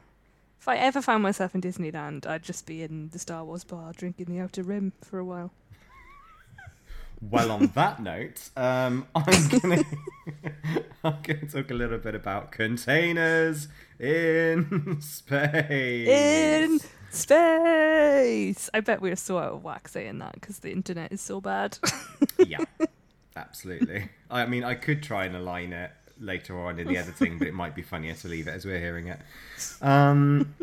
If 0.60 0.68
I 0.68 0.76
ever 0.76 1.00
found 1.00 1.22
myself 1.22 1.54
in 1.54 1.62
Disneyland, 1.62 2.26
I'd 2.26 2.42
just 2.42 2.66
be 2.66 2.82
in 2.82 3.08
the 3.10 3.18
Star 3.18 3.44
Wars 3.44 3.64
bar 3.64 3.92
drinking 3.96 4.26
the 4.26 4.40
Outer 4.40 4.62
Rim 4.62 4.92
for 5.02 5.18
a 5.18 5.24
while. 5.24 5.52
Well, 7.22 7.50
on 7.50 7.66
that 7.74 8.02
note, 8.02 8.48
um, 8.56 9.06
I'm 9.14 9.48
gonna 9.48 9.82
I'm 11.04 11.16
gonna 11.22 11.46
talk 11.46 11.70
a 11.70 11.74
little 11.74 11.98
bit 11.98 12.14
about 12.14 12.50
containers 12.50 13.68
in 13.98 15.00
space. 15.02 16.08
In 16.08 16.80
space! 17.10 18.70
I 18.72 18.80
bet 18.80 19.02
we're 19.02 19.16
so 19.16 19.38
out 19.38 19.52
of 19.52 19.64
whack 19.64 19.88
saying 19.88 20.18
that 20.20 20.32
because 20.34 20.60
the 20.60 20.72
internet 20.72 21.12
is 21.12 21.20
so 21.20 21.42
bad. 21.42 21.78
yeah, 22.38 22.64
absolutely. 23.36 24.08
I 24.30 24.46
mean, 24.46 24.64
I 24.64 24.74
could 24.74 25.02
try 25.02 25.26
and 25.26 25.36
align 25.36 25.74
it 25.74 25.90
later 26.18 26.58
on 26.58 26.78
in 26.78 26.88
the 26.88 26.96
editing, 26.96 27.38
but 27.38 27.48
it 27.48 27.54
might 27.54 27.74
be 27.74 27.82
funnier 27.82 28.14
to 28.14 28.28
leave 28.28 28.46
it 28.46 28.52
as 28.52 28.64
we're 28.64 28.78
hearing 28.78 29.08
it. 29.08 29.18
Um, 29.82 30.54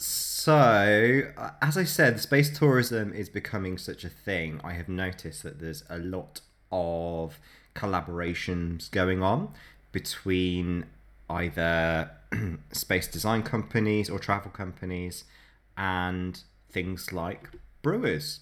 so, 0.00 1.22
uh, 1.36 1.50
as 1.60 1.76
I 1.76 1.84
said, 1.84 2.20
space 2.20 2.56
tourism 2.56 3.12
is 3.12 3.28
becoming 3.28 3.76
such 3.76 4.04
a 4.04 4.08
thing. 4.08 4.60
I 4.64 4.72
have 4.72 4.88
noticed 4.88 5.42
that 5.42 5.60
there's 5.60 5.84
a 5.90 5.98
lot 5.98 6.40
of 6.72 7.38
collaborations 7.74 8.90
going 8.90 9.22
on 9.22 9.52
between 9.92 10.86
either 11.28 12.10
space 12.72 13.06
design 13.08 13.42
companies 13.42 14.08
or 14.08 14.18
travel 14.18 14.50
companies 14.50 15.24
and 15.76 16.42
things 16.70 17.12
like 17.12 17.50
brewers. 17.82 18.40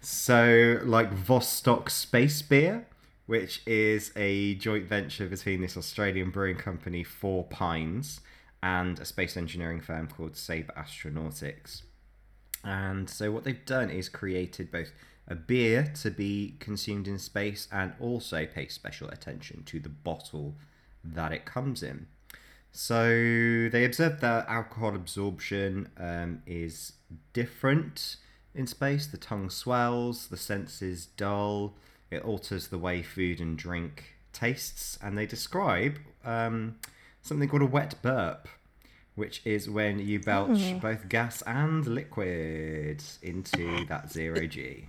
So, 0.00 0.80
like 0.82 1.12
Vostok 1.14 1.90
Space 1.90 2.40
Beer, 2.40 2.86
which 3.26 3.60
is 3.66 4.12
a 4.16 4.54
joint 4.54 4.86
venture 4.86 5.26
between 5.26 5.60
this 5.60 5.76
Australian 5.76 6.30
brewing 6.30 6.56
company, 6.56 7.04
Four 7.04 7.44
Pines, 7.44 8.20
and 8.62 8.98
a 8.98 9.04
space 9.04 9.36
engineering 9.36 9.80
firm 9.80 10.08
called 10.08 10.36
Saber 10.36 10.72
Astronautics. 10.76 11.82
And 12.62 13.08
so, 13.08 13.30
what 13.30 13.44
they've 13.44 13.64
done 13.64 13.90
is 13.90 14.08
created 14.08 14.70
both 14.70 14.92
a 15.26 15.34
beer 15.34 15.92
to 16.02 16.10
be 16.10 16.56
consumed 16.58 17.06
in 17.06 17.18
space 17.18 17.68
and 17.70 17.94
also 18.00 18.46
pay 18.46 18.66
special 18.68 19.08
attention 19.08 19.62
to 19.64 19.78
the 19.78 19.88
bottle 19.88 20.56
that 21.04 21.32
it 21.32 21.44
comes 21.44 21.82
in. 21.82 22.06
So 22.72 23.68
they 23.70 23.84
observed 23.84 24.20
that 24.20 24.48
alcohol 24.48 24.94
absorption 24.94 25.88
um, 25.96 26.42
is 26.46 26.92
different 27.32 28.16
in 28.54 28.66
space. 28.66 29.06
The 29.06 29.16
tongue 29.16 29.50
swells, 29.50 30.28
the 30.28 30.36
senses 30.36 31.06
dull, 31.06 31.74
it 32.10 32.22
alters 32.22 32.68
the 32.68 32.78
way 32.78 33.02
food 33.02 33.40
and 33.40 33.56
drink 33.56 34.16
tastes, 34.32 34.98
and 35.02 35.18
they 35.18 35.26
describe 35.26 35.98
um, 36.24 36.76
something 37.22 37.48
called 37.48 37.62
a 37.62 37.66
wet 37.66 37.94
burp, 38.02 38.48
which 39.14 39.42
is 39.44 39.68
when 39.68 39.98
you 39.98 40.20
belch 40.20 40.60
oh. 40.60 40.78
both 40.78 41.08
gas 41.08 41.42
and 41.42 41.86
liquid 41.86 43.02
into 43.22 43.84
that 43.86 44.10
zero 44.10 44.46
G. 44.46 44.86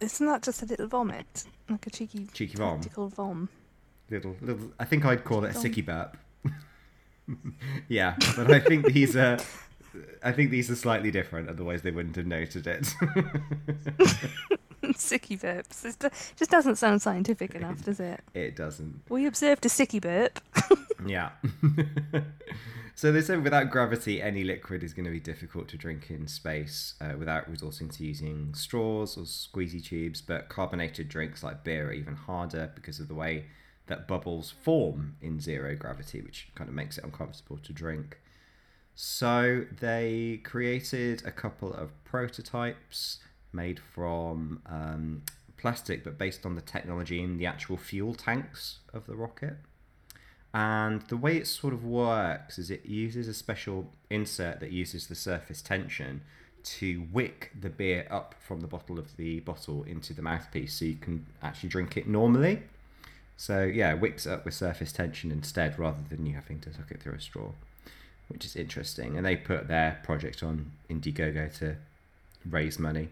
Isn't 0.00 0.26
that 0.26 0.42
just 0.42 0.62
a 0.62 0.66
little 0.66 0.86
vomit? 0.86 1.44
Like 1.68 1.86
a 1.86 1.90
cheeky, 1.90 2.28
Cheeky 2.32 2.56
vom. 2.56 2.80
vom. 2.80 3.48
Little, 4.10 4.36
little. 4.40 4.72
I 4.78 4.84
think 4.84 5.04
I'd 5.04 5.24
call 5.24 5.44
it 5.44 5.54
a 5.54 5.58
sicky 5.58 5.84
burp. 5.84 6.16
yeah, 7.88 8.16
but 8.36 8.50
I 8.50 8.60
think 8.60 8.86
these 8.86 9.16
are. 9.16 9.38
I 10.22 10.32
think 10.32 10.50
these 10.50 10.70
are 10.70 10.76
slightly 10.76 11.10
different. 11.10 11.48
Otherwise, 11.48 11.82
they 11.82 11.90
wouldn't 11.90 12.16
have 12.16 12.26
noted 12.26 12.66
it. 12.66 12.82
sicky 14.98 15.40
burps. 15.40 15.84
It 15.84 16.12
just 16.36 16.50
doesn't 16.50 16.76
sound 16.76 17.02
scientific 17.02 17.54
enough, 17.54 17.84
does 17.84 18.00
it? 18.00 18.20
it 18.34 18.56
doesn't. 18.56 19.02
We 19.08 19.26
observed 19.26 19.64
a 19.66 19.68
sicky 19.68 20.00
burp. 20.00 20.40
Yeah. 21.06 21.30
so 22.96 23.12
they 23.12 23.22
said 23.22 23.44
without 23.44 23.70
gravity, 23.70 24.20
any 24.20 24.42
liquid 24.42 24.82
is 24.82 24.92
going 24.92 25.04
to 25.04 25.12
be 25.12 25.20
difficult 25.20 25.68
to 25.68 25.76
drink 25.76 26.10
in 26.10 26.26
space 26.26 26.94
uh, 27.00 27.16
without 27.16 27.48
resorting 27.48 27.88
to 27.90 28.04
using 28.04 28.52
straws 28.52 29.16
or 29.16 29.22
squeezy 29.22 29.82
tubes. 29.82 30.20
But 30.20 30.48
carbonated 30.48 31.08
drinks 31.08 31.44
like 31.44 31.62
beer 31.62 31.88
are 31.88 31.92
even 31.92 32.16
harder 32.16 32.72
because 32.74 32.98
of 32.98 33.06
the 33.06 33.14
way 33.14 33.44
that 33.86 34.08
bubbles 34.08 34.50
form 34.50 35.14
in 35.22 35.40
zero 35.40 35.76
gravity, 35.76 36.20
which 36.20 36.48
kind 36.56 36.68
of 36.68 36.74
makes 36.74 36.98
it 36.98 37.04
uncomfortable 37.04 37.58
to 37.58 37.72
drink. 37.72 38.18
So 39.00 39.64
they 39.80 40.40
created 40.42 41.22
a 41.24 41.30
couple 41.30 41.72
of 41.72 41.92
prototypes 42.02 43.20
made 43.52 43.78
from 43.78 44.60
um, 44.66 45.22
plastic, 45.56 46.02
but 46.02 46.18
based 46.18 46.44
on 46.44 46.56
the 46.56 46.60
technology 46.60 47.22
in 47.22 47.36
the 47.36 47.46
actual 47.46 47.76
fuel 47.76 48.12
tanks 48.12 48.80
of 48.92 49.06
the 49.06 49.14
rocket. 49.14 49.58
And 50.52 51.02
the 51.02 51.16
way 51.16 51.36
it 51.36 51.46
sort 51.46 51.74
of 51.74 51.84
works 51.84 52.58
is 52.58 52.72
it 52.72 52.86
uses 52.86 53.28
a 53.28 53.34
special 53.34 53.92
insert 54.10 54.58
that 54.58 54.72
uses 54.72 55.06
the 55.06 55.14
surface 55.14 55.62
tension 55.62 56.22
to 56.64 57.06
wick 57.12 57.52
the 57.58 57.70
beer 57.70 58.04
up 58.10 58.34
from 58.40 58.62
the 58.62 58.66
bottle 58.66 58.98
of 58.98 59.16
the 59.16 59.38
bottle 59.38 59.84
into 59.84 60.12
the 60.12 60.22
mouthpiece 60.22 60.74
so 60.74 60.84
you 60.84 60.96
can 60.96 61.24
actually 61.40 61.68
drink 61.68 61.96
it 61.96 62.08
normally. 62.08 62.64
So 63.36 63.62
yeah, 63.62 63.94
wicks 63.94 64.26
up 64.26 64.44
with 64.44 64.54
surface 64.54 64.90
tension 64.90 65.30
instead 65.30 65.78
rather 65.78 66.02
than 66.08 66.26
you 66.26 66.34
having 66.34 66.58
to 66.62 66.74
suck 66.74 66.90
it 66.90 67.00
through 67.00 67.14
a 67.14 67.20
straw, 67.20 67.52
which 68.28 68.44
is 68.44 68.56
interesting. 68.56 69.16
And 69.16 69.26
they 69.26 69.36
put 69.36 69.68
their 69.68 70.00
project 70.04 70.42
on 70.42 70.70
Indiegogo 70.88 71.56
to 71.58 71.76
raise 72.48 72.78
money. 72.78 73.08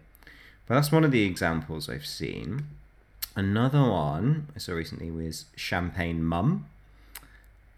But 0.65 0.75
that's 0.75 0.91
one 0.91 1.03
of 1.03 1.11
the 1.11 1.23
examples 1.23 1.89
I've 1.89 2.05
seen. 2.05 2.67
Another 3.35 3.81
one 3.81 4.47
I 4.55 4.59
saw 4.59 4.73
recently 4.73 5.11
was 5.11 5.45
Champagne 5.55 6.23
Mumm. 6.23 6.65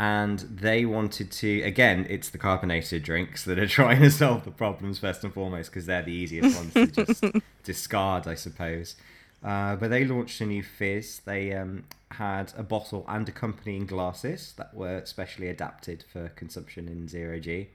And 0.01 0.39
they 0.39 0.85
wanted 0.85 1.29
to, 1.29 1.61
again, 1.63 2.07
it's 2.09 2.29
the 2.29 2.37
carbonated 2.37 3.03
drinks 3.03 3.43
that 3.43 3.59
are 3.59 3.67
trying 3.79 4.01
to 4.01 4.09
solve 4.09 4.45
the 4.45 4.51
problems 4.51 4.99
first 4.99 5.23
and 5.23 5.33
foremost 5.33 5.71
because 5.71 5.85
they're 5.85 6.01
the 6.01 6.13
easiest 6.13 6.55
ones 6.55 6.73
to 6.73 6.87
just 6.87 7.23
discard, 7.63 8.25
I 8.25 8.35
suppose. 8.35 8.95
Uh, 9.43 9.75
but 9.75 9.89
they 9.89 10.03
launched 10.03 10.41
a 10.41 10.45
new 10.45 10.63
fizz. 10.63 11.21
They 11.25 11.53
um, 11.53 11.85
had 12.11 12.51
a 12.57 12.63
bottle 12.63 13.05
and 13.07 13.27
accompanying 13.29 13.85
glasses 13.85 14.53
that 14.57 14.73
were 14.73 15.05
specially 15.05 15.47
adapted 15.47 16.03
for 16.11 16.29
consumption 16.29 16.87
in 16.87 17.07
zero 17.07 17.39
G. 17.39 17.69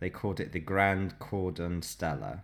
They 0.00 0.10
called 0.10 0.38
it 0.38 0.52
the 0.52 0.60
Grand 0.60 1.18
Cordon 1.18 1.82
Stellar 1.82 2.42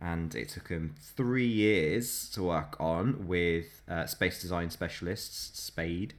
and 0.00 0.34
it 0.34 0.48
took 0.48 0.68
them 0.68 0.94
three 1.00 1.46
years 1.46 2.28
to 2.30 2.42
work 2.42 2.76
on 2.78 3.26
with 3.26 3.82
uh, 3.88 4.06
space 4.06 4.40
design 4.40 4.70
specialists 4.70 5.58
Spade. 5.60 6.14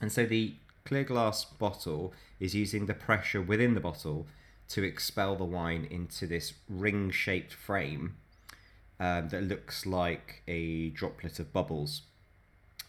And 0.00 0.10
so 0.10 0.26
the 0.26 0.54
clear 0.84 1.04
glass 1.04 1.44
bottle 1.44 2.12
is 2.40 2.54
using 2.54 2.86
the 2.86 2.94
pressure 2.94 3.40
within 3.40 3.74
the 3.74 3.80
bottle 3.80 4.26
to 4.70 4.82
expel 4.82 5.36
the 5.36 5.44
wine 5.44 5.86
into 5.90 6.26
this 6.26 6.54
ring 6.68 7.10
shaped 7.10 7.52
frame 7.52 8.16
um, 9.00 9.28
that 9.28 9.42
looks 9.44 9.86
like 9.86 10.42
a 10.48 10.90
droplet 10.90 11.38
of 11.38 11.52
bubbles. 11.52 12.02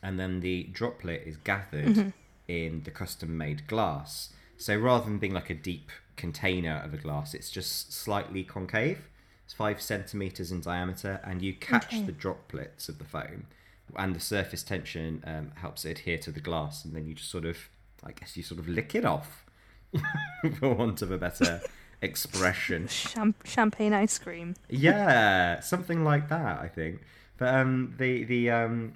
And 0.01 0.19
then 0.19 0.39
the 0.39 0.63
droplet 0.71 1.23
is 1.25 1.37
gathered 1.37 2.13
in 2.47 2.83
the 2.83 2.91
custom 2.91 3.37
made 3.37 3.67
glass. 3.67 4.29
So 4.57 4.77
rather 4.77 5.05
than 5.05 5.17
being 5.19 5.33
like 5.33 5.49
a 5.49 5.53
deep 5.55 5.91
container 6.15 6.81
of 6.83 6.93
a 6.93 6.97
glass, 6.97 7.33
it's 7.33 7.49
just 7.49 7.91
slightly 7.93 8.43
concave. 8.43 9.07
It's 9.45 9.53
five 9.53 9.81
centimeters 9.81 10.51
in 10.51 10.61
diameter, 10.61 11.19
and 11.23 11.41
you 11.41 11.53
catch 11.53 11.87
Okay. 11.87 12.03
the 12.03 12.11
droplets 12.11 12.87
of 12.87 12.97
the 12.99 13.03
foam, 13.03 13.47
and 13.95 14.15
the 14.15 14.19
surface 14.19 14.61
tension 14.63 15.23
um, 15.25 15.51
helps 15.55 15.85
it 15.85 15.99
adhere 15.99 16.19
to 16.19 16.31
the 16.31 16.39
glass, 16.39 16.85
and 16.85 16.95
then 16.95 17.05
you 17.07 17.15
just 17.15 17.31
sort 17.31 17.45
of 17.45 17.57
I 18.03 18.11
guess 18.11 18.37
you 18.37 18.43
sort 18.43 18.59
of 18.59 18.69
lick 18.69 18.93
it 18.95 19.05
off, 19.05 19.45
for 20.59 20.73
want 20.75 21.01
of 21.01 21.11
a 21.11 21.17
better 21.17 21.61
expression. 22.01 22.87
Cham- 22.87 23.35
champagne 23.43 23.93
ice 23.93 24.17
cream. 24.17 24.55
Yeah, 24.69 25.59
something 25.59 26.03
like 26.03 26.29
that, 26.29 26.59
I 26.59 26.67
think. 26.67 27.01
But 27.37 27.53
um, 27.55 27.95
the 27.97 28.23
the 28.23 28.49
um, 28.49 28.93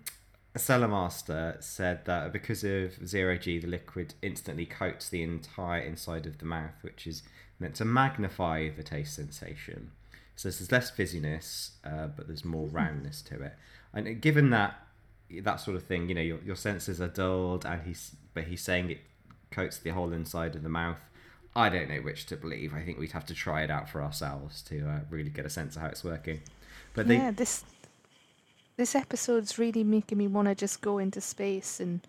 Cellar 0.55 0.87
Master 0.87 1.57
said 1.59 2.05
that 2.05 2.31
because 2.31 2.63
of 2.63 3.07
zero 3.07 3.37
G, 3.37 3.59
the 3.59 3.67
liquid 3.67 4.13
instantly 4.21 4.65
coats 4.65 5.09
the 5.09 5.23
entire 5.23 5.81
inside 5.81 6.25
of 6.25 6.37
the 6.37 6.45
mouth, 6.45 6.75
which 6.81 7.07
is 7.07 7.23
meant 7.59 7.75
to 7.75 7.85
magnify 7.85 8.69
the 8.69 8.83
taste 8.83 9.15
sensation. 9.15 9.91
So 10.35 10.49
there's 10.49 10.71
less 10.71 10.91
fizziness, 10.91 11.71
uh, 11.85 12.07
but 12.07 12.27
there's 12.27 12.43
more 12.43 12.67
roundness 12.67 13.21
to 13.23 13.41
it. 13.41 13.53
And 13.93 14.19
given 14.19 14.49
that 14.49 14.75
that 15.41 15.59
sort 15.59 15.77
of 15.77 15.83
thing, 15.83 16.09
you 16.09 16.15
know, 16.15 16.21
your, 16.21 16.39
your 16.43 16.55
senses 16.55 16.99
are 17.01 17.07
dulled, 17.07 17.65
and 17.65 17.81
he's 17.83 18.15
but 18.33 18.45
he's 18.45 18.61
saying 18.61 18.89
it 18.91 19.01
coats 19.51 19.77
the 19.77 19.91
whole 19.91 20.11
inside 20.11 20.55
of 20.55 20.63
the 20.63 20.69
mouth. 20.69 20.99
I 21.55 21.69
don't 21.69 21.89
know 21.89 21.97
which 21.97 22.25
to 22.27 22.37
believe. 22.37 22.73
I 22.73 22.81
think 22.81 22.97
we'd 22.97 23.11
have 23.11 23.25
to 23.27 23.33
try 23.33 23.63
it 23.63 23.69
out 23.69 23.89
for 23.89 24.01
ourselves 24.01 24.61
to 24.63 24.87
uh, 24.87 24.99
really 25.09 25.29
get 25.29 25.45
a 25.45 25.49
sense 25.49 25.75
of 25.75 25.83
how 25.83 25.89
it's 25.89 26.03
working. 26.03 26.41
But 26.93 27.07
they, 27.07 27.17
Yeah, 27.17 27.31
this 27.31 27.63
this 28.75 28.95
episode's 28.95 29.59
really 29.59 29.83
making 29.83 30.17
me 30.17 30.27
want 30.27 30.47
to 30.47 30.55
just 30.55 30.81
go 30.81 30.97
into 30.97 31.21
space 31.21 31.79
and 31.79 32.01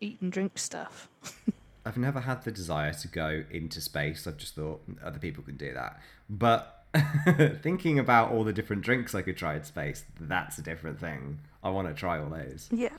eat 0.00 0.20
and 0.20 0.30
drink 0.30 0.58
stuff. 0.58 1.08
I've 1.86 1.98
never 1.98 2.20
had 2.20 2.44
the 2.44 2.50
desire 2.50 2.94
to 2.94 3.08
go 3.08 3.44
into 3.50 3.80
space. 3.80 4.26
I've 4.26 4.38
just 4.38 4.54
thought 4.54 4.80
other 5.02 5.18
people 5.18 5.42
can 5.42 5.56
do 5.56 5.74
that. 5.74 6.00
But 6.30 6.84
thinking 7.62 7.98
about 7.98 8.30
all 8.30 8.44
the 8.44 8.52
different 8.52 8.82
drinks 8.82 9.14
I 9.14 9.22
could 9.22 9.36
try 9.36 9.56
in 9.56 9.64
space, 9.64 10.04
that's 10.18 10.58
a 10.58 10.62
different 10.62 11.00
thing. 11.00 11.40
I 11.62 11.70
want 11.70 11.88
to 11.88 11.94
try 11.94 12.20
all 12.20 12.30
those. 12.30 12.68
Yeah. 12.72 12.90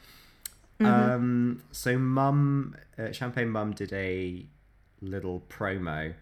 Um, 0.79 1.63
so 1.71 1.97
Mumm, 1.97 2.75
uh, 2.99 3.11
Champagne 3.11 3.49
Mumm 3.49 3.71
did 3.71 3.93
a 3.93 4.45
little 5.05 5.43
promo 5.49 6.13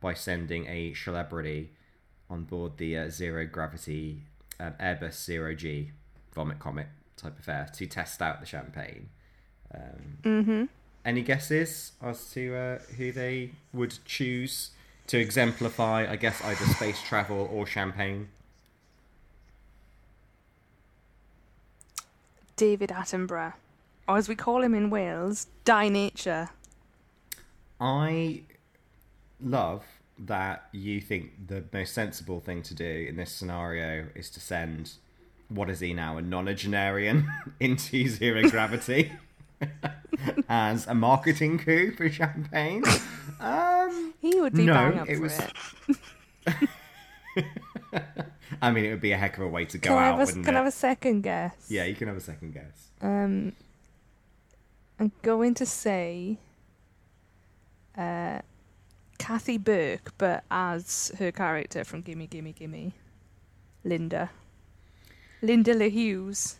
by 0.00 0.14
sending 0.14 0.66
a 0.66 0.92
celebrity 0.94 1.70
on 2.28 2.44
board 2.44 2.76
the 2.76 2.96
uh, 2.98 3.08
zero 3.08 3.46
gravity 3.46 4.22
um, 4.60 4.72
Airbus 4.80 5.14
Zero 5.24 5.54
G 5.54 5.90
Vomit 6.34 6.58
Comet 6.58 6.88
type 7.16 7.38
affair 7.38 7.68
to 7.74 7.86
test 7.86 8.20
out 8.20 8.40
the 8.40 8.46
champagne. 8.46 9.08
Um, 9.74 10.18
Mm-hmm. 10.22 10.64
any 11.04 11.22
guesses 11.22 11.92
as 12.02 12.30
to 12.32 12.54
uh, 12.54 12.78
who 12.96 13.10
they 13.12 13.50
would 13.72 13.98
choose 14.04 14.70
to 15.08 15.18
exemplify, 15.18 16.06
I 16.10 16.16
guess, 16.16 16.42
either 16.42 16.64
space 16.66 17.00
travel 17.02 17.48
or 17.52 17.66
champagne? 17.66 18.28
David 22.56 22.90
Attenborough, 22.90 23.54
or 24.08 24.16
as 24.16 24.28
we 24.28 24.34
call 24.34 24.62
him 24.62 24.74
in 24.74 24.88
Wales, 24.90 25.46
Die 25.64 25.88
Nature. 25.88 26.48
I 27.80 28.42
love 29.40 29.84
that 30.18 30.66
you 30.72 31.00
think 31.00 31.46
the 31.48 31.64
most 31.72 31.92
sensible 31.92 32.40
thing 32.40 32.62
to 32.62 32.74
do 32.74 33.06
in 33.08 33.16
this 33.16 33.30
scenario 33.30 34.06
is 34.14 34.30
to 34.30 34.40
send 34.40 34.92
what 35.48 35.68
is 35.68 35.80
he 35.80 35.92
now 35.92 36.16
a 36.18 36.22
nonagenarian 36.22 37.26
into 37.60 38.08
zero 38.08 38.48
gravity 38.48 39.12
as 40.48 40.86
a 40.86 40.94
marketing 40.94 41.58
coup 41.58 41.92
for 41.92 42.08
champagne. 42.08 42.82
Um, 43.40 44.14
He 44.20 44.40
would 44.40 44.54
be 44.54 44.64
No, 44.64 44.74
up 44.74 45.08
it 45.08 45.16
for 45.16 45.22
was- 45.22 45.38
it. 45.38 46.68
I 48.62 48.70
mean, 48.70 48.84
it 48.86 48.90
would 48.90 49.00
be 49.00 49.12
a 49.12 49.16
heck 49.18 49.36
of 49.36 49.44
a 49.44 49.48
way 49.48 49.64
to 49.66 49.78
go 49.78 49.90
Can 49.90 49.98
I, 49.98 50.08
out, 50.08 50.18
have 50.20 50.28
a, 50.30 50.32
can 50.32 50.46
I 50.46 50.50
it? 50.50 50.54
have 50.54 50.66
a 50.66 50.70
second 50.70 51.22
guess? 51.22 51.54
Yeah, 51.68 51.84
you 51.84 51.94
can 51.94 52.08
have 52.08 52.16
a 52.16 52.20
second 52.20 52.54
guess. 52.54 52.88
Um, 53.02 53.52
I'm 54.98 55.12
going 55.22 55.52
to 55.54 55.66
say 55.66 56.38
uh, 57.96 58.40
Kathy 59.18 59.58
Burke, 59.58 60.12
but 60.18 60.44
as 60.50 61.12
her 61.18 61.32
character 61.32 61.84
from 61.84 62.02
Gimme 62.02 62.26
Gimme 62.26 62.52
Gimme, 62.52 62.94
Linda. 63.84 64.30
Linda 65.42 65.74
LaHughes. 65.74 66.56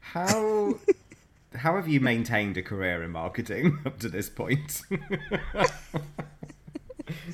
How 0.00 0.78
how 1.54 1.76
have 1.76 1.88
you 1.88 2.00
maintained 2.00 2.56
a 2.56 2.62
career 2.62 3.02
in 3.02 3.10
marketing 3.10 3.78
up 3.86 3.98
to 4.00 4.08
this 4.08 4.28
point? 4.28 4.82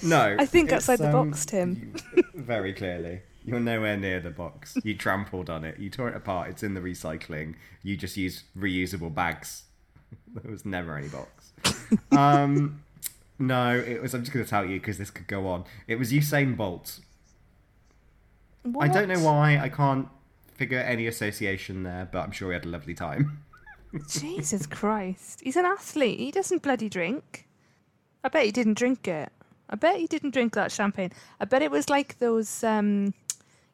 no, 0.03 0.37
I 0.39 0.47
think 0.47 0.73
outside 0.73 0.97
the 0.99 1.07
um, 1.17 1.31
box, 1.31 1.45
Tim. 1.47 1.95
you- 2.17 2.23
very 2.35 2.73
clearly, 2.73 3.21
you're 3.45 3.61
nowhere 3.61 3.97
near 3.97 4.21
the 4.21 4.31
box. 4.31 4.77
You 4.85 4.95
trampled 4.97 5.51
on 5.51 5.65
it. 5.65 5.79
You 5.79 5.91
tore 5.91 6.09
it 6.09 6.17
apart. 6.17 6.51
It's 6.51 6.63
in 6.63 6.75
the 6.75 6.81
recycling. 6.81 7.55
You 7.83 7.97
just 7.97 8.17
use 8.17 8.45
reusable 8.57 9.15
bags. 9.15 9.65
There 10.43 10.51
was 10.51 10.65
never 10.65 10.97
any 10.97 11.09
box. 11.09 11.53
um, 12.13 12.83
no, 13.39 13.77
it 13.77 14.01
was. 14.01 14.15
I'm 14.15 14.23
just 14.23 14.33
going 14.33 14.45
to 14.45 14.49
tell 14.49 14.65
you 14.65 14.81
because 14.81 14.97
this 14.97 15.11
could 15.11 15.27
go 15.27 15.47
on. 15.47 15.65
It 15.87 15.97
was 15.97 16.11
Usain 16.11 16.57
Bolt. 16.57 17.01
I 18.81 18.89
don't 18.89 19.09
know 19.09 19.21
why. 19.21 19.59
I 19.59 19.69
can't 19.69 20.09
figure 20.55 20.79
any 20.79 21.07
association 21.07 21.83
there, 21.83 22.09
but 22.11 22.21
I'm 22.21 22.31
sure 22.31 22.49
he 22.49 22.55
had 22.55 22.65
a 22.65 22.69
lovely 22.69 22.95
time. 22.95 23.43
Jesus 24.09 24.67
Christ. 24.67 25.41
He's 25.43 25.57
an 25.57 25.67
athlete. 25.67 26.19
He 26.19 26.31
doesn't 26.31 26.63
bloody 26.63 26.89
drink. 26.89 27.47
I 28.25 28.29
bet 28.29 28.45
he 28.45 28.53
didn't 28.53 28.79
drink 28.79 29.09
it. 29.09 29.31
I 29.69 29.77
bet 29.77 29.97
he 29.97 30.07
didn't 30.07 30.31
drink 30.31 30.55
that 30.55 30.71
champagne. 30.71 31.11
I 31.41 31.45
bet 31.45 31.63
it 31.63 31.71
was 31.71 31.89
like 31.89 32.19
those, 32.19 32.63
um, 32.63 33.15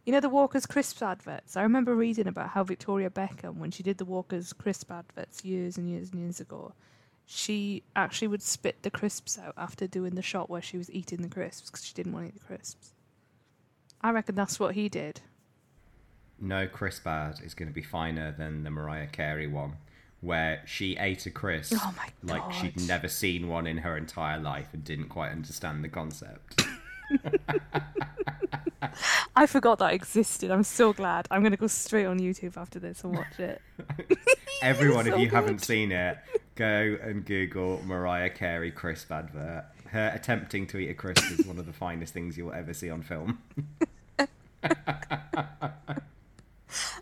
you 0.09 0.13
know, 0.13 0.21
the 0.21 0.31
Walker's 0.31 0.65
Crisps 0.65 1.03
adverts. 1.03 1.55
I 1.55 1.63
remember 1.63 1.95
reading 1.95 2.29
about 2.29 2.49
how 2.49 2.65
Victoria 2.65 3.11
Beckham, 3.11 3.59
when 3.59 3.71
she 3.71 3.83
did 3.83 3.99
the 3.99 4.07
Walker's 4.07 4.55
Crisp 4.55 4.91
adverts 4.91 5.45
years 5.45 5.77
and 5.77 5.87
years 5.87 6.13
and 6.13 6.23
years 6.23 6.41
ago, 6.41 6.73
she 7.27 7.83
actually 7.95 8.29
would 8.29 8.41
spit 8.41 8.81
the 8.81 8.91
crisps 8.91 9.39
out 9.39 9.53
after 9.59 9.87
doing 9.87 10.15
the 10.15 10.23
shot 10.23 10.49
where 10.49 10.63
she 10.63 10.79
was 10.79 10.91
eating 10.91 11.21
the 11.21 11.29
crisps 11.29 11.69
because 11.69 11.85
she 11.85 11.93
didn't 11.93 12.15
want 12.15 12.25
to 12.25 12.29
eat 12.31 12.41
the 12.41 12.47
crisps. 12.47 12.95
I 14.01 14.13
reckon 14.13 14.35
that's 14.35 14.59
what 14.59 14.75
he 14.75 14.89
did. 14.89 15.21
No 16.41 16.67
crisp 16.67 17.07
ad 17.07 17.41
is 17.45 17.53
going 17.53 17.69
to 17.69 17.75
be 17.75 17.83
finer 17.83 18.33
than 18.33 18.65
the 18.65 18.71
Mariah 18.71 19.09
Carey 19.09 19.47
one, 19.47 19.75
where 20.23 20.63
she 20.65 20.97
ate 20.97 21.27
a 21.27 21.31
crisp 21.31 21.75
Oh 21.77 21.95
my 21.99 22.09
like 22.23 22.51
she'd 22.55 22.81
never 22.89 23.09
seen 23.09 23.47
one 23.47 23.67
in 23.67 23.77
her 23.77 23.95
entire 23.95 24.41
life 24.41 24.69
and 24.73 24.83
didn't 24.83 25.11
quite 25.11 25.33
understand 25.33 25.85
the 25.85 25.91
concept. 25.91 26.63
I 29.37 29.47
forgot 29.47 29.79
that 29.79 29.93
existed. 29.93 30.51
I'm 30.51 30.65
so 30.65 30.93
glad. 30.93 31.29
I'm 31.31 31.43
going 31.43 31.53
to 31.53 31.59
go 31.59 31.69
straight 31.69 32.07
on 32.07 32.19
YouTube 32.19 32.57
after 32.57 32.79
this 32.79 33.05
and 33.05 33.15
watch 33.15 33.39
it. 33.39 33.63
Everyone, 34.63 35.07
if 35.07 35.15
so 35.15 35.21
you 35.21 35.31
haven't 35.31 35.61
seen 35.61 35.93
it, 35.93 36.19
go 36.57 36.97
and 37.01 37.25
Google 37.25 37.81
Mariah 37.85 38.31
Carey 38.31 38.73
crisp 38.73 39.13
advert. 39.13 39.65
Her 39.87 40.13
attempting 40.15 40.67
to 40.69 40.79
eat 40.79 40.91
a 40.91 40.95
crisp 40.95 41.39
is 41.39 41.47
one 41.47 41.59
of 41.59 41.67
the 41.67 41.73
finest 41.73 42.13
things 42.13 42.37
you'll 42.37 42.53
ever 42.53 42.75
see 42.75 42.91
on 42.91 43.03
film. 43.03 43.39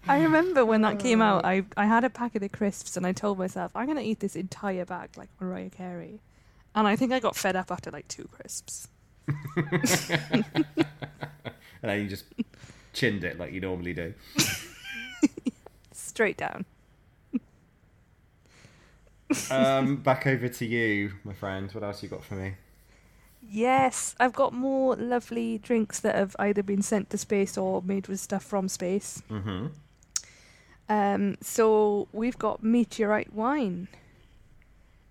I 0.09 0.23
remember 0.23 0.65
when 0.65 0.83
that 0.83 0.99
came 0.99 1.21
out, 1.21 1.45
oh. 1.45 1.49
I, 1.49 1.65
I 1.77 1.87
had 1.87 2.05
a 2.05 2.11
packet 2.11 2.37
of 2.37 2.43
the 2.43 2.57
crisps 2.57 2.97
and 2.97 3.07
I 3.07 3.13
told 3.13 3.39
myself, 3.39 3.73
I'm 3.75 3.87
going 3.87 3.99
to 3.99 4.05
eat 4.05 4.21
this 4.21 4.37
entire 4.37 4.85
bag 4.85 5.11
like 5.17 5.31
Mariah 5.41 5.71
Carey. 5.71 6.21
And 6.75 6.87
I 6.87 6.95
think 6.95 7.13
I 7.13 7.19
got 7.19 7.35
fed 7.35 7.57
up 7.57 7.73
after 7.73 7.91
like 7.91 8.07
two 8.07 8.29
crisps. 8.31 8.89
And 11.83 11.91
then 11.91 12.01
you 12.03 12.09
just 12.09 12.25
chinned 12.93 13.23
it 13.23 13.39
like 13.39 13.53
you 13.53 13.61
normally 13.61 13.93
do. 13.93 14.15
Straight 15.93 16.37
down. 16.37 16.65
Um, 19.51 19.97
back 19.97 20.27
over 20.27 20.49
to 20.49 20.67
you, 20.67 21.13
my 21.23 21.33
friend. 21.33 21.71
What 21.73 21.85
else 21.85 22.03
you 22.03 22.09
got 22.09 22.25
for 22.25 22.35
me? 22.35 22.55
Yes, 23.49 24.15
I've 24.19 24.33
got 24.33 24.53
more 24.53 24.97
lovely 24.97 25.59
drinks 25.59 26.01
that 26.01 26.15
have 26.15 26.35
either 26.39 26.63
been 26.63 26.83
sent 26.83 27.11
to 27.11 27.19
space 27.19 27.57
or 27.57 27.83
made 27.83 28.09
with 28.09 28.19
stuff 28.19 28.43
from 28.43 28.69
space. 28.69 29.23
Mm-hmm. 29.31 29.67
Um, 30.89 31.37
so 31.41 32.09
we've 32.13 32.39
got 32.39 32.63
meteorite 32.63 33.33
wine. 33.33 33.89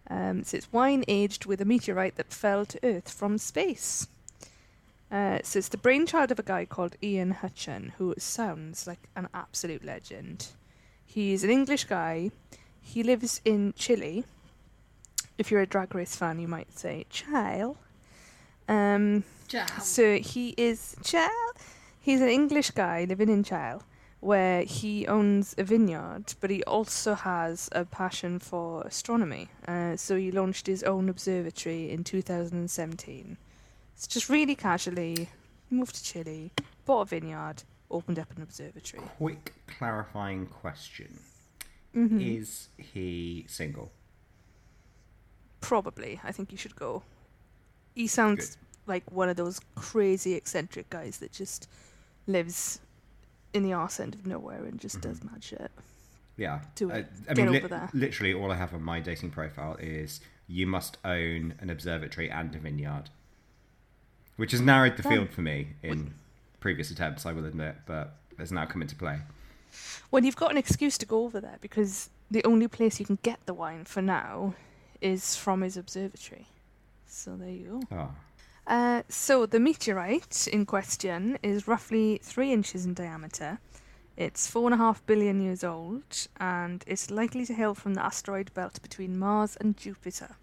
Um, 0.10 0.44
so 0.44 0.58
it's 0.58 0.72
wine 0.72 1.04
aged 1.08 1.46
with 1.46 1.62
a 1.62 1.66
meteorite 1.66 2.16
that 2.16 2.32
fell 2.34 2.66
to 2.66 2.80
Earth 2.84 3.12
from 3.12 3.38
space. 3.38 4.08
Uh, 5.12 5.40
so 5.44 5.60
it's 5.60 5.70
the 5.70 5.78
brainchild 5.78 6.32
of 6.32 6.40
a 6.40 6.44
guy 6.44 6.66
called 6.66 6.96
Ian 7.02 7.36
Hutcheon, 7.36 7.94
who 7.98 8.14
sounds 8.18 8.88
like 8.88 9.08
an 9.16 9.30
absolute 9.34 9.84
legend. 9.84 10.48
He's 11.06 11.44
an 11.44 11.50
English 11.50 11.86
guy. 11.86 12.32
He 12.82 13.04
lives 13.04 13.42
in 13.46 13.74
Chile. 13.78 14.26
If 15.38 15.52
you're 15.52 15.62
a 15.62 15.66
Drag 15.68 15.94
Race 15.96 16.16
fan, 16.16 16.40
you 16.40 16.48
might 16.48 16.78
say 16.78 17.06
Chile. 17.10 17.76
Um, 18.68 19.24
so 19.82 20.18
he 20.18 20.54
is 20.58 20.96
Chile. 21.04 21.30
He's 22.02 22.22
an 22.22 22.30
English 22.30 22.72
guy 22.72 23.06
living 23.08 23.30
in 23.30 23.44
Chile, 23.44 23.80
where 24.26 24.64
he 24.64 25.06
owns 25.06 25.54
a 25.60 25.64
vineyard, 25.64 26.34
but 26.40 26.50
he 26.50 26.64
also 26.64 27.14
has 27.14 27.70
a 27.74 27.86
passion 27.86 28.40
for 28.40 28.82
astronomy. 28.82 29.48
Uh, 29.68 29.96
so 29.96 30.16
he 30.16 30.32
launched 30.32 30.66
his 30.66 30.82
own 30.82 31.10
observatory 31.10 31.92
in 31.92 32.04
2017. 32.04 33.38
It's 33.94 34.08
just 34.08 34.28
really 34.28 34.56
casually 34.56 35.30
moved 35.70 35.94
to 35.94 36.04
Chile, 36.04 36.52
bought 36.86 37.02
a 37.02 37.06
vineyard, 37.06 37.62
opened 37.92 38.18
up 38.18 38.36
an 38.36 38.42
observatory. 38.42 39.04
Quick 39.18 39.54
clarifying 39.68 40.48
question. 40.48 41.20
Mm-hmm. 41.96 42.20
Is 42.20 42.70
he 42.78 43.46
single? 43.48 43.92
Probably. 45.62 46.20
I 46.24 46.32
think 46.32 46.52
you 46.52 46.58
should 46.58 46.76
go. 46.76 47.04
He 47.94 48.08
sounds 48.08 48.58
like 48.88 49.04
one 49.12 49.30
of 49.30 49.38
those 49.38 49.62
crazy 49.76 50.34
eccentric 50.34 50.90
guys 50.90 51.20
that 51.20 51.32
just 51.32 51.70
lives 52.26 52.80
in 53.56 53.64
the 53.64 53.74
arse 53.74 54.00
end 54.00 54.14
of 54.16 54.26
nowhere 54.28 54.64
and 54.66 54.80
just 54.80 55.02
does 55.02 55.24
mad 55.24 55.44
shit. 55.44 55.72
Yeah. 56.38 56.60
Do 56.76 56.92
Uh, 56.92 56.96
it. 56.96 57.08
I 57.30 57.34
Get 57.34 57.48
mean, 57.48 57.56
over 57.56 57.68
there. 57.68 57.90
literally, 57.94 58.34
all 58.34 58.52
I 58.52 58.56
have 58.56 58.74
on 58.74 58.84
my 58.84 59.00
dating 59.00 59.32
profile 59.32 59.78
is 59.80 60.20
you 60.48 60.68
must 60.68 60.98
own 61.06 61.54
an 61.60 61.70
observatory 61.70 62.30
and 62.30 62.54
a 62.54 62.60
vineyard, 62.60 63.10
which 64.36 64.52
has 64.52 64.62
narrowed 64.62 64.98
the 64.98 65.04
Done. 65.04 65.12
field 65.14 65.30
for 65.32 65.42
me 65.42 65.70
in 65.82 66.14
previous 66.60 66.92
attempts, 66.92 67.26
I 67.26 67.32
will 67.32 67.46
admit, 67.46 67.76
but 67.86 68.18
has 68.38 68.52
now 68.52 68.66
come 68.66 68.82
into 68.82 68.96
play. 68.96 69.20
Well, 70.12 70.24
you've 70.26 70.36
got 70.36 70.52
an 70.52 70.58
excuse 70.58 70.98
to 71.00 71.06
go 71.06 71.24
over 71.24 71.40
there 71.40 71.58
because 71.62 72.10
the 72.30 72.44
only 72.44 72.68
place 72.68 73.00
you 73.00 73.06
can 73.06 73.18
get 73.24 73.40
the 73.46 73.54
wine 73.54 73.86
for 73.86 74.02
now 74.02 74.56
is 75.02 75.36
from 75.36 75.62
his 75.62 75.78
observatory. 75.78 76.48
So 77.08 77.36
there 77.38 77.50
you 77.50 77.82
go. 77.90 77.96
Oh. 77.98 78.10
Uh, 78.68 79.04
so 79.10 79.46
the 79.46 79.60
meteorite 79.60 80.48
in 80.52 80.66
question 80.66 81.38
is 81.44 81.68
roughly 81.68 82.20
three 82.24 82.52
inches 82.52 82.86
in 82.86 82.94
diameter. 82.94 83.60
It's 84.18 84.48
four 84.48 84.66
and 84.66 84.74
a 84.74 84.78
half 84.78 85.06
billion 85.06 85.42
years 85.42 85.64
old, 85.64 86.28
and 86.40 86.84
it's 86.88 87.12
likely 87.12 87.46
to 87.46 87.54
hail 87.54 87.76
from 87.76 87.94
the 87.96 88.04
asteroid 88.04 88.54
belt 88.54 88.82
between 88.82 89.20
Mars 89.20 89.58
and 89.60 89.76
Jupiter. 89.78 90.38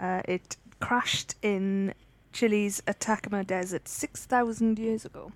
Uh, 0.00 0.22
it 0.26 0.56
crashed 0.80 1.34
in 1.42 1.92
Chile's 2.32 2.80
Atacama 2.86 3.44
Desert 3.44 3.88
six 3.88 4.24
thousand 4.24 4.78
years 4.78 5.04
ago. 5.04 5.32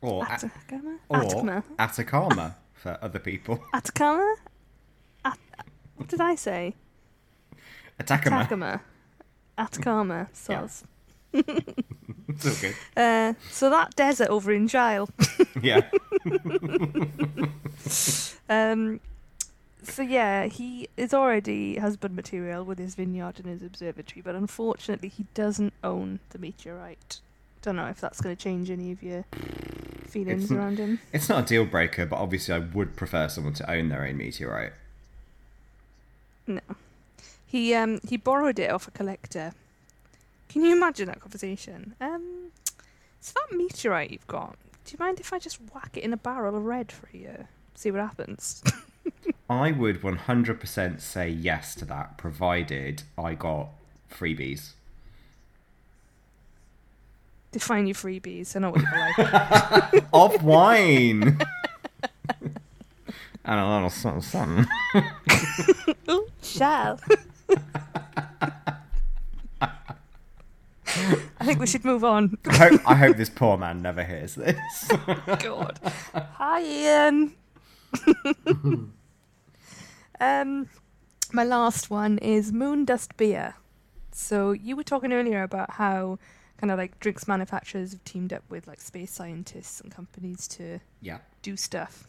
Or, 0.00 0.24
a- 0.24 0.32
Atacama? 0.32 0.98
or 1.08 1.16
Atacama? 1.18 1.64
Atacama 1.78 2.56
for 2.74 2.98
other 3.02 3.18
people. 3.18 3.62
Atacama? 3.74 4.34
At- 5.24 5.38
what 5.96 6.08
did 6.08 6.20
I 6.22 6.34
say? 6.34 6.74
Atacama. 8.00 8.36
Atacama. 8.38 8.80
Atacama. 9.60 10.28
Soz. 10.34 10.82
It's 11.32 12.60
good. 12.60 12.74
Uh, 12.96 13.34
so 13.50 13.70
that 13.70 13.94
desert 13.96 14.28
over 14.28 14.52
in 14.52 14.66
Gile. 14.66 15.08
Yeah. 15.62 15.82
Um, 18.48 18.98
so 19.84 20.02
yeah, 20.02 20.46
he 20.46 20.88
is 20.96 21.14
already 21.14 21.76
husband 21.76 22.16
material 22.16 22.64
with 22.64 22.78
his 22.80 22.96
vineyard 22.96 23.38
and 23.38 23.46
his 23.46 23.62
observatory, 23.62 24.22
but 24.22 24.34
unfortunately 24.34 25.08
he 25.08 25.26
doesn't 25.34 25.72
own 25.84 26.18
the 26.30 26.38
meteorite. 26.40 27.20
Don't 27.62 27.76
know 27.76 27.86
if 27.86 28.00
that's 28.00 28.20
going 28.20 28.34
to 28.34 28.42
change 28.42 28.68
any 28.68 28.90
of 28.90 29.04
your 29.04 29.24
feelings 30.06 30.44
It's 30.44 30.52
around 30.52 30.78
him. 30.78 30.98
It's 31.12 31.28
not 31.28 31.44
a 31.44 31.46
deal 31.46 31.64
breaker, 31.64 32.06
but 32.06 32.16
obviously 32.16 32.54
I 32.54 32.58
would 32.58 32.96
prefer 32.96 33.28
someone 33.28 33.54
to 33.54 33.70
own 33.70 33.88
their 33.88 34.04
own 34.04 34.16
meteorite. 34.16 34.72
No, 36.48 36.60
he 37.50 37.74
um 37.74 37.98
he 38.08 38.16
borrowed 38.16 38.60
it 38.60 38.70
off 38.70 38.86
a 38.86 38.92
collector. 38.92 39.52
Can 40.48 40.64
you 40.64 40.76
imagine 40.76 41.06
that 41.06 41.20
conversation? 41.20 41.96
Um, 42.00 42.52
it's 43.18 43.32
that 43.32 43.48
meteorite 43.50 44.12
you've 44.12 44.26
got. 44.28 44.56
Do 44.84 44.92
you 44.92 45.04
mind 45.04 45.18
if 45.18 45.32
I 45.32 45.40
just 45.40 45.58
whack 45.74 45.96
it 45.96 46.04
in 46.04 46.12
a 46.12 46.16
barrel 46.16 46.56
of 46.56 46.64
red 46.64 46.92
for 46.92 47.08
you? 47.12 47.48
See 47.74 47.90
what 47.90 48.00
happens. 48.00 48.62
I 49.50 49.72
would 49.72 50.00
100% 50.00 51.00
say 51.00 51.28
yes 51.28 51.74
to 51.76 51.84
that, 51.86 52.16
provided 52.16 53.02
I 53.18 53.34
got 53.34 53.70
freebies. 54.12 54.70
Define 57.50 57.88
your 57.88 57.96
freebies. 57.96 58.54
I 58.54 58.60
know 58.60 58.70
what 58.70 58.80
you're 58.80 59.92
like. 59.92 60.04
of 60.12 60.44
wine. 60.44 61.40
and 63.44 63.60
a 63.60 63.74
little 63.74 63.90
something, 63.90 64.22
something. 64.22 64.66
Ooh, 66.08 66.28
shall. 66.42 67.00
I 71.40 71.44
think 71.44 71.58
we 71.58 71.66
should 71.66 71.84
move 71.84 72.04
on. 72.04 72.36
I 72.46 72.56
hope, 72.56 72.80
I 72.86 72.94
hope 72.94 73.16
this 73.16 73.30
poor 73.30 73.56
man 73.56 73.82
never 73.82 74.04
hears 74.04 74.34
this. 74.34 74.88
God. 75.38 75.80
Hi, 76.14 76.62
Ian. 76.62 77.34
um, 80.20 80.68
my 81.32 81.44
last 81.44 81.90
one 81.90 82.18
is 82.18 82.52
Moon 82.52 82.84
Dust 82.84 83.16
Beer. 83.16 83.54
So 84.12 84.52
you 84.52 84.76
were 84.76 84.82
talking 84.84 85.12
earlier 85.12 85.42
about 85.42 85.72
how 85.72 86.18
kind 86.58 86.70
of 86.70 86.78
like 86.78 87.00
drinks 87.00 87.26
manufacturers 87.26 87.92
have 87.92 88.04
teamed 88.04 88.32
up 88.32 88.42
with 88.50 88.66
like 88.66 88.80
space 88.80 89.10
scientists 89.10 89.80
and 89.80 89.90
companies 89.90 90.46
to 90.48 90.80
yeah. 91.00 91.18
do 91.40 91.56
stuff. 91.56 92.06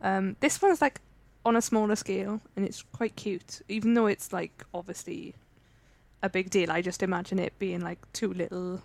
Um, 0.00 0.36
this 0.40 0.62
one's 0.62 0.80
like 0.80 1.00
on 1.44 1.56
a 1.56 1.62
smaller 1.62 1.96
scale 1.96 2.40
and 2.56 2.64
it's 2.64 2.82
quite 2.92 3.16
cute, 3.16 3.62
even 3.68 3.94
though 3.94 4.06
it's 4.06 4.32
like 4.32 4.64
obviously 4.72 5.34
a 6.22 6.28
big 6.28 6.50
deal. 6.50 6.70
I 6.70 6.82
just 6.82 7.02
imagine 7.02 7.38
it 7.38 7.58
being 7.58 7.80
like 7.80 7.98
two 8.12 8.32
little 8.32 8.80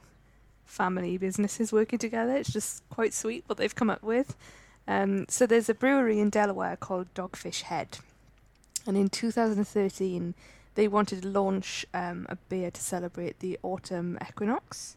family 0.66 1.18
businesses 1.18 1.72
working 1.72 2.00
together. 2.00 2.36
It's 2.36 2.52
just 2.52 2.88
quite 2.90 3.14
sweet 3.14 3.44
what 3.48 3.58
they've 3.58 3.76
come 3.76 3.90
up 3.90 4.04
with. 4.04 4.36
Um, 4.88 5.26
so 5.30 5.46
there's 5.46 5.70
a 5.70 5.74
brewery 5.74 6.20
in 6.20 6.30
Delaware 6.30 6.78
called 6.78 7.14
Dogfish 7.14 7.64
Head, 7.64 8.00
and 8.86 8.96
in 8.96 9.10
2013 9.10 10.34
they 10.76 10.88
wanted 10.88 11.24
to 11.24 11.28
launch 11.28 11.86
um, 11.94 12.26
a 12.30 12.36
beer 12.36 12.72
to 12.72 12.82
celebrate 12.82 13.40
the 13.40 13.58
autumn 13.64 14.18
equinox. 14.22 14.96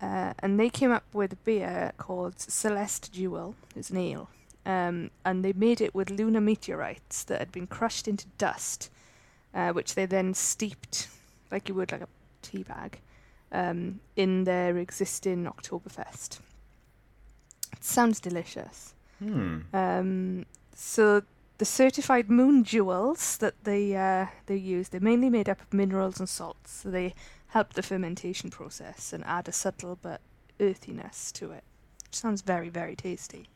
Uh, 0.00 0.32
and 0.38 0.58
they 0.58 0.70
came 0.70 0.90
up 0.90 1.04
with 1.12 1.32
a 1.32 1.36
beer 1.36 1.92
called 1.98 2.40
Celeste 2.40 3.12
Jewel. 3.12 3.54
It's 3.76 3.90
an 3.90 3.98
ale. 3.98 4.30
Um, 4.68 5.10
and 5.24 5.42
they 5.42 5.54
made 5.54 5.80
it 5.80 5.94
with 5.94 6.10
lunar 6.10 6.42
meteorites 6.42 7.24
that 7.24 7.38
had 7.38 7.50
been 7.50 7.66
crushed 7.66 8.06
into 8.06 8.26
dust, 8.36 8.90
uh, 9.54 9.70
which 9.70 9.94
they 9.94 10.04
then 10.04 10.34
steeped, 10.34 11.08
like 11.50 11.70
you 11.70 11.74
would 11.74 11.90
like 11.90 12.02
a 12.02 12.08
tea 12.42 12.64
bag, 12.64 13.00
um, 13.50 14.00
in 14.14 14.44
their 14.44 14.76
existing 14.76 15.46
Oktoberfest. 15.46 16.40
It 17.72 17.82
sounds 17.82 18.20
delicious. 18.20 18.94
Hmm. 19.20 19.60
Um, 19.72 20.46
so 20.74 21.22
the 21.56 21.64
certified 21.64 22.28
moon 22.28 22.62
jewels 22.62 23.38
that 23.38 23.54
they 23.64 23.96
uh, 23.96 24.26
they 24.46 24.56
use, 24.56 24.90
they're 24.90 25.00
mainly 25.00 25.30
made 25.30 25.48
up 25.48 25.62
of 25.62 25.72
minerals 25.72 26.20
and 26.20 26.28
salts. 26.28 26.70
So 26.82 26.90
they 26.90 27.14
help 27.48 27.72
the 27.72 27.82
fermentation 27.82 28.50
process 28.50 29.14
and 29.14 29.24
add 29.24 29.48
a 29.48 29.52
subtle 29.52 29.98
but 30.02 30.20
earthiness 30.60 31.32
to 31.32 31.52
it. 31.52 31.64
Which 32.04 32.16
sounds 32.16 32.42
very 32.42 32.68
very 32.68 32.94
tasty. 32.94 33.48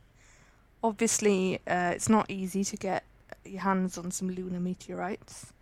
Obviously, 0.82 1.60
uh, 1.66 1.92
it's 1.94 2.08
not 2.08 2.30
easy 2.30 2.64
to 2.64 2.76
get 2.76 3.04
your 3.44 3.60
hands 3.60 3.98
on 3.98 4.10
some 4.10 4.30
lunar 4.30 4.60
meteorites. 4.60 5.52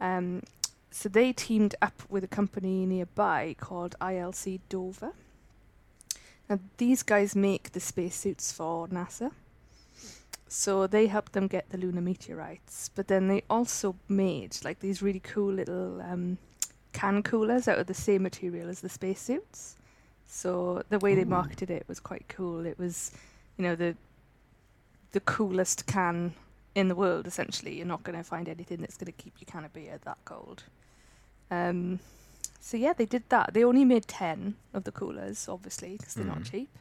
Um, 0.00 0.42
so 0.90 1.08
they 1.08 1.32
teamed 1.32 1.74
up 1.82 2.02
with 2.08 2.24
a 2.24 2.28
company 2.28 2.86
nearby 2.86 3.54
called 3.58 3.94
ILC 4.00 4.60
Dover. 4.68 5.12
Now 6.48 6.58
these 6.78 7.02
guys 7.02 7.36
make 7.36 7.72
the 7.72 7.80
spacesuits 7.80 8.52
for 8.52 8.88
NASA. 8.88 9.32
So 10.48 10.86
they 10.86 11.08
helped 11.08 11.34
them 11.34 11.46
get 11.46 11.68
the 11.68 11.76
lunar 11.76 12.00
meteorites, 12.00 12.90
but 12.94 13.06
then 13.06 13.28
they 13.28 13.42
also 13.50 13.96
made 14.08 14.56
like 14.64 14.80
these 14.80 15.02
really 15.02 15.20
cool 15.20 15.52
little 15.52 16.00
um, 16.00 16.38
can 16.94 17.22
coolers 17.22 17.68
out 17.68 17.78
of 17.78 17.86
the 17.86 17.94
same 17.94 18.22
material 18.22 18.70
as 18.70 18.80
the 18.80 18.88
spacesuits. 18.88 19.76
So 20.26 20.82
the 20.88 20.98
way 20.98 21.14
they 21.14 21.24
marketed 21.24 21.70
it 21.70 21.84
was 21.86 22.00
quite 22.00 22.24
cool. 22.28 22.64
It 22.64 22.78
was, 22.78 23.12
you 23.58 23.64
know, 23.64 23.76
the 23.76 23.94
the 25.12 25.20
coolest 25.20 25.86
can 25.86 26.34
in 26.74 26.88
the 26.88 26.94
world. 26.94 27.26
Essentially, 27.26 27.76
you're 27.76 27.86
not 27.86 28.02
going 28.04 28.16
to 28.18 28.24
find 28.24 28.48
anything 28.48 28.80
that's 28.80 28.96
going 28.96 29.06
to 29.12 29.22
keep 29.22 29.34
your 29.40 29.46
can 29.46 29.64
of 29.64 29.72
beer 29.72 29.98
that 30.04 30.18
cold. 30.24 30.64
Um, 31.50 32.00
so 32.60 32.76
yeah, 32.76 32.92
they 32.92 33.06
did 33.06 33.24
that. 33.30 33.54
They 33.54 33.64
only 33.64 33.84
made 33.84 34.06
ten 34.08 34.56
of 34.74 34.84
the 34.84 34.92
coolers, 34.92 35.48
obviously, 35.48 35.96
because 35.96 36.14
they're 36.14 36.24
not 36.24 36.40
Mhm. 36.40 36.50
cheap. 36.50 36.78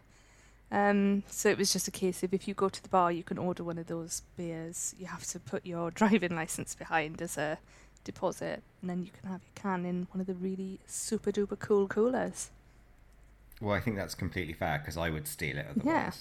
Um, 0.69 1.23
so 1.27 1.47
it 1.49 1.57
was 1.57 1.71
just 1.71 1.87
a 1.87 1.91
case 1.91 2.23
of 2.23 2.33
if 2.33 2.45
you 2.47 2.53
go 2.53 2.67
to 2.67 2.83
the 2.83 2.89
bar, 2.89 3.09
you 3.11 3.23
can 3.23 3.37
order 3.37 3.63
one 3.63 3.77
of 3.77 3.87
those 3.87 4.21
beers. 4.35 4.93
You 4.99 5.05
have 5.05 5.23
to 5.27 5.39
put 5.39 5.65
your 5.65 5.91
driving 5.99 6.35
license 6.35 6.75
behind 6.75 7.21
as 7.21 7.37
a 7.37 7.57
deposit, 8.03 8.61
and 8.81 8.89
then 8.89 9.03
you 9.03 9.11
can 9.11 9.29
have 9.29 9.41
your 9.43 9.53
can 9.55 9.85
in 9.85 10.07
one 10.11 10.19
of 10.19 10.27
the 10.27 10.33
really 10.33 10.79
super 10.85 11.31
duper 11.31 11.57
cool 11.57 11.87
coolers. 11.87 12.49
Well, 13.61 13.75
I 13.75 13.79
think 13.79 13.95
that's 13.95 14.13
completely 14.15 14.53
fair 14.53 14.79
because 14.79 14.97
I 14.97 15.09
would 15.09 15.27
steal 15.27 15.57
it 15.57 15.65
otherwise. 15.69 15.85
Yeah. 15.85 16.11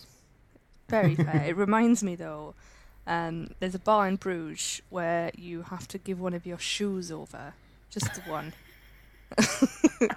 Very 0.89 1.15
fair. 1.15 1.45
it 1.47 1.57
reminds 1.57 2.03
me 2.03 2.15
though, 2.15 2.55
um, 3.07 3.51
there's 3.61 3.75
a 3.75 3.79
bar 3.81 4.07
in 4.09 4.17
Bruges 4.17 4.81
where 4.91 5.31
you 5.37 5.63
have 5.63 5.87
to 5.89 5.99
give 5.99 6.21
one 6.21 6.35
of 6.35 6.47
your 6.47 6.59
shoes 6.59 7.11
over, 7.13 7.55
just 7.91 8.15
the 8.15 8.21
one. 8.31 8.53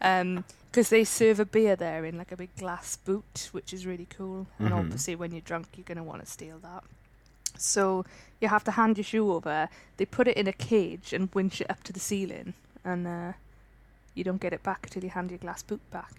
um, 0.00 0.44
because 0.70 0.90
they 0.90 1.04
serve 1.04 1.40
a 1.40 1.44
beer 1.46 1.74
there 1.76 2.04
in 2.04 2.18
like 2.18 2.32
a 2.32 2.36
big 2.36 2.54
glass 2.56 2.96
boot, 2.96 3.48
which 3.52 3.72
is 3.72 3.86
really 3.86 4.06
cool. 4.10 4.46
And 4.58 4.68
Mhm. 4.70 4.78
obviously, 4.78 5.16
when 5.16 5.32
you're 5.32 5.40
drunk, 5.40 5.68
you're 5.76 5.84
gonna 5.84 6.04
want 6.04 6.22
to 6.22 6.30
steal 6.30 6.58
that. 6.58 6.84
So 7.56 8.04
you 8.40 8.48
have 8.48 8.64
to 8.64 8.72
hand 8.72 8.98
your 8.98 9.04
shoe 9.04 9.32
over. 9.32 9.70
They 9.96 10.04
put 10.04 10.28
it 10.28 10.36
in 10.36 10.46
a 10.46 10.52
cage 10.52 11.14
and 11.14 11.34
winch 11.34 11.62
it 11.62 11.70
up 11.70 11.82
to 11.84 11.92
the 11.94 12.00
ceiling, 12.00 12.52
and 12.84 13.06
uh, 13.06 13.32
you 14.14 14.22
don't 14.24 14.40
get 14.40 14.52
it 14.52 14.62
back 14.62 14.80
until 14.84 15.02
you 15.04 15.10
hand 15.10 15.30
your 15.30 15.38
glass 15.38 15.62
boot 15.62 15.80
back. 15.90 16.12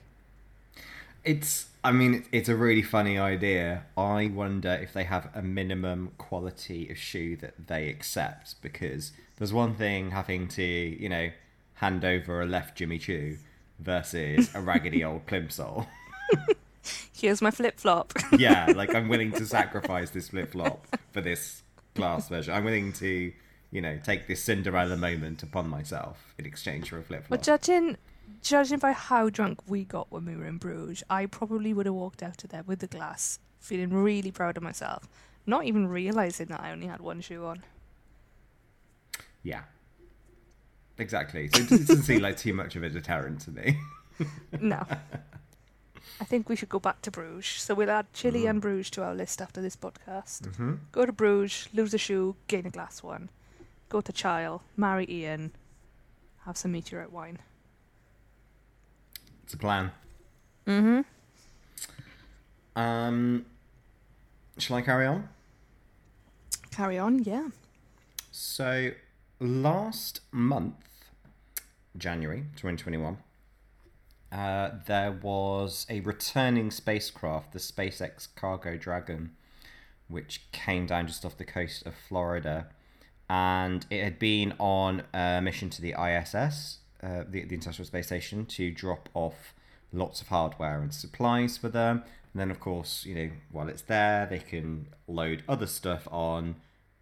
It's. 1.27 1.67
I 1.83 1.91
mean, 1.91 2.25
it's 2.33 2.49
a 2.49 2.55
really 2.55 2.81
funny 2.81 3.17
idea. 3.17 3.83
I 3.95 4.29
wonder 4.33 4.71
if 4.73 4.91
they 4.91 5.05
have 5.05 5.29
a 5.33 5.41
minimum 5.41 6.11
quality 6.17 6.89
of 6.89 6.97
shoe 6.97 7.37
that 7.37 7.67
they 7.67 7.87
accept 7.87 8.61
because 8.61 9.13
there's 9.37 9.53
one 9.53 9.75
thing 9.75 10.11
having 10.11 10.49
to, 10.49 10.63
you 10.63 11.07
know, 11.07 11.29
hand 11.75 12.03
over 12.03 12.41
a 12.41 12.45
left 12.45 12.77
Jimmy 12.77 12.97
Choo 12.97 13.37
versus 13.79 14.53
a 14.53 14.61
raggedy 14.61 15.03
old 15.03 15.25
plimsoll. 15.27 15.87
Here's 17.13 17.41
my 17.41 17.51
flip 17.51 17.79
flop. 17.79 18.13
yeah, 18.37 18.73
like 18.75 18.93
I'm 18.93 19.07
willing 19.07 19.31
to 19.33 19.45
sacrifice 19.45 20.09
this 20.09 20.29
flip 20.29 20.51
flop 20.51 20.87
for 21.11 21.21
this 21.21 21.63
glass 21.93 22.29
version. 22.29 22.53
I'm 22.53 22.63
willing 22.63 22.93
to, 22.93 23.31
you 23.71 23.81
know, 23.81 23.99
take 24.03 24.27
this 24.27 24.43
Cinderella 24.43 24.97
moment 24.97 25.43
upon 25.43 25.69
myself 25.69 26.33
in 26.37 26.45
exchange 26.45 26.89
for 26.89 26.97
a 26.97 27.03
flip 27.03 27.21
flop. 27.21 27.29
But 27.29 27.45
flop. 27.45 27.61
judging 27.61 27.97
judging 28.41 28.79
by 28.79 28.91
how 28.91 29.29
drunk 29.29 29.59
we 29.67 29.83
got 29.83 30.11
when 30.11 30.25
we 30.25 30.35
were 30.35 30.45
in 30.45 30.57
Bruges, 30.57 31.03
I 31.09 31.25
probably 31.25 31.73
would 31.73 31.85
have 31.85 31.95
walked 31.95 32.21
out 32.23 32.43
of 32.43 32.49
there 32.49 32.63
with 32.63 32.79
the 32.79 32.87
glass, 32.87 33.39
feeling 33.59 33.89
really 33.91 34.31
proud 34.31 34.57
of 34.57 34.63
myself, 34.63 35.07
not 35.45 35.65
even 35.65 35.87
realizing 35.87 36.47
that 36.47 36.61
I 36.61 36.71
only 36.71 36.87
had 36.87 37.01
one 37.01 37.21
shoe 37.21 37.45
on. 37.45 37.63
Yeah. 39.43 39.63
Exactly. 40.97 41.49
So 41.53 41.61
it 41.61 41.69
doesn't 41.69 42.03
seem 42.03 42.21
like 42.21 42.37
too 42.37 42.53
much 42.53 42.75
of 42.75 42.83
a 42.83 42.89
deterrent 42.89 43.41
to 43.41 43.51
me. 43.51 43.77
No. 44.59 44.83
I 46.19 46.23
think 46.23 46.49
we 46.49 46.55
should 46.55 46.69
go 46.69 46.79
back 46.79 47.03
to 47.03 47.11
Bruges. 47.11 47.61
So 47.61 47.75
we'll 47.75 47.91
add 47.91 48.11
Chile 48.13 48.43
Mm. 48.45 48.49
and 48.49 48.61
Bruges 48.61 48.89
to 48.91 49.03
our 49.03 49.13
list 49.13 49.39
after 49.43 49.61
this 49.61 49.75
podcast. 49.75 50.41
Mm-hmm. 50.41 50.73
Go 50.91 51.05
to 51.05 51.11
Bruges, 51.11 51.69
lose 51.71 51.93
a 51.93 51.99
shoe, 51.99 52.35
gain 52.47 52.65
a 52.65 52.71
glass 52.71 53.03
one. 53.03 53.29
Go 53.89 54.01
to 54.01 54.11
Chile, 54.11 54.57
marry 54.75 55.05
Ian, 55.07 55.51
have 56.45 56.57
some 56.57 56.71
meteorite 56.71 57.11
wine. 57.11 57.37
It's 59.47 59.53
a 59.53 59.57
plan. 59.57 59.91
Mm-hmm. 60.67 61.01
Um, 62.77 63.45
shall 64.57 64.75
I 64.75 64.81
carry 64.81 65.07
on? 65.07 65.29
Carry 66.69 66.97
on, 66.99 67.23
yeah. 67.23 67.47
So, 68.29 68.91
last 69.39 70.19
month, 70.33 70.75
January 71.97 72.41
2021, 72.57 73.19
uh, 74.33 74.71
there 74.85 75.13
was 75.13 75.85
a 75.89 76.01
returning 76.01 76.69
spacecraft, 76.69 77.53
the 77.53 77.59
SpaceX 77.59 78.27
Cargo 78.35 78.75
Dragon, 78.75 79.31
which 80.09 80.51
came 80.51 80.85
down 80.85 81.07
just 81.07 81.23
off 81.23 81.37
the 81.37 81.45
coast 81.45 81.85
of 81.85 81.93
Florida. 81.95 82.67
And 83.29 83.85
it 83.89 84.03
had 84.03 84.19
been 84.19 84.55
on 84.59 85.03
a 85.13 85.39
mission 85.41 85.69
to 85.69 85.81
the 85.81 85.95
ISS, 85.97 86.79
uh, 87.07 87.23
the, 87.27 87.45
the 87.45 87.55
International 87.55 87.85
Space 87.85 88.07
Station, 88.07 88.45
to 88.45 88.71
drop 88.71 89.07
off 89.13 89.53
lots 89.93 90.21
of 90.21 90.27
hardware 90.27 90.81
and 90.81 90.93
supplies 90.93 91.57
for 91.57 91.69
them. 91.69 92.03
And 92.33 92.41
then, 92.41 92.51
of 92.51 92.59
course, 92.59 93.05
you 93.05 93.15
know, 93.15 93.29
while 93.51 93.69
it's 93.69 93.81
there, 93.83 94.25
they 94.29 94.39
can 94.39 94.87
load 95.07 95.43
other 95.47 95.67
stuff 95.67 96.07
on 96.11 96.55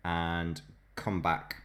and 0.03 0.61
come 0.95 1.21
back 1.21 1.63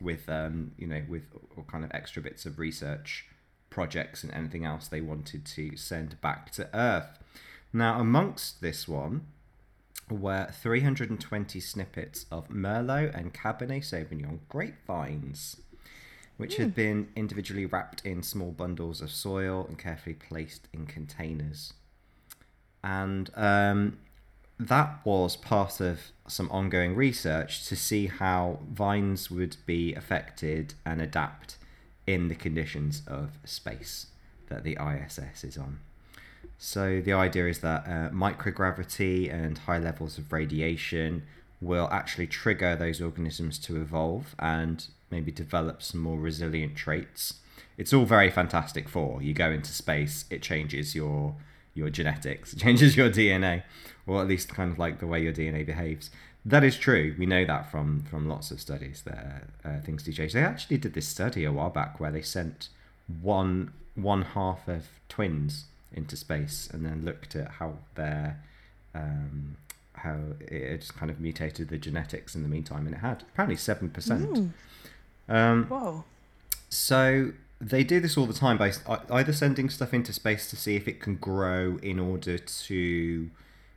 with, 0.00 0.28
um, 0.28 0.72
you 0.78 0.86
know, 0.86 1.02
with 1.08 1.24
all 1.56 1.64
kind 1.64 1.84
of 1.84 1.90
extra 1.92 2.22
bits 2.22 2.46
of 2.46 2.58
research 2.58 3.26
projects 3.68 4.22
and 4.22 4.32
anything 4.32 4.64
else 4.64 4.88
they 4.88 5.00
wanted 5.00 5.44
to 5.44 5.76
send 5.76 6.20
back 6.20 6.50
to 6.52 6.68
Earth. 6.74 7.18
Now, 7.72 8.00
amongst 8.00 8.60
this 8.60 8.88
one 8.88 9.26
were 10.08 10.48
320 10.52 11.60
snippets 11.60 12.26
of 12.30 12.48
Merlot 12.48 13.14
and 13.16 13.32
Cabernet 13.32 13.84
Sauvignon 13.84 14.40
grapevines, 14.48 15.56
which 16.40 16.56
had 16.56 16.74
been 16.74 17.08
individually 17.14 17.66
wrapped 17.66 18.04
in 18.04 18.22
small 18.22 18.50
bundles 18.50 19.00
of 19.00 19.10
soil 19.10 19.66
and 19.68 19.78
carefully 19.78 20.14
placed 20.14 20.68
in 20.72 20.86
containers. 20.86 21.74
And 22.82 23.30
um, 23.36 23.98
that 24.58 25.00
was 25.04 25.36
part 25.36 25.80
of 25.80 26.00
some 26.26 26.50
ongoing 26.50 26.94
research 26.94 27.66
to 27.66 27.76
see 27.76 28.06
how 28.06 28.60
vines 28.70 29.30
would 29.30 29.56
be 29.66 29.94
affected 29.94 30.74
and 30.84 31.00
adapt 31.00 31.56
in 32.06 32.28
the 32.28 32.34
conditions 32.34 33.02
of 33.06 33.32
space 33.44 34.06
that 34.48 34.64
the 34.64 34.78
ISS 34.80 35.44
is 35.44 35.58
on. 35.58 35.80
So 36.58 37.00
the 37.00 37.12
idea 37.12 37.48
is 37.48 37.60
that 37.60 37.84
uh, 37.86 38.10
microgravity 38.14 39.32
and 39.32 39.56
high 39.56 39.78
levels 39.78 40.18
of 40.18 40.32
radiation 40.32 41.22
will 41.60 41.88
actually 41.90 42.26
trigger 42.26 42.74
those 42.76 43.00
organisms 43.00 43.58
to 43.58 43.80
evolve 43.80 44.34
and 44.38 44.86
maybe 45.10 45.32
develop 45.32 45.82
some 45.82 46.00
more 46.00 46.18
resilient 46.18 46.76
traits. 46.76 47.34
It's 47.76 47.92
all 47.92 48.04
very 48.04 48.30
fantastic 48.30 48.88
for 48.88 49.22
you 49.22 49.32
go 49.32 49.50
into 49.50 49.72
space, 49.72 50.24
it 50.30 50.42
changes 50.42 50.94
your 50.94 51.34
your 51.74 51.90
genetics, 51.90 52.52
it 52.54 52.58
changes 52.58 52.96
your 52.96 53.10
DNA, 53.10 53.62
or 54.06 54.20
at 54.20 54.28
least 54.28 54.48
kind 54.48 54.72
of 54.72 54.78
like 54.78 54.98
the 54.98 55.06
way 55.06 55.22
your 55.22 55.32
DNA 55.32 55.64
behaves. 55.64 56.10
That 56.44 56.64
is 56.64 56.78
true. 56.78 57.14
We 57.18 57.26
know 57.26 57.44
that 57.44 57.70
from 57.70 58.04
from 58.04 58.28
lots 58.28 58.50
of 58.50 58.60
studies 58.60 59.02
that 59.04 59.48
uh, 59.64 59.80
things 59.80 60.02
do 60.02 60.12
change. 60.12 60.32
They 60.32 60.42
actually 60.42 60.78
did 60.78 60.94
this 60.94 61.06
study 61.06 61.44
a 61.44 61.52
while 61.52 61.70
back 61.70 62.00
where 62.00 62.10
they 62.10 62.22
sent 62.22 62.68
one 63.20 63.72
one 63.94 64.22
half 64.22 64.66
of 64.68 64.86
twins 65.08 65.66
into 65.92 66.16
space 66.16 66.68
and 66.72 66.86
then 66.86 67.04
looked 67.04 67.34
at 67.34 67.50
how 67.52 67.74
their 67.94 68.42
um, 68.94 69.56
how 69.94 70.18
it 70.40 70.78
just 70.78 70.96
kind 70.96 71.10
of 71.10 71.20
mutated 71.20 71.68
the 71.68 71.78
genetics 71.78 72.34
in 72.34 72.42
the 72.42 72.48
meantime, 72.48 72.86
and 72.86 72.94
it 72.94 72.98
had 72.98 73.24
apparently 73.32 73.56
seven 73.56 73.90
percent. 73.90 74.52
Um, 75.30 75.66
Whoa. 75.66 76.04
so 76.68 77.32
they 77.60 77.84
do 77.84 78.00
this 78.00 78.18
all 78.18 78.26
the 78.26 78.34
time 78.34 78.58
by 78.58 78.72
either 79.10 79.32
sending 79.32 79.70
stuff 79.70 79.94
into 79.94 80.12
space 80.12 80.50
to 80.50 80.56
see 80.56 80.76
if 80.76 80.88
it 80.88 81.00
can 81.00 81.16
grow 81.16 81.78
in 81.82 81.98
order 81.98 82.36
to, 82.36 83.30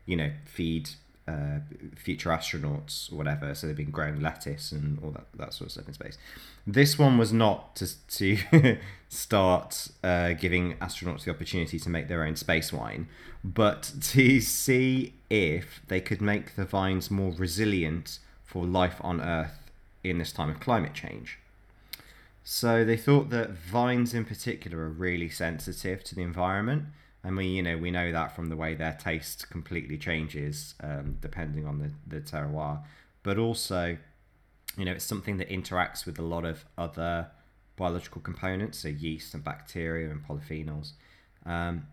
you 0.05 0.15
know, 0.15 0.31
feed 0.45 0.89
uh, 1.27 1.59
future 1.95 2.29
astronauts 2.29 3.11
or 3.11 3.15
whatever. 3.15 3.53
So 3.53 3.67
they've 3.67 3.75
been 3.75 3.91
growing 3.91 4.21
lettuce 4.21 4.71
and 4.71 4.99
all 5.03 5.11
that, 5.11 5.25
that 5.35 5.53
sort 5.53 5.67
of 5.67 5.71
stuff 5.73 5.87
in 5.87 5.93
space. 5.93 6.17
This 6.65 6.97
one 6.97 7.17
was 7.17 7.31
not 7.31 7.75
to, 7.77 8.07
to 8.07 8.77
start 9.09 9.89
uh, 10.03 10.33
giving 10.33 10.75
astronauts 10.77 11.25
the 11.25 11.31
opportunity 11.31 11.79
to 11.79 11.89
make 11.89 12.07
their 12.07 12.23
own 12.23 12.35
space 12.35 12.73
wine, 12.73 13.07
but 13.43 13.91
to 14.01 14.41
see 14.41 15.13
if 15.29 15.81
they 15.87 16.01
could 16.01 16.21
make 16.21 16.55
the 16.55 16.65
vines 16.65 17.11
more 17.11 17.31
resilient 17.31 18.19
for 18.43 18.65
life 18.65 18.97
on 19.01 19.21
Earth 19.21 19.71
in 20.03 20.17
this 20.17 20.31
time 20.31 20.49
of 20.49 20.59
climate 20.59 20.93
change. 20.93 21.39
So 22.43 22.83
they 22.83 22.97
thought 22.97 23.29
that 23.29 23.51
vines 23.51 24.13
in 24.13 24.25
particular 24.25 24.79
are 24.79 24.89
really 24.89 25.29
sensitive 25.29 26.03
to 26.05 26.15
the 26.15 26.21
environment. 26.21 26.85
And 27.23 27.37
we, 27.37 27.47
you 27.47 27.63
know, 27.63 27.77
we 27.77 27.89
know 27.89 28.11
that 28.11 28.35
from 28.35 28.49
the 28.49 28.57
way 28.57 28.75
their 28.75 28.97
taste 29.01 29.49
completely 29.49 29.97
changes 29.97 30.75
um, 30.81 31.17
depending 31.21 31.65
on 31.65 31.79
the, 31.79 31.91
the 32.05 32.21
terroir. 32.21 32.83
But 33.23 33.37
also, 33.37 33.97
you 34.77 34.83
know, 34.83 34.91
it's 34.91 35.05
something 35.05 35.37
that 35.37 35.49
interacts 35.49 36.05
with 36.05 36.19
a 36.19 36.23
lot 36.23 36.43
of 36.43 36.65
other 36.77 37.27
biological 37.77 38.21
components, 38.21 38.79
so 38.79 38.89
yeast 38.89 39.33
and 39.33 39.43
bacteria 39.43 40.11
and 40.11 40.21
polyphenols. 40.27 40.91
Um, 41.45 41.87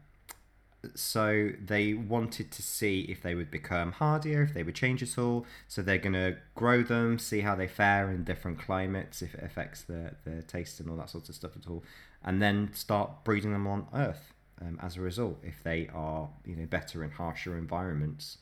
so 0.94 1.50
they 1.62 1.94
wanted 1.94 2.50
to 2.52 2.62
see 2.62 3.02
if 3.02 3.22
they 3.22 3.34
would 3.34 3.50
become 3.50 3.92
hardier, 3.92 4.42
if 4.42 4.54
they 4.54 4.62
would 4.62 4.74
change 4.74 5.02
at 5.02 5.18
all. 5.18 5.46
So 5.68 5.82
they're 5.82 5.98
going 5.98 6.14
to 6.14 6.36
grow 6.54 6.82
them, 6.82 7.18
see 7.18 7.40
how 7.40 7.54
they 7.54 7.68
fare 7.68 8.10
in 8.10 8.24
different 8.24 8.58
climates, 8.58 9.22
if 9.22 9.34
it 9.34 9.42
affects 9.42 9.82
their, 9.82 10.16
their 10.24 10.42
taste 10.42 10.80
and 10.80 10.88
all 10.88 10.96
that 10.96 11.10
sort 11.10 11.28
of 11.28 11.34
stuff 11.34 11.52
at 11.56 11.68
all, 11.68 11.84
and 12.24 12.40
then 12.40 12.70
start 12.72 13.24
breeding 13.24 13.52
them 13.52 13.66
on 13.66 13.86
Earth. 13.94 14.32
Um, 14.62 14.78
as 14.82 14.98
a 14.98 15.00
result, 15.00 15.38
if 15.42 15.62
they 15.62 15.88
are 15.94 16.28
you 16.44 16.54
know 16.54 16.66
better 16.66 17.02
in 17.02 17.12
harsher 17.12 17.56
environments, 17.56 18.36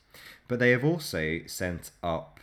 but 0.49 0.59
they 0.59 0.71
have 0.71 0.83
also 0.83 1.39
sent 1.47 1.91
up 2.03 2.41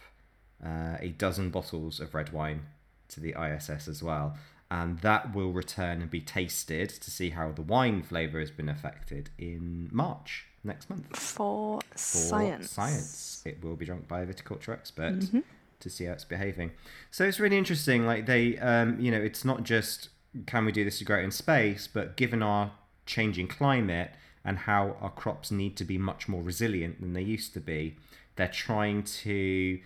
uh, 0.64 0.96
a 0.98 1.14
dozen 1.18 1.50
bottles 1.50 2.00
of 2.00 2.14
red 2.14 2.32
wine 2.32 2.62
to 3.08 3.20
the 3.20 3.34
ISS 3.38 3.86
as 3.86 4.02
well, 4.02 4.38
and 4.70 4.98
that 5.00 5.34
will 5.34 5.52
return 5.52 6.02
and 6.02 6.10
be 6.10 6.20
tasted 6.20 6.88
to 6.90 7.10
see 7.10 7.30
how 7.30 7.52
the 7.52 7.62
wine 7.62 8.02
flavour 8.02 8.40
has 8.40 8.50
been 8.50 8.68
affected 8.68 9.30
in 9.38 9.88
March 9.92 10.46
next 10.64 10.90
month. 10.90 11.16
For, 11.16 11.80
For 11.92 11.98
science. 11.98 12.70
science, 12.70 13.42
it 13.44 13.62
will 13.62 13.76
be 13.76 13.86
drunk 13.86 14.08
by 14.08 14.22
a 14.22 14.26
viticulture 14.26 14.72
expert 14.72 15.20
Mhm. 15.20 15.44
to 15.80 15.90
see 15.90 16.04
how 16.06 16.12
it's 16.12 16.24
behaving. 16.24 16.72
So 17.10 17.24
it's 17.24 17.38
really 17.38 17.56
interesting. 17.58 18.06
Like 18.06 18.26
they, 18.26 18.58
um, 18.58 18.98
you 19.00 19.10
know, 19.10 19.20
it's 19.20 19.44
not 19.44 19.62
just 19.62 20.08
can 20.46 20.64
we 20.66 20.72
do 20.72 20.84
this 20.84 20.98
to 20.98 21.04
grow 21.04 21.18
it 21.20 21.24
in 21.24 21.30
space, 21.30 21.86
but 21.86 22.16
given 22.16 22.42
our 22.42 22.72
changing 23.06 23.48
climate 23.48 24.10
and 24.44 24.58
how 24.58 24.96
our 25.00 25.10
crops 25.10 25.50
need 25.50 25.76
to 25.76 25.84
be 25.84 25.96
much 25.96 26.28
more 26.28 26.42
resilient 26.42 27.00
than 27.00 27.14
they 27.14 27.22
used 27.22 27.54
to 27.54 27.60
be, 27.60 27.96
they're 28.34 28.46
trying 28.48 29.02
to 29.02 29.80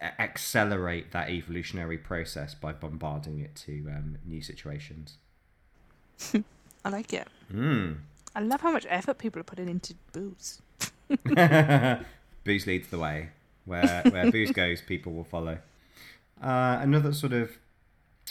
accelerate 0.00 1.12
that 1.12 1.30
evolutionary 1.30 1.98
process 1.98 2.54
by 2.54 2.72
bombarding 2.72 3.40
it 3.40 3.54
to 3.54 3.86
um, 3.88 4.18
new 4.24 4.42
situations. 4.42 5.18
I 6.84 6.88
like 6.88 7.12
it. 7.12 7.28
Mm. 7.52 7.98
I 8.34 8.40
love 8.40 8.60
how 8.60 8.72
much 8.72 8.86
effort 8.88 9.18
people 9.18 9.40
are 9.40 9.44
putting 9.44 9.68
into 9.68 9.94
booze. 10.12 10.60
booze 12.44 12.66
leads 12.66 12.88
the 12.88 12.98
way. 12.98 13.30
Where 13.64 14.02
where 14.10 14.30
booze 14.30 14.52
goes, 14.52 14.82
people 14.82 15.12
will 15.12 15.24
follow. 15.24 15.58
Uh, 16.42 16.78
another 16.80 17.12
sort 17.12 17.32
of 17.32 17.58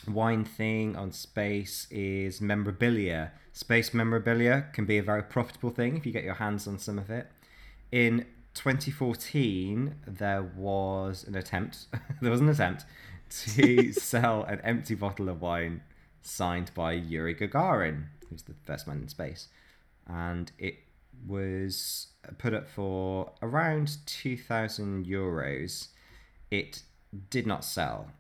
wine 0.08 0.46
thing 0.46 0.96
on 0.96 1.12
space 1.12 1.88
is 1.90 2.42
memorabilia. 2.42 3.32
Space 3.54 3.94
memorabilia 3.94 4.66
can 4.74 4.86
be 4.86 4.98
a 4.98 5.04
very 5.04 5.24
profitable 5.24 5.70
thing 5.70 5.98
if 5.98 6.06
you 6.06 6.12
get 6.12 6.24
your 6.24 6.36
hands 6.36 6.68
on 6.68 6.78
some 6.78 7.00
of 7.00 7.10
it. 7.10 7.28
In 7.92 8.26
2014, 8.54 9.96
there 10.06 10.44
was 10.44 11.26
an 11.28 11.36
attempt. 11.36 11.86
there 12.22 12.32
was 12.32 12.42
an 12.42 12.50
attempt 12.50 12.86
to 13.30 13.92
sell 13.94 14.44
an 14.44 14.60
empty 14.64 14.96
bottle 14.96 15.30
of 15.30 15.42
wine 15.42 15.82
signed 16.22 16.72
by 16.74 16.94
Yuri 16.94 17.36
Gagarin, 17.36 18.06
who's 18.30 18.44
the 18.44 18.54
first 18.66 18.88
man 18.88 18.98
in 18.98 19.08
space, 19.08 19.48
and 20.08 20.52
it 20.58 20.76
was 21.28 22.08
put 22.38 22.54
up 22.54 22.68
for 22.68 23.32
around 23.42 23.98
2,000 24.06 25.06
euros. 25.06 25.90
It 26.52 26.84
did 27.30 27.48
not 27.48 27.66
sell, 27.66 28.12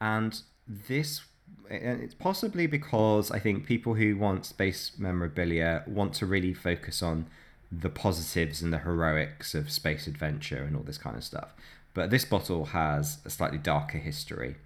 and 0.00 0.40
this 0.66 1.22
it's 1.70 2.14
possibly 2.14 2.66
because 2.66 3.30
I 3.30 3.38
think 3.38 3.66
people 3.66 3.94
who 3.94 4.16
want 4.16 4.46
space 4.46 4.92
memorabilia 4.98 5.84
want 5.86 6.14
to 6.14 6.26
really 6.26 6.54
focus 6.54 7.02
on 7.02 7.26
the 7.70 7.90
positives 7.90 8.62
and 8.62 8.72
the 8.72 8.78
heroics 8.78 9.54
of 9.54 9.70
space 9.70 10.06
adventure 10.06 10.62
and 10.62 10.76
all 10.76 10.82
this 10.82 10.98
kind 10.98 11.16
of 11.16 11.24
stuff. 11.24 11.52
But 11.94 12.10
this 12.10 12.24
bottle 12.24 12.66
has 12.66 13.18
a 13.24 13.30
slightly 13.30 13.58
darker 13.58 13.98
history. 13.98 14.56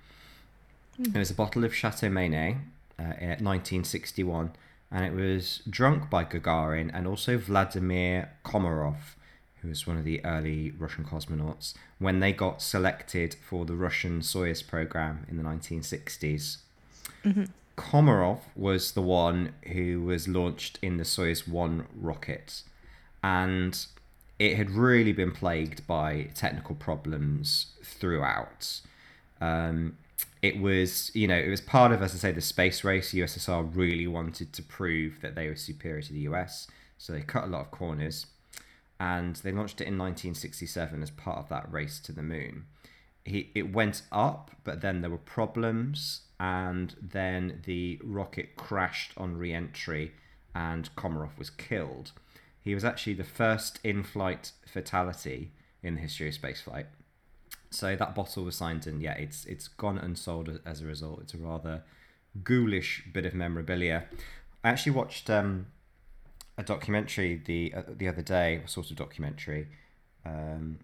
Mm. 1.01 1.17
It 1.17 1.19
was 1.19 1.31
a 1.31 1.35
bottle 1.35 1.65
of 1.65 1.75
Chateau 1.75 2.09
Meynet 2.09 2.59
uh, 2.99 3.15
in 3.19 3.29
1961, 3.43 4.53
and 4.91 5.05
it 5.05 5.13
was 5.13 5.63
drunk 5.69 6.11
by 6.11 6.25
Gagarin 6.25 6.91
and 6.93 7.07
also 7.07 7.39
Vladimir 7.39 8.31
Komarov, 8.45 9.17
who 9.63 9.69
was 9.69 9.87
one 9.87 9.97
of 9.97 10.05
the 10.05 10.25
early 10.25 10.73
Russian 10.79 11.05
cosmonauts, 11.05 11.75
when 11.99 12.21
they 12.21 12.33
got 12.33 12.61
selected 12.61 13.37
for 13.43 13.65
the 13.65 13.75
Russian 13.75 14.21
Soyuz 14.21 14.67
program 14.67 15.27
in 15.29 15.39
the 15.39 15.43
1960s. 15.43 16.59
Mm-hmm. 17.25 17.45
Komarov 17.77 18.41
was 18.55 18.93
the 18.93 19.03
one 19.03 19.55
who 19.69 20.03
was 20.03 20.29
launched 20.29 20.79
in 20.83 20.99
the 20.99 21.05
Soyuz 21.05 21.49
1 21.49 21.87
rocket 21.95 22.63
and 23.23 23.87
it 24.39 24.57
had 24.57 24.71
really 24.71 25.13
been 25.13 25.31
plagued 25.33 25.87
by 25.87 26.29
technical 26.35 26.75
problems 26.75 27.67
throughout. 27.85 28.81
Um, 29.41 29.97
it 30.41 30.61
was, 30.61 31.13
you 31.15 31.29
know, 31.29 31.37
it 31.37 31.49
was 31.49 31.61
part 31.61 31.93
of, 31.93 32.03
as 32.03 32.15
I 32.15 32.19
say, 32.19 32.33
the 32.33 32.41
space 32.41 32.83
race. 32.83 33.13
USSR 33.13 33.71
really 33.75 34.09
wanted 34.09 34.53
to 34.55 34.63
prove 34.63 35.21
that 35.21 35.37
they 35.37 35.49
were 35.49 35.55
superior 35.55 36.03
to 36.03 36.13
the 36.13 36.21
US, 36.21 36.67
so 36.99 37.13
they 37.13 37.21
cut 37.21 37.45
a 37.45 37.47
lot 37.47 37.61
of 37.61 37.71
corners, 37.71 38.27
and 38.99 39.37
they 39.37 39.53
launched 39.53 39.81
it 39.81 39.87
in 39.87 39.99
1967 39.99 41.03
as 41.03 41.11
part 41.11 41.39
of 41.39 41.49
that 41.49 41.71
race 41.73 42.01
to 42.01 42.13
the 42.13 42.23
moon. 42.23 42.65
He, 43.25 43.51
it 43.55 43.73
went 43.73 44.03
up, 44.11 44.51
but 44.65 44.81
then 44.81 45.01
there 45.01 45.11
were 45.11 45.19
problems, 45.19 46.23
and 46.41 46.97
then 47.01 47.61
the 47.65 48.01
rocket 48.03 48.57
crashed 48.57 49.13
on 49.17 49.37
re-entry, 49.37 50.13
and 50.57 50.93
Komarov 50.97 51.39
was 51.39 51.51
killed. 51.51 52.11
He 52.63 52.75
was 52.75 52.85
actually 52.85 53.15
the 53.15 53.25
first 53.25 53.81
in 53.83 54.03
flight 54.03 54.53
fatality 54.67 55.53
in 55.83 55.97
the 55.97 56.01
history 56.01 56.29
of 56.29 56.35
spaceflight. 56.35 56.87
So 57.71 57.97
that 57.97 58.15
bottle 58.15 58.45
was 58.45 58.57
signed, 58.57 58.87
and 58.87 59.03
yeah, 59.03 59.15
it's 59.15 59.45
it's 59.47 59.69
gone 59.69 59.99
unsold 59.99 60.61
as 60.65 60.81
a 60.81 60.87
result. 60.87 61.21
It's 61.23 61.35
a 61.35 61.39
rather 61.39 61.83
ghoulish 62.45 63.05
bit 63.13 63.27
of 63.27 63.35
memorabilia. 63.35 64.05
I 64.63 64.69
actually 64.69 64.93
watched 64.93 65.29
um, 65.29 65.67
a 66.57 66.63
documentary 66.63 67.41
the 67.45 67.73
uh, 67.75 67.83
the 67.89 68.09
other 68.09 68.23
day, 68.23 68.63
a 68.65 68.69
sort 68.69 68.91
of 68.91 68.97
documentary, 68.97 69.69
um, 70.25 70.79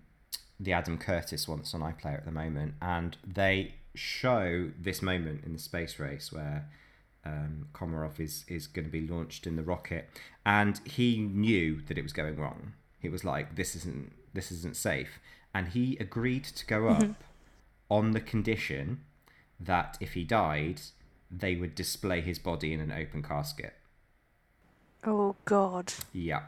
the 0.59 0.73
Adam 0.73 0.99
Curtis 0.99 1.47
one 1.47 1.59
that's 1.59 1.75
on 1.75 1.81
iPlayer 1.81 2.19
at 2.19 2.25
the 2.25 2.33
moment, 2.33 2.75
and 2.81 3.17
they 3.25 3.75
show 3.95 4.71
this 4.79 5.03
moment 5.03 5.45
in 5.45 5.53
the 5.53 5.59
space 5.59 5.99
race 5.99 6.33
where 6.33 6.69
um, 7.25 7.69
Komarov 7.73 8.21
is 8.21 8.45
is 8.49 8.67
going 8.67 8.85
to 8.85 8.91
be 8.91 9.07
launched 9.07 9.47
in 9.47 9.57
the 9.57 9.63
rocket, 9.63 10.09
and 10.47 10.81
he 10.85 11.19
knew 11.19 11.83
that 11.87 11.99
it 11.99 12.03
was 12.03 12.13
going 12.13 12.37
wrong. 12.37 12.73
He 12.99 13.09
was 13.09 13.25
like, 13.25 13.57
"This 13.57 13.77
isn't 13.77 14.13
this 14.35 14.51
isn't 14.53 14.77
safe," 14.77 15.21
and 15.55 15.69
he 15.69 15.97
agreed 15.99 16.45
to 16.45 16.67
go 16.67 16.89
up 16.89 17.03
mm-hmm. 17.03 17.13
on 17.91 18.13
the 18.13 18.21
condition 18.21 19.01
that 19.61 19.99
if 20.01 20.13
he 20.13 20.25
died, 20.25 20.81
they 21.31 21.57
would 21.57 21.75
display 21.75 22.21
his 22.21 22.39
body 22.39 22.73
in 22.73 22.81
an 22.81 22.93
open 22.93 23.23
casket. 23.23 23.75
Oh 25.05 25.37
God! 25.45 25.93
Yeah. 26.13 26.43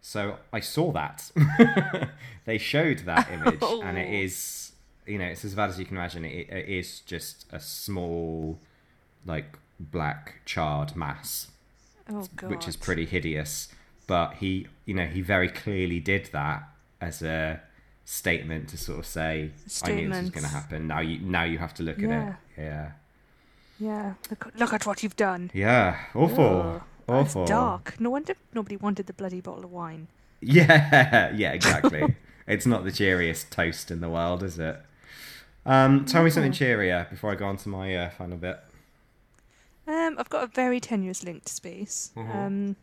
So 0.00 0.38
I 0.52 0.58
saw 0.60 0.90
that. 0.92 1.30
they 2.44 2.58
showed 2.58 3.00
that 3.00 3.30
image, 3.32 3.60
oh. 3.62 3.82
and 3.82 3.96
it 3.96 4.08
oh. 4.08 5.10
you 5.10 5.18
know, 5.18 5.26
it's 5.26 5.44
as 5.44 5.54
bad 5.54 5.70
as 5.70 5.78
you 5.78 5.84
can 5.84 5.96
imagine. 5.96 6.24
It, 6.24 6.48
it 6.50 6.68
is 6.68 7.00
just 7.00 7.46
a 7.52 7.60
small, 7.60 8.58
like 9.24 9.58
black 9.90 10.42
charred 10.44 10.94
mass, 10.96 11.48
oh, 12.10 12.28
which 12.44 12.68
is 12.68 12.76
pretty 12.76 13.06
hideous. 13.06 13.68
But 14.06 14.34
he, 14.34 14.66
you 14.84 14.94
know, 14.94 15.06
he 15.06 15.20
very 15.20 15.48
clearly 15.48 16.00
did 16.00 16.30
that 16.32 16.64
as 17.00 17.22
a 17.22 17.60
statement 18.04 18.68
to 18.70 18.76
sort 18.76 18.98
of 18.98 19.06
say, 19.06 19.50
"I 19.82 19.92
knew 19.92 20.08
this 20.08 20.20
was 20.20 20.30
going 20.30 20.44
to 20.44 20.50
happen." 20.50 20.86
Now 20.86 21.00
you, 21.00 21.18
now 21.20 21.44
you 21.44 21.58
have 21.58 21.74
to 21.74 21.82
look 21.82 21.98
yeah. 21.98 22.08
at 22.08 22.28
it. 22.28 22.62
Yeah. 22.62 22.90
Yeah. 23.78 24.14
Look, 24.30 24.52
look 24.56 24.72
at 24.72 24.86
what 24.86 25.02
you've 25.02 25.16
done. 25.16 25.50
Yeah. 25.52 25.98
Awful. 26.14 26.82
Awful. 27.08 27.42
It's 27.42 27.50
dark. 27.50 27.98
No 27.98 28.10
wonder 28.10 28.34
nobody 28.54 28.76
wanted 28.76 29.06
the 29.06 29.12
bloody 29.12 29.40
bottle 29.40 29.64
of 29.64 29.72
wine. 29.72 30.08
Yeah. 30.44 31.32
Yeah. 31.36 31.52
Exactly. 31.52 32.16
it's 32.48 32.66
not 32.66 32.82
the 32.82 32.90
cheeriest 32.90 33.52
toast 33.52 33.92
in 33.92 34.00
the 34.00 34.08
world, 34.10 34.42
is 34.42 34.58
it? 34.58 34.76
Um, 35.64 36.04
tell 36.04 36.24
me 36.24 36.30
something 36.30 36.50
cheerier 36.50 37.06
before 37.08 37.30
I 37.30 37.36
go 37.36 37.46
on 37.46 37.56
to 37.58 37.68
my 37.68 37.94
uh, 37.94 38.10
final 38.10 38.36
bit. 38.36 38.58
Um, 39.92 40.16
I've 40.18 40.30
got 40.30 40.42
a 40.42 40.46
very 40.46 40.80
tenuous 40.80 41.22
link 41.22 41.44
to 41.44 41.52
space. 41.52 42.12
Mm-hmm. 42.16 42.38
Um, 42.38 42.76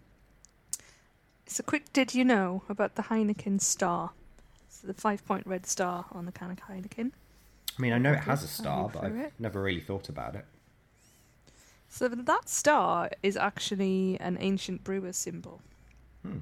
it's 1.45 1.59
a 1.59 1.63
quick 1.63 1.91
did 1.91 2.13
you 2.13 2.23
know 2.23 2.61
about 2.69 2.95
the 2.95 3.03
Heineken 3.03 3.59
star? 3.59 4.11
It's 4.67 4.79
the 4.81 4.93
five 4.93 5.25
point 5.25 5.47
red 5.47 5.65
star 5.65 6.05
on 6.11 6.27
the 6.27 6.31
can 6.31 6.51
of 6.51 6.59
Heineken. 6.59 7.11
I 7.77 7.81
mean, 7.81 7.93
I 7.93 7.97
know 7.97 8.11
it 8.11 8.19
has 8.19 8.43
a 8.43 8.47
star, 8.47 8.89
but 8.93 9.03
I've 9.03 9.15
it. 9.15 9.33
never 9.39 9.59
really 9.59 9.79
thought 9.79 10.07
about 10.07 10.35
it. 10.35 10.45
So 11.87 12.07
that 12.07 12.47
star 12.47 13.09
is 13.23 13.35
actually 13.35 14.19
an 14.19 14.37
ancient 14.39 14.83
brewer's 14.83 15.17
symbol. 15.17 15.61
Hmm. 16.21 16.39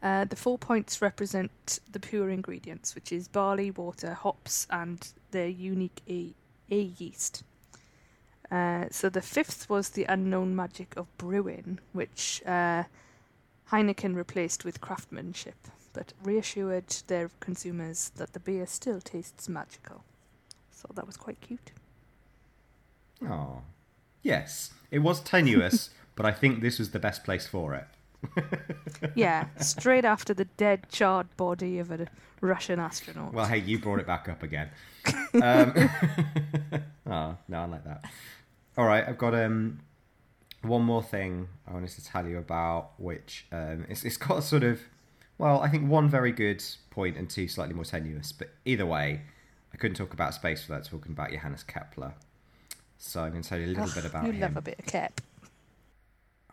Uh, 0.00 0.26
the 0.26 0.36
four 0.36 0.58
points 0.58 1.02
represent 1.02 1.80
the 1.90 1.98
pure 1.98 2.30
ingredients, 2.30 2.94
which 2.94 3.10
is 3.10 3.26
barley, 3.26 3.72
water, 3.72 4.14
hops, 4.14 4.68
and 4.70 5.08
their 5.32 5.48
unique 5.48 6.02
A, 6.08 6.34
A 6.70 6.82
yeast. 6.82 7.42
Uh, 8.50 8.86
so 8.90 9.08
the 9.08 9.22
fifth 9.22 9.68
was 9.68 9.90
the 9.90 10.04
unknown 10.04 10.54
magic 10.54 10.94
of 10.96 11.06
brewing, 11.18 11.78
which 11.92 12.42
uh, 12.46 12.84
Heineken 13.70 14.14
replaced 14.14 14.64
with 14.64 14.80
craftsmanship, 14.80 15.56
but 15.92 16.12
reassured 16.22 16.88
their 17.08 17.30
consumers 17.40 18.10
that 18.16 18.32
the 18.32 18.40
beer 18.40 18.66
still 18.66 19.00
tastes 19.00 19.48
magical. 19.48 20.04
So 20.70 20.88
that 20.94 21.06
was 21.06 21.16
quite 21.16 21.40
cute. 21.40 21.72
Oh, 23.24 23.62
yes, 24.22 24.72
it 24.90 25.00
was 25.00 25.20
tenuous, 25.20 25.90
but 26.14 26.26
I 26.26 26.32
think 26.32 26.60
this 26.60 26.78
was 26.78 26.90
the 26.90 26.98
best 26.98 27.24
place 27.24 27.46
for 27.46 27.74
it. 27.74 27.86
yeah, 29.14 29.46
straight 29.58 30.04
after 30.04 30.34
the 30.34 30.44
dead, 30.44 30.86
charred 30.90 31.34
body 31.36 31.78
of 31.78 31.90
a 31.90 32.06
Russian 32.40 32.78
astronaut. 32.78 33.32
Well, 33.32 33.46
hey, 33.46 33.58
you 33.58 33.78
brought 33.78 34.00
it 34.00 34.06
back 34.06 34.28
up 34.28 34.42
again. 34.42 34.70
Um, 35.42 35.74
oh, 37.06 37.36
no, 37.46 37.60
I 37.60 37.64
like 37.66 37.84
that. 37.84 38.04
All 38.76 38.84
right, 38.86 39.04
I've 39.06 39.18
got 39.18 39.34
um 39.34 39.80
one 40.62 40.82
more 40.82 41.02
thing 41.02 41.48
I 41.66 41.72
wanted 41.72 41.90
to 41.90 42.04
tell 42.04 42.26
you 42.26 42.38
about, 42.38 42.90
which 42.98 43.46
um, 43.52 43.86
it's 43.88 44.04
it's 44.04 44.16
got 44.16 44.38
a 44.38 44.42
sort 44.42 44.62
of 44.64 44.80
well, 45.38 45.60
I 45.60 45.68
think 45.68 45.88
one 45.90 46.08
very 46.08 46.32
good 46.32 46.64
point 46.90 47.16
and 47.16 47.28
two 47.28 47.46
slightly 47.48 47.74
more 47.74 47.84
tenuous. 47.84 48.32
But 48.32 48.48
either 48.64 48.86
way, 48.86 49.22
I 49.72 49.76
couldn't 49.76 49.96
talk 49.96 50.14
about 50.14 50.34
space 50.34 50.66
without 50.66 50.84
talking 50.84 51.12
about 51.12 51.30
Johannes 51.30 51.62
Kepler. 51.62 52.14
So 52.98 53.22
I'm 53.22 53.30
going 53.30 53.42
to 53.42 53.48
tell 53.48 53.58
you 53.58 53.66
a 53.66 53.68
little 53.68 53.84
Ugh, 53.84 53.94
bit 53.94 54.04
about 54.06 54.24
you 54.24 54.30
him. 54.30 54.36
You 54.36 54.42
love 54.42 54.56
a 54.56 54.62
bit 54.62 54.78
of 54.78 54.86
Kep. 54.86 55.20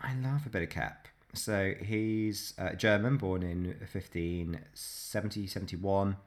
I 0.01 0.13
love 0.15 0.45
a 0.45 0.49
bit 0.49 0.63
of 0.63 0.69
Kep. 0.69 1.07
So 1.33 1.73
he's 1.81 2.53
uh, 2.59 2.73
German, 2.73 3.17
born 3.17 3.41
in 3.41 3.67
1570 3.79 5.47
71. 5.47 6.17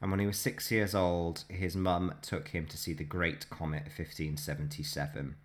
And 0.00 0.10
when 0.10 0.20
he 0.20 0.26
was 0.26 0.38
six 0.38 0.70
years 0.70 0.94
old, 0.94 1.44
his 1.48 1.76
mum 1.76 2.14
took 2.22 2.48
him 2.48 2.66
to 2.66 2.76
see 2.76 2.92
the 2.92 3.04
Great 3.04 3.50
Comet 3.50 3.84
1577. 3.84 5.36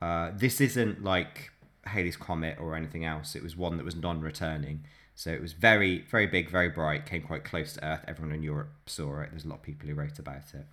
Uh, 0.00 0.30
this 0.34 0.60
isn't 0.60 1.02
like 1.02 1.50
Halley's 1.84 2.16
Comet 2.16 2.58
or 2.60 2.76
anything 2.76 3.04
else. 3.04 3.34
It 3.34 3.42
was 3.42 3.56
one 3.56 3.78
that 3.78 3.84
was 3.84 3.96
non 3.96 4.20
returning. 4.20 4.84
So 5.14 5.30
it 5.30 5.40
was 5.40 5.52
very, 5.52 6.00
very 6.10 6.26
big, 6.26 6.50
very 6.50 6.68
bright, 6.68 7.06
came 7.06 7.22
quite 7.22 7.44
close 7.44 7.74
to 7.74 7.84
Earth. 7.84 8.04
Everyone 8.08 8.34
in 8.34 8.42
Europe 8.42 8.72
saw 8.86 9.20
it. 9.20 9.30
There's 9.30 9.44
a 9.44 9.48
lot 9.48 9.56
of 9.56 9.62
people 9.62 9.88
who 9.88 9.94
wrote 9.94 10.18
about 10.18 10.54
it. 10.54 10.66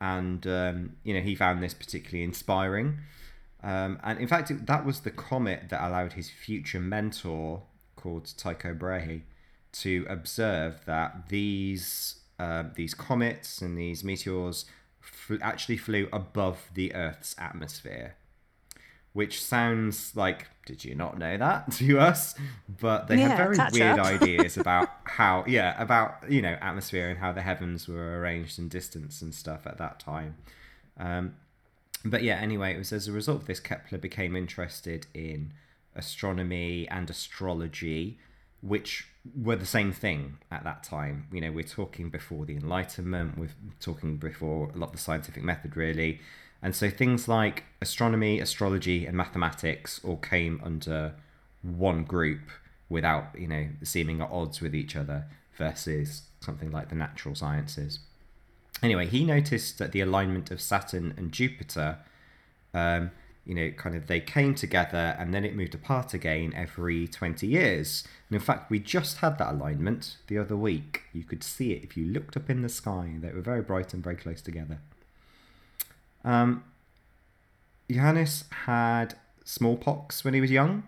And, 0.00 0.46
um, 0.46 0.96
you 1.04 1.14
know, 1.14 1.20
he 1.20 1.34
found 1.34 1.62
this 1.62 1.74
particularly 1.74 2.22
inspiring. 2.22 2.98
Um, 3.62 3.98
and 4.02 4.20
in 4.20 4.28
fact, 4.28 4.50
it, 4.50 4.66
that 4.66 4.84
was 4.84 5.00
the 5.00 5.10
comet 5.10 5.68
that 5.70 5.86
allowed 5.86 6.12
his 6.12 6.30
future 6.30 6.80
mentor, 6.80 7.62
called 7.96 8.32
Tycho 8.36 8.74
Brahe, 8.74 9.22
to 9.80 10.06
observe 10.08 10.84
that 10.86 11.28
these 11.28 12.16
uh, 12.38 12.64
these 12.74 12.94
comets 12.94 13.62
and 13.62 13.78
these 13.78 14.04
meteors 14.04 14.66
fl- 15.00 15.36
actually 15.42 15.76
flew 15.78 16.08
above 16.12 16.70
the 16.74 16.94
Earth's 16.94 17.34
atmosphere. 17.38 18.16
Which 19.12 19.42
sounds 19.42 20.14
like, 20.14 20.48
did 20.66 20.84
you 20.84 20.94
not 20.94 21.18
know 21.18 21.38
that 21.38 21.72
to 21.78 21.98
us? 21.98 22.34
But 22.68 23.08
they 23.08 23.16
Yeah, 23.16 23.18
had 23.18 23.34
very 23.34 23.58
weird 23.60 23.98
ideas 23.98 24.58
about 24.58 24.90
how, 25.04 25.44
yeah, 25.46 25.80
about, 25.80 26.30
you 26.30 26.42
know, 26.42 26.58
atmosphere 26.60 27.08
and 27.08 27.18
how 27.18 27.32
the 27.32 27.40
heavens 27.40 27.88
were 27.88 28.20
arranged 28.20 28.58
in 28.58 28.68
distance 28.68 29.22
and 29.22 29.34
stuff 29.34 29.66
at 29.66 29.78
that 29.78 29.98
time. 30.00 30.36
Um, 30.98 31.36
but 32.04 32.22
yeah, 32.22 32.36
anyway, 32.36 32.74
it 32.74 32.78
was 32.78 32.92
as 32.92 33.08
a 33.08 33.12
result 33.12 33.42
of 33.42 33.46
this 33.46 33.60
Kepler 33.60 33.98
became 33.98 34.36
interested 34.36 35.06
in 35.14 35.52
astronomy 35.94 36.88
and 36.88 37.10
astrology, 37.10 38.18
which 38.60 39.06
were 39.34 39.56
the 39.56 39.66
same 39.66 39.92
thing 39.92 40.38
at 40.50 40.64
that 40.64 40.82
time. 40.82 41.26
You 41.32 41.40
know, 41.40 41.52
we're 41.52 41.64
talking 41.64 42.10
before 42.10 42.44
the 42.44 42.56
Enlightenment, 42.56 43.38
we're 43.38 43.50
talking 43.80 44.16
before 44.16 44.70
a 44.74 44.78
lot 44.78 44.86
of 44.86 44.92
the 44.92 44.98
scientific 44.98 45.42
method, 45.42 45.76
really. 45.76 46.20
And 46.62 46.74
so 46.74 46.90
things 46.90 47.28
like 47.28 47.64
astronomy, 47.80 48.40
astrology, 48.40 49.06
and 49.06 49.16
mathematics 49.16 50.00
all 50.02 50.16
came 50.16 50.60
under 50.64 51.14
one 51.62 52.04
group 52.04 52.40
without, 52.88 53.38
you 53.38 53.48
know, 53.48 53.68
seeming 53.82 54.20
at 54.20 54.30
odds 54.30 54.60
with 54.60 54.74
each 54.74 54.96
other 54.96 55.26
versus 55.56 56.22
something 56.40 56.70
like 56.70 56.88
the 56.88 56.94
natural 56.94 57.34
sciences. 57.34 58.00
Anyway, 58.82 59.06
he 59.06 59.24
noticed 59.24 59.78
that 59.78 59.92
the 59.92 60.00
alignment 60.00 60.50
of 60.50 60.60
Saturn 60.60 61.14
and 61.16 61.32
Jupiter, 61.32 61.98
um, 62.74 63.10
you 63.46 63.54
know, 63.54 63.70
kind 63.70 63.94
of 63.94 64.08
they 64.08 64.20
came 64.20 64.54
together 64.54 65.16
and 65.18 65.32
then 65.32 65.44
it 65.44 65.54
moved 65.54 65.74
apart 65.74 66.12
again 66.12 66.52
every 66.56 67.06
20 67.06 67.46
years. 67.46 68.02
And 68.28 68.34
in 68.34 68.44
fact, 68.44 68.70
we 68.70 68.80
just 68.80 69.18
had 69.18 69.38
that 69.38 69.54
alignment 69.54 70.16
the 70.26 70.36
other 70.36 70.56
week. 70.56 71.02
You 71.12 71.22
could 71.22 71.44
see 71.44 71.72
it 71.72 71.84
if 71.84 71.96
you 71.96 72.06
looked 72.06 72.36
up 72.36 72.50
in 72.50 72.62
the 72.62 72.68
sky. 72.68 73.14
They 73.20 73.30
were 73.30 73.40
very 73.40 73.62
bright 73.62 73.94
and 73.94 74.02
very 74.02 74.16
close 74.16 74.42
together. 74.42 74.80
Um, 76.24 76.64
Johannes 77.88 78.44
had 78.64 79.14
smallpox 79.44 80.24
when 80.24 80.34
he 80.34 80.40
was 80.40 80.50
young, 80.50 80.82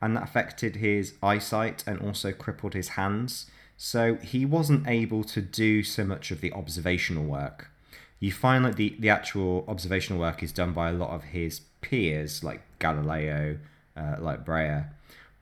and 0.00 0.16
that 0.16 0.24
affected 0.24 0.76
his 0.76 1.14
eyesight 1.22 1.84
and 1.86 2.00
also 2.00 2.32
crippled 2.32 2.74
his 2.74 2.88
hands. 2.90 3.46
So 3.76 4.16
he 4.16 4.44
wasn't 4.44 4.88
able 4.88 5.22
to 5.24 5.40
do 5.40 5.84
so 5.84 6.04
much 6.04 6.32
of 6.32 6.40
the 6.40 6.52
observational 6.52 7.24
work. 7.24 7.70
You 8.18 8.32
find 8.32 8.64
that 8.64 8.76
the, 8.76 8.96
the 8.98 9.08
actual 9.08 9.64
observational 9.68 10.20
work 10.20 10.42
is 10.42 10.52
done 10.52 10.72
by 10.72 10.90
a 10.90 10.92
lot 10.92 11.10
of 11.10 11.24
his 11.24 11.60
peers, 11.82 12.42
like 12.42 12.62
Galileo, 12.78 13.58
uh, 13.96 14.16
like 14.18 14.44
Brahe. 14.44 14.86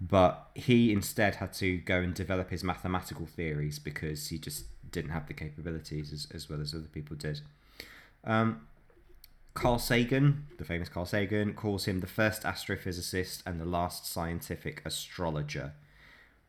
But 0.00 0.48
he 0.54 0.92
instead 0.92 1.36
had 1.36 1.52
to 1.54 1.76
go 1.78 2.00
and 2.00 2.14
develop 2.14 2.50
his 2.50 2.64
mathematical 2.64 3.26
theories 3.26 3.78
because 3.78 4.28
he 4.28 4.38
just 4.38 4.64
didn't 4.90 5.10
have 5.10 5.28
the 5.28 5.34
capabilities 5.34 6.12
as, 6.12 6.26
as 6.34 6.48
well 6.48 6.60
as 6.60 6.74
other 6.74 6.88
people 6.92 7.16
did. 7.16 7.42
Um, 8.24 8.66
Carl 9.54 9.78
Sagan, 9.78 10.46
the 10.58 10.64
famous 10.64 10.88
Carl 10.88 11.06
Sagan, 11.06 11.54
calls 11.54 11.84
him 11.84 12.00
the 12.00 12.06
first 12.06 12.42
astrophysicist 12.42 13.42
and 13.44 13.60
the 13.60 13.66
last 13.66 14.06
scientific 14.06 14.80
astrologer, 14.84 15.72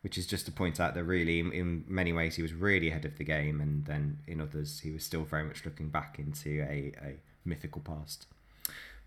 which 0.01 0.17
is 0.17 0.25
just 0.25 0.45
to 0.45 0.51
point 0.51 0.79
out 0.79 0.95
that 0.95 1.03
really, 1.03 1.39
in, 1.39 1.51
in 1.51 1.83
many 1.87 2.13
ways, 2.13 2.35
he 2.35 2.41
was 2.41 2.53
really 2.53 2.89
ahead 2.89 3.05
of 3.05 3.17
the 3.17 3.23
game, 3.23 3.59
and 3.59 3.85
then 3.85 4.19
in 4.27 4.39
others, 4.39 4.79
he 4.81 4.91
was 4.91 5.03
still 5.03 5.23
very 5.23 5.43
much 5.43 5.65
looking 5.65 5.89
back 5.89 6.19
into 6.19 6.61
a, 6.61 6.93
a 7.03 7.15
mythical 7.43 7.81
past. 7.81 8.27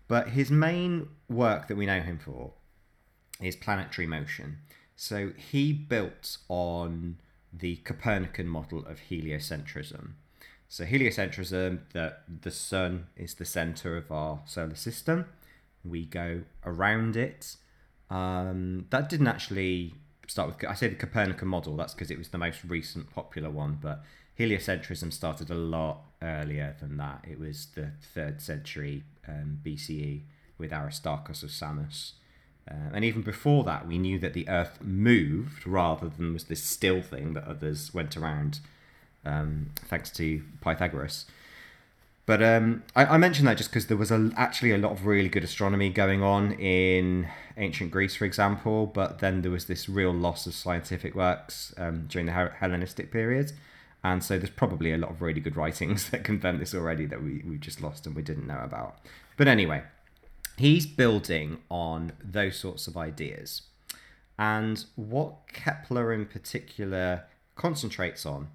But 0.07 0.29
his 0.29 0.51
main 0.51 1.09
work 1.29 1.67
that 1.67 1.75
we 1.75 1.85
know 1.85 2.01
him 2.01 2.19
for 2.19 2.53
is 3.41 3.55
planetary 3.55 4.07
motion. 4.07 4.59
So 4.95 5.31
he 5.35 5.73
built 5.73 6.37
on 6.47 7.17
the 7.51 7.77
Copernican 7.77 8.47
model 8.47 8.85
of 8.85 8.99
heliocentrism. 9.09 10.11
So 10.67 10.85
heliocentrism, 10.85 11.79
that 11.93 12.23
the 12.41 12.51
sun 12.51 13.07
is 13.15 13.35
the 13.35 13.45
center 13.45 13.97
of 13.97 14.11
our 14.11 14.41
solar 14.45 14.75
system. 14.75 15.25
We 15.83 16.05
go 16.05 16.41
around 16.65 17.15
it. 17.15 17.55
Um, 18.09 18.85
that 18.89 19.09
didn't 19.09 19.27
actually 19.27 19.95
start 20.27 20.47
with. 20.47 20.69
I 20.69 20.73
say 20.73 20.87
the 20.87 20.95
Copernican 20.95 21.47
model. 21.47 21.75
That's 21.75 21.93
because 21.93 22.11
it 22.11 22.17
was 22.17 22.29
the 22.29 22.37
most 22.37 22.63
recent 22.67 23.11
popular 23.11 23.49
one. 23.49 23.77
But 23.81 24.03
heliocentrism 24.39 25.13
started 25.13 25.49
a 25.49 25.55
lot 25.55 26.01
earlier 26.21 26.75
than 26.79 26.97
that. 26.97 27.25
It 27.27 27.39
was 27.39 27.67
the 27.75 27.91
third 28.13 28.41
century 28.41 29.03
um, 29.27 29.59
BCE 29.63 30.21
with 30.57 30.71
Aristarchus 30.71 31.43
of 31.43 31.51
Samos. 31.51 32.13
Uh, 32.69 32.89
and 32.93 33.05
even 33.05 33.21
before 33.21 33.63
that, 33.63 33.87
we 33.87 33.97
knew 33.97 34.17
that 34.19 34.33
the 34.33 34.47
Earth 34.49 34.79
moved 34.81 35.67
rather 35.67 36.09
than 36.09 36.33
was 36.33 36.45
this 36.45 36.63
still 36.63 37.01
thing 37.01 37.33
that 37.33 37.43
others 37.45 37.93
went 37.93 38.17
around, 38.17 38.59
um, 39.23 39.69
thanks 39.87 40.09
to 40.11 40.43
Pythagoras. 40.61 41.25
But 42.25 42.41
um, 42.41 42.83
I, 42.95 43.05
I 43.05 43.17
mentioned 43.17 43.47
that 43.47 43.57
just 43.57 43.69
because 43.69 43.85
there 43.85 43.97
was 43.97 44.09
a, 44.09 44.31
actually 44.35 44.71
a 44.71 44.79
lot 44.79 44.91
of 44.91 45.05
really 45.05 45.29
good 45.29 45.43
astronomy 45.43 45.89
going 45.89 46.23
on 46.23 46.53
in 46.53 47.27
ancient 47.55 47.91
Greece, 47.91 48.15
for 48.15 48.25
example. 48.25 48.87
But 48.87 49.19
then 49.19 49.43
there 49.43 49.51
was 49.51 49.65
this 49.65 49.87
real 49.87 50.11
loss 50.11 50.47
of 50.47 50.55
scientific 50.55 51.13
works 51.13 51.73
um, 51.77 52.05
during 52.07 52.25
the 52.25 52.31
Hellenistic 52.31 53.11
period. 53.11 53.51
And 54.05 54.23
so 54.23 54.37
there's 54.37 54.51
probably 54.51 54.93
a 54.93 54.99
lot 54.99 55.09
of 55.09 55.23
really 55.23 55.41
good 55.41 55.55
writings 55.55 56.09
that 56.11 56.23
confirm 56.23 56.59
this 56.59 56.75
already 56.75 57.07
that 57.07 57.23
we, 57.23 57.41
we 57.43 57.57
just 57.57 57.81
lost 57.81 58.05
and 58.05 58.15
we 58.15 58.21
didn't 58.21 58.45
know 58.45 58.59
about. 58.63 58.99
But 59.35 59.47
anyway, 59.47 59.81
he's 60.57 60.85
building 60.85 61.57
on 61.71 62.11
those 62.23 62.55
sorts 62.55 62.85
of 62.85 62.95
ideas. 62.95 63.63
And 64.37 64.85
what 64.95 65.47
Kepler 65.51 66.13
in 66.13 66.27
particular 66.27 67.23
concentrates 67.55 68.27
on 68.27 68.49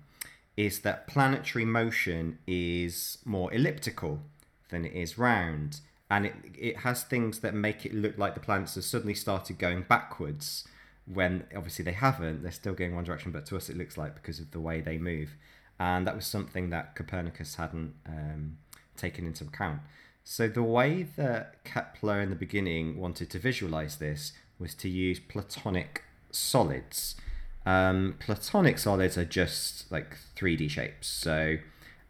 is 0.56 0.82
that 0.82 1.08
planetary 1.08 1.64
motion 1.64 2.38
is 2.46 3.18
more 3.24 3.52
elliptical 3.52 4.20
than 4.68 4.84
it 4.84 4.92
is 4.92 5.18
round. 5.18 5.80
And 6.08 6.26
it, 6.26 6.34
it 6.56 6.76
has 6.78 7.02
things 7.02 7.40
that 7.40 7.54
make 7.54 7.84
it 7.84 7.92
look 7.92 8.16
like 8.16 8.34
the 8.34 8.40
planets 8.40 8.76
have 8.76 8.84
suddenly 8.84 9.14
started 9.14 9.58
going 9.58 9.82
backwards 9.82 10.68
when 11.12 11.44
obviously 11.56 11.84
they 11.84 11.92
haven't. 11.92 12.42
They're 12.42 12.52
still 12.52 12.74
going 12.74 12.94
one 12.94 13.04
direction, 13.04 13.32
but 13.32 13.46
to 13.46 13.56
us 13.56 13.68
it 13.68 13.76
looks 13.76 13.96
like 13.96 14.14
because 14.14 14.38
of 14.40 14.50
the 14.50 14.60
way 14.60 14.80
they 14.80 14.98
move. 14.98 15.30
And 15.78 16.06
that 16.06 16.14
was 16.14 16.26
something 16.26 16.70
that 16.70 16.94
Copernicus 16.94 17.54
hadn't 17.54 17.94
um, 18.06 18.58
taken 18.96 19.26
into 19.26 19.44
account. 19.44 19.80
So 20.24 20.46
the 20.46 20.62
way 20.62 21.06
that 21.16 21.64
Kepler 21.64 22.20
in 22.20 22.30
the 22.30 22.36
beginning 22.36 22.98
wanted 22.98 23.30
to 23.30 23.38
visualize 23.38 23.96
this 23.96 24.32
was 24.58 24.74
to 24.76 24.88
use 24.88 25.18
platonic 25.18 26.04
solids. 26.30 27.16
Um, 27.64 28.16
platonic 28.18 28.78
solids 28.78 29.16
are 29.16 29.24
just 29.24 29.90
like 29.90 30.16
3D 30.36 30.70
shapes. 30.70 31.08
So 31.08 31.56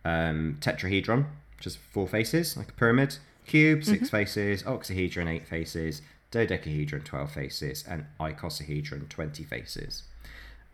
um, 0.04 0.58
tetrahedron, 0.60 1.26
just 1.60 1.78
four 1.78 2.08
faces, 2.08 2.56
like 2.56 2.70
a 2.70 2.72
pyramid. 2.72 3.18
Cube, 3.46 3.84
6 3.84 4.10
faces. 4.10 4.64
Octahedron, 4.64 5.26
eight 5.26 5.46
faces. 5.46 6.02
Dodecahedron, 6.30 7.02
12 7.02 7.32
faces. 7.32 7.84
And 7.88 8.06
icosahedron, 8.18 9.08
20 9.08 9.44
faces. 9.44 10.04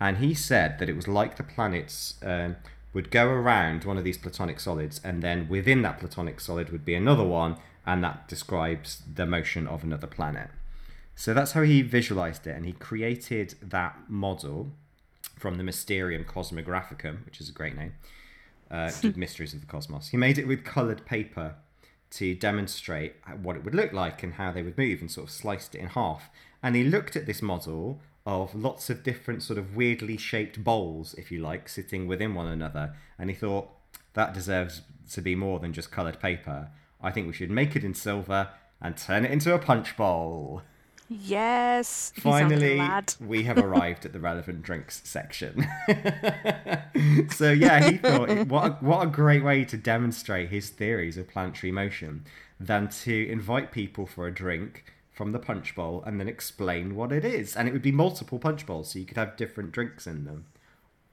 And 0.00 0.18
he 0.18 0.34
said 0.34 0.78
that 0.78 0.88
it 0.88 0.96
was 0.96 1.08
like 1.08 1.36
the 1.36 1.42
planets 1.42 2.14
um, 2.22 2.56
would 2.92 3.10
go 3.10 3.26
around 3.28 3.84
one 3.84 3.98
of 3.98 4.04
these 4.04 4.18
platonic 4.18 4.60
solids, 4.60 5.00
and 5.02 5.22
then 5.22 5.48
within 5.48 5.82
that 5.82 5.98
platonic 5.98 6.40
solid 6.40 6.70
would 6.70 6.84
be 6.84 6.94
another 6.94 7.24
one, 7.24 7.56
and 7.86 8.02
that 8.04 8.28
describes 8.28 9.02
the 9.14 9.26
motion 9.26 9.66
of 9.66 9.84
another 9.84 10.06
planet. 10.06 10.50
So 11.14 11.32
that's 11.32 11.52
how 11.52 11.62
he 11.62 11.82
visualized 11.82 12.46
it, 12.46 12.56
and 12.56 12.66
he 12.66 12.72
created 12.72 13.54
that 13.62 13.96
model 14.08 14.72
from 15.38 15.56
the 15.56 15.62
Mysterium 15.62 16.24
Cosmographicum, 16.24 17.24
which 17.24 17.40
is 17.40 17.48
a 17.48 17.52
great 17.52 17.76
name, 17.76 17.94
uh, 18.70 18.90
Mysteries 19.16 19.54
of 19.54 19.60
the 19.60 19.66
Cosmos. 19.66 20.08
He 20.08 20.16
made 20.16 20.38
it 20.38 20.46
with 20.46 20.64
colored 20.64 21.06
paper 21.06 21.54
to 22.10 22.34
demonstrate 22.34 23.14
what 23.42 23.56
it 23.56 23.64
would 23.64 23.74
look 23.74 23.92
like 23.92 24.22
and 24.22 24.34
how 24.34 24.52
they 24.52 24.62
would 24.62 24.78
move, 24.78 25.00
and 25.00 25.10
sort 25.10 25.28
of 25.28 25.34
sliced 25.34 25.74
it 25.74 25.80
in 25.80 25.88
half. 25.88 26.30
And 26.62 26.74
he 26.76 26.84
looked 26.84 27.16
at 27.16 27.26
this 27.26 27.42
model 27.42 28.00
of 28.24 28.54
lots 28.54 28.90
of 28.90 29.02
different 29.02 29.42
sort 29.42 29.58
of 29.58 29.76
weirdly 29.76 30.16
shaped 30.16 30.64
bowls, 30.64 31.14
if 31.14 31.30
you 31.30 31.38
like, 31.38 31.68
sitting 31.68 32.06
within 32.06 32.34
one 32.34 32.48
another, 32.48 32.94
and 33.18 33.30
he 33.30 33.36
thought 33.36 33.68
that 34.14 34.34
deserves 34.34 34.82
to 35.12 35.20
be 35.20 35.34
more 35.34 35.60
than 35.60 35.72
just 35.72 35.92
colored 35.92 36.18
paper. 36.20 36.70
I 37.00 37.10
think 37.10 37.26
we 37.26 37.32
should 37.32 37.50
make 37.50 37.76
it 37.76 37.84
in 37.84 37.94
silver 37.94 38.48
and 38.80 38.96
turn 38.96 39.24
it 39.24 39.30
into 39.30 39.54
a 39.54 39.58
punch 39.58 39.96
bowl. 39.96 40.62
Yes. 41.08 42.12
Finally, 42.16 42.80
we 43.20 43.44
have 43.44 43.58
arrived 43.58 44.04
at 44.04 44.12
the 44.12 44.20
relevant 44.20 44.62
drinks 44.62 45.00
section. 45.04 45.66
so 47.30 47.52
yeah, 47.52 47.90
he 47.90 47.96
thought 47.98 48.28
what 48.48 48.66
a, 48.66 48.70
what 48.80 49.06
a 49.06 49.10
great 49.10 49.44
way 49.44 49.64
to 49.64 49.76
demonstrate 49.76 50.50
his 50.50 50.70
theories 50.70 51.16
of 51.16 51.28
planetary 51.28 51.70
motion 51.70 52.24
than 52.58 52.88
to 52.88 53.28
invite 53.28 53.70
people 53.70 54.06
for 54.06 54.26
a 54.26 54.34
drink 54.34 54.84
from 55.12 55.32
the 55.32 55.38
punch 55.38 55.74
bowl 55.74 56.02
and 56.06 56.20
then 56.20 56.28
explain 56.28 56.94
what 56.94 57.12
it 57.12 57.24
is. 57.24 57.56
And 57.56 57.68
it 57.68 57.72
would 57.72 57.82
be 57.82 57.92
multiple 57.92 58.38
punch 58.38 58.66
bowls, 58.66 58.90
so 58.90 58.98
you 58.98 59.04
could 59.04 59.16
have 59.16 59.36
different 59.36 59.72
drinks 59.72 60.06
in 60.06 60.24
them. 60.24 60.46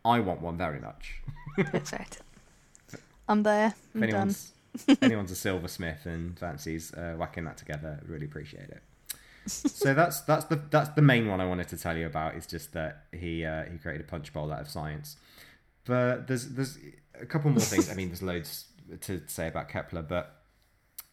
I 0.04 0.20
want 0.20 0.42
one 0.42 0.58
very 0.58 0.80
much. 0.80 1.22
Perfect. 1.56 2.22
I'm 3.30 3.44
there. 3.44 3.68
If 3.68 3.96
I'm 3.96 4.02
done. 4.02 4.10
anyone's 4.10 4.52
anyone's 5.02 5.32
a 5.32 5.36
silversmith 5.36 6.06
and 6.06 6.38
fancies 6.38 6.94
uh, 6.94 7.14
whacking 7.16 7.46
that 7.46 7.58
together, 7.58 8.02
really 8.06 8.26
appreciate 8.26 8.70
it. 8.70 8.82
So 9.46 9.94
that's 9.94 10.22
that's 10.22 10.46
the 10.46 10.62
that's 10.70 10.90
the 10.90 11.02
main 11.02 11.28
one 11.28 11.42
I 11.42 11.46
wanted 11.46 11.68
to 11.70 11.78
tell 11.78 11.98
you 11.98 12.06
about. 12.06 12.36
Is 12.36 12.48
just 12.48 12.74
that 12.74 13.06
he 13.12 13.46
uh, 13.46 13.64
he 13.72 13.78
created 13.78 14.06
a 14.06 14.10
punch 14.10 14.34
bowl 14.34 14.52
out 14.52 14.62
of 14.62 14.70
science. 14.70 15.18
But 15.86 16.28
there's 16.28 16.50
there's 16.50 16.78
a 17.20 17.26
couple 17.26 17.52
more 17.52 17.60
things. 17.60 17.90
I 17.90 17.96
mean, 17.96 18.10
there's 18.10 18.22
loads 18.22 18.66
to 19.02 19.22
say 19.28 19.48
about 19.48 19.70
Kepler, 19.70 20.02
but 20.02 20.44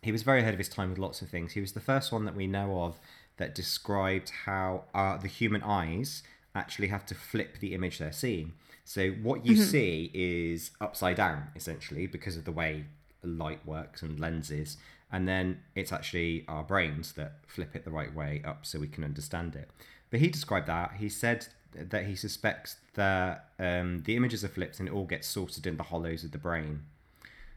he 0.03 0.13
was 0.13 0.23
very 0.23 0.41
ahead 0.41 0.55
of 0.55 0.59
his 0.59 0.69
time 0.69 0.91
with 0.91 0.99
lots 0.99 1.23
of 1.23 1.29
things. 1.29 1.53
He 1.53 1.61
was 1.61 1.73
the 1.73 1.81
first 1.81 2.13
one 2.13 2.25
that 2.25 2.35
we 2.35 2.47
know 2.47 2.83
of 2.83 3.01
that 3.37 3.55
described 3.55 4.31
how 4.45 4.85
uh, 4.95 5.17
the 5.17 5.29
human 5.29 5.63
eyes 5.63 6.23
actually 6.55 6.89
have 6.89 7.07
to 7.07 7.15
flip 7.15 7.59
the 7.61 7.75
image 7.75 7.99
they're 7.99 8.13
seeing. 8.13 8.53
So 8.85 9.11
what 9.11 9.47
you 9.47 9.57
see 9.57 10.11
is 10.13 10.73
upside 10.81 11.17
down 11.17 11.49
essentially 11.55 12.07
because 12.07 12.37
of 12.37 12.45
the 12.45 12.53
way 12.53 12.87
light 13.23 13.65
works 13.65 14.03
and 14.03 14.19
lenses, 14.19 14.79
and 15.13 15.27
then 15.27 15.61
it's 15.75 15.93
actually 15.93 16.45
our 16.49 16.63
brains 16.63 17.13
that 17.13 17.39
flip 17.47 17.75
it 17.75 17.85
the 17.85 17.91
right 17.91 18.15
way 18.15 18.43
up 18.45 18.65
so 18.65 18.79
we 18.79 18.89
can 18.89 19.05
understand 19.05 19.57
it. 19.57 19.71
But 20.11 20.21
he 20.21 20.29
described 20.29 20.67
that. 20.67 20.95
He 20.99 21.09
said 21.09 21.47
that 21.75 22.07
he 22.07 22.17
suspects 22.17 22.77
that 22.95 23.47
um, 23.59 24.03
the 24.05 24.17
images 24.17 24.45
are 24.45 24.49
flipped 24.49 24.79
and 24.81 24.89
it 24.89 24.95
all 24.95 25.05
gets 25.05 25.27
sorted 25.29 25.67
in 25.67 25.77
the 25.77 25.85
hollows 25.85 26.25
of 26.25 26.33
the 26.33 26.39
brain. 26.39 26.83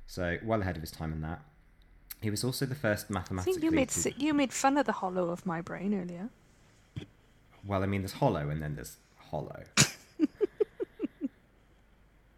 So 0.08 0.38
well 0.44 0.62
ahead 0.62 0.76
of 0.76 0.82
his 0.82 0.92
time 0.92 1.14
in 1.14 1.22
that. 1.22 1.42
He 2.22 2.30
was 2.30 2.44
also 2.44 2.66
the 2.66 2.76
first 2.76 3.08
I 3.14 3.22
think 3.42 3.62
you 3.62 3.72
made 3.72 3.90
to- 3.90 4.14
you 4.18 4.34
made 4.34 4.54
fun 4.54 4.78
of 4.78 4.86
the 4.86 4.94
hollow 4.94 5.30
of 5.30 5.46
my 5.46 5.62
brain 5.62 5.94
earlier. 5.94 6.30
Well, 7.66 7.84
I 7.84 7.86
mean, 7.86 8.02
there's 8.02 8.14
hollow 8.14 8.50
and 8.50 8.62
then 8.62 8.76
there's 8.76 8.98
hollow. 9.18 9.64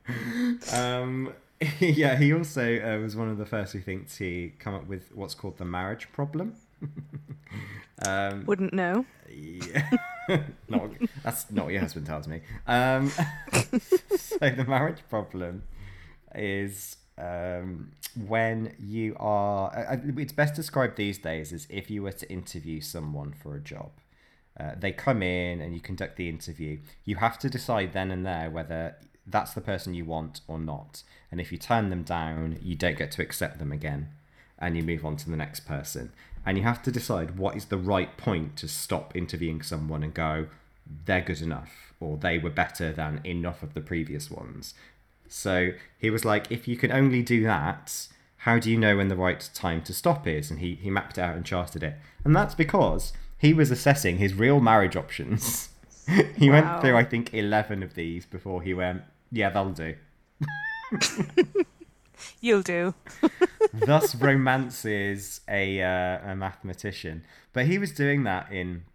um, 0.74 1.34
yeah, 1.80 2.16
he 2.18 2.34
also 2.34 2.78
uh, 2.80 3.00
was 3.02 3.16
one 3.16 3.30
of 3.30 3.38
the 3.38 3.46
first, 3.46 3.74
we 3.74 3.82
think, 3.82 4.12
to 4.14 4.52
come 4.60 4.74
up 4.74 4.88
with 4.88 5.12
what's 5.14 5.36
called 5.36 5.58
the 5.58 5.66
marriage 5.66 6.12
problem. 6.12 6.56
um, 8.06 8.46
Wouldn't 8.46 8.74
know. 8.74 9.06
yeah. 9.30 9.90
not, 10.70 10.90
that's 11.24 11.52
not 11.52 11.66
what 11.66 11.74
your 11.74 11.82
husband 11.82 12.06
tells 12.06 12.28
me. 12.28 12.42
Um, 12.68 13.10
so 14.18 14.38
the 14.40 14.66
marriage 14.68 15.00
problem 15.10 15.64
is 16.34 16.98
um, 17.18 17.92
when 18.28 18.74
you 18.80 19.16
are. 19.20 19.72
I- 19.76 19.94
I- 19.96 20.02
It's 20.18 20.34
best 20.34 20.56
described 20.56 20.98
these 20.98 21.18
days 21.18 21.54
as 21.54 21.68
if 21.70 21.90
you 21.90 22.04
were 22.04 22.12
to 22.12 22.30
interview 22.32 22.82
someone 22.82 23.34
for 23.34 23.56
a 23.56 23.60
job. 23.62 23.92
Uh, 24.60 24.72
they 24.78 24.92
come 24.92 25.22
in 25.22 25.60
and 25.62 25.74
you 25.74 25.80
conduct 25.82 26.16
the 26.16 26.30
interview. 26.30 26.80
You 27.04 27.18
have 27.18 27.38
to 27.40 27.50
decide 27.50 27.92
then 27.94 28.10
and 28.12 28.26
there 28.26 28.50
whether 28.50 28.96
that's 29.28 29.54
the 29.54 29.62
person 29.62 29.94
you 29.94 30.06
want 30.06 30.42
or 30.48 30.60
not. 30.60 31.04
And 31.32 31.42
if 31.42 31.52
you 31.52 31.58
turn 31.58 31.90
them 31.90 32.04
down, 32.04 32.58
you 32.62 32.76
don't 32.76 32.98
get 32.98 33.12
to 33.14 33.22
accept 33.22 33.60
them 33.60 33.72
again 33.72 34.10
and 34.60 34.78
you 34.78 34.84
move 34.84 35.06
on 35.06 35.18
to 35.18 35.30
the 35.30 35.36
next 35.38 35.62
person. 35.62 36.12
And 36.46 36.58
you 36.58 36.64
have 36.64 36.84
to 36.84 36.92
decide 36.92 37.38
what 37.38 37.56
is 37.56 37.66
the 37.66 37.78
right 37.78 38.16
point 38.18 38.56
to 38.58 38.68
stop 38.68 39.16
interviewing 39.16 39.62
someone 39.62 40.04
and 40.04 40.14
go, 40.14 40.48
they're 41.06 41.22
good 41.22 41.42
enough 41.42 41.94
or 42.00 42.18
they 42.18 42.38
were 42.38 42.50
better 42.52 42.92
than 42.92 43.20
enough 43.24 43.64
of 43.64 43.74
the 43.74 43.82
previous 43.82 44.30
ones. 44.30 44.74
So 45.28 45.72
he 45.98 46.10
was 46.10 46.24
like, 46.24 46.52
if 46.52 46.68
you 46.68 46.78
can 46.78 46.92
only 46.92 47.24
do 47.24 47.44
that, 47.44 48.08
how 48.40 48.60
do 48.60 48.70
you 48.70 48.78
know 48.78 48.98
when 48.98 49.08
the 49.08 49.16
right 49.16 49.50
time 49.56 49.82
to 49.84 49.94
stop 49.94 50.28
is? 50.28 50.52
And 50.52 50.60
he, 50.60 50.76
he 50.76 50.92
mapped 50.92 51.18
it 51.18 51.22
out 51.22 51.36
and 51.36 51.44
charted 51.44 51.82
it. 51.82 51.96
And 52.24 52.36
that's 52.36 52.54
because 52.54 53.12
he 53.40 53.54
was 53.54 53.72
assessing 53.72 54.18
his 54.18 54.36
real 54.36 54.60
marriage 54.60 54.96
options. 54.96 55.70
he 56.38 56.50
Wow. 56.52 56.62
went 56.62 56.82
through, 56.82 56.96
I 56.96 57.04
think, 57.04 57.34
11 57.34 57.82
of 57.82 57.96
these 57.96 58.26
before 58.28 58.62
he 58.62 58.74
went, 58.76 59.02
yeah, 59.36 59.50
that'll 59.50 59.74
do. 59.74 59.96
You'll 62.40 62.62
do. 62.62 62.94
Thus 63.74 64.16
romances 64.16 65.42
a, 65.50 65.82
uh, 65.82 66.32
a 66.32 66.36
mathematician. 66.36 67.24
But 67.52 67.66
he 67.66 67.78
was 67.78 67.92
doing 67.92 68.24
that 68.24 68.52
in 68.52 68.86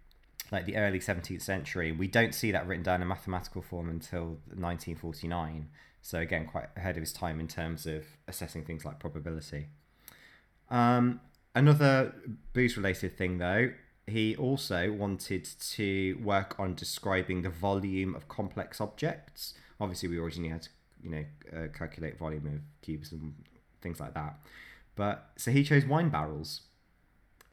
like 0.51 0.65
the 0.65 0.77
early 0.77 0.99
17th 0.99 1.43
century. 1.43 1.91
We 1.91 2.07
don't 2.07 2.33
see 2.33 2.51
that 2.51 2.65
written 2.67 2.83
down 2.83 3.03
in 3.03 3.07
mathematical 3.07 3.61
form 3.61 3.87
until 3.89 4.39
1949. 4.47 5.69
So 6.01 6.19
again, 6.19 6.47
quite 6.47 6.69
ahead 6.75 6.97
of 6.97 7.01
his 7.01 7.13
time 7.13 7.39
in 7.39 7.47
terms 7.47 7.85
of 7.85 8.03
assessing 8.27 8.65
things 8.65 8.83
like 8.83 8.99
probability. 8.99 9.67
Um, 10.71 11.21
another 11.53 12.15
booze-related 12.53 13.15
thing, 13.15 13.37
though, 13.37 13.73
he 14.07 14.35
also 14.35 14.91
wanted 14.91 15.45
to 15.45 16.15
work 16.15 16.59
on 16.59 16.73
describing 16.73 17.43
the 17.43 17.49
volume 17.49 18.15
of 18.15 18.27
complex 18.27 18.81
objects. 18.81 19.53
Obviously, 19.81 20.07
we 20.07 20.19
already 20.19 20.39
knew 20.39 20.51
how 20.51 20.59
to, 20.59 20.69
you 21.03 21.09
know, 21.09 21.25
uh, 21.53 21.67
calculate 21.77 22.17
volume 22.17 22.45
of 22.45 22.61
cubes 22.81 23.11
and 23.11 23.33
things 23.81 23.99
like 23.99 24.13
that. 24.13 24.35
But 24.95 25.31
so 25.35 25.51
he 25.51 25.63
chose 25.63 25.85
wine 25.85 26.09
barrels. 26.09 26.61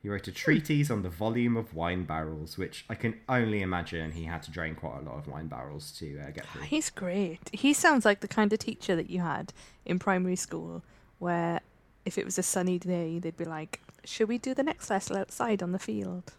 He 0.02 0.08
wrote 0.08 0.28
a 0.28 0.32
treatise 0.32 0.90
on 0.90 1.02
the 1.02 1.08
volume 1.08 1.56
of 1.56 1.74
wine 1.74 2.04
barrels, 2.04 2.56
which 2.56 2.84
I 2.88 2.94
can 2.94 3.18
only 3.28 3.62
imagine 3.62 4.12
he 4.12 4.24
had 4.24 4.44
to 4.44 4.50
drain 4.52 4.76
quite 4.76 4.98
a 4.98 5.02
lot 5.02 5.18
of 5.18 5.26
wine 5.26 5.48
barrels 5.48 5.90
to 5.98 6.20
uh, 6.20 6.30
get 6.30 6.46
through. 6.46 6.62
He's 6.62 6.88
great. 6.88 7.50
He 7.52 7.72
sounds 7.72 8.04
like 8.04 8.20
the 8.20 8.28
kind 8.28 8.52
of 8.52 8.60
teacher 8.60 8.94
that 8.94 9.10
you 9.10 9.20
had 9.20 9.52
in 9.84 9.98
primary 9.98 10.36
school 10.36 10.84
where 11.18 11.60
if 12.04 12.16
it 12.16 12.24
was 12.24 12.38
a 12.38 12.42
sunny 12.42 12.78
day, 12.78 13.18
they'd 13.18 13.36
be 13.36 13.44
like, 13.44 13.80
Should 14.04 14.28
we 14.28 14.38
do 14.38 14.54
the 14.54 14.62
next 14.62 14.88
lesson 14.88 15.16
outside 15.16 15.62
on 15.62 15.72
the 15.72 15.78
field? 15.78 16.32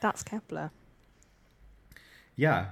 That's 0.00 0.22
Kepler. 0.22 0.72
Yeah. 2.36 2.66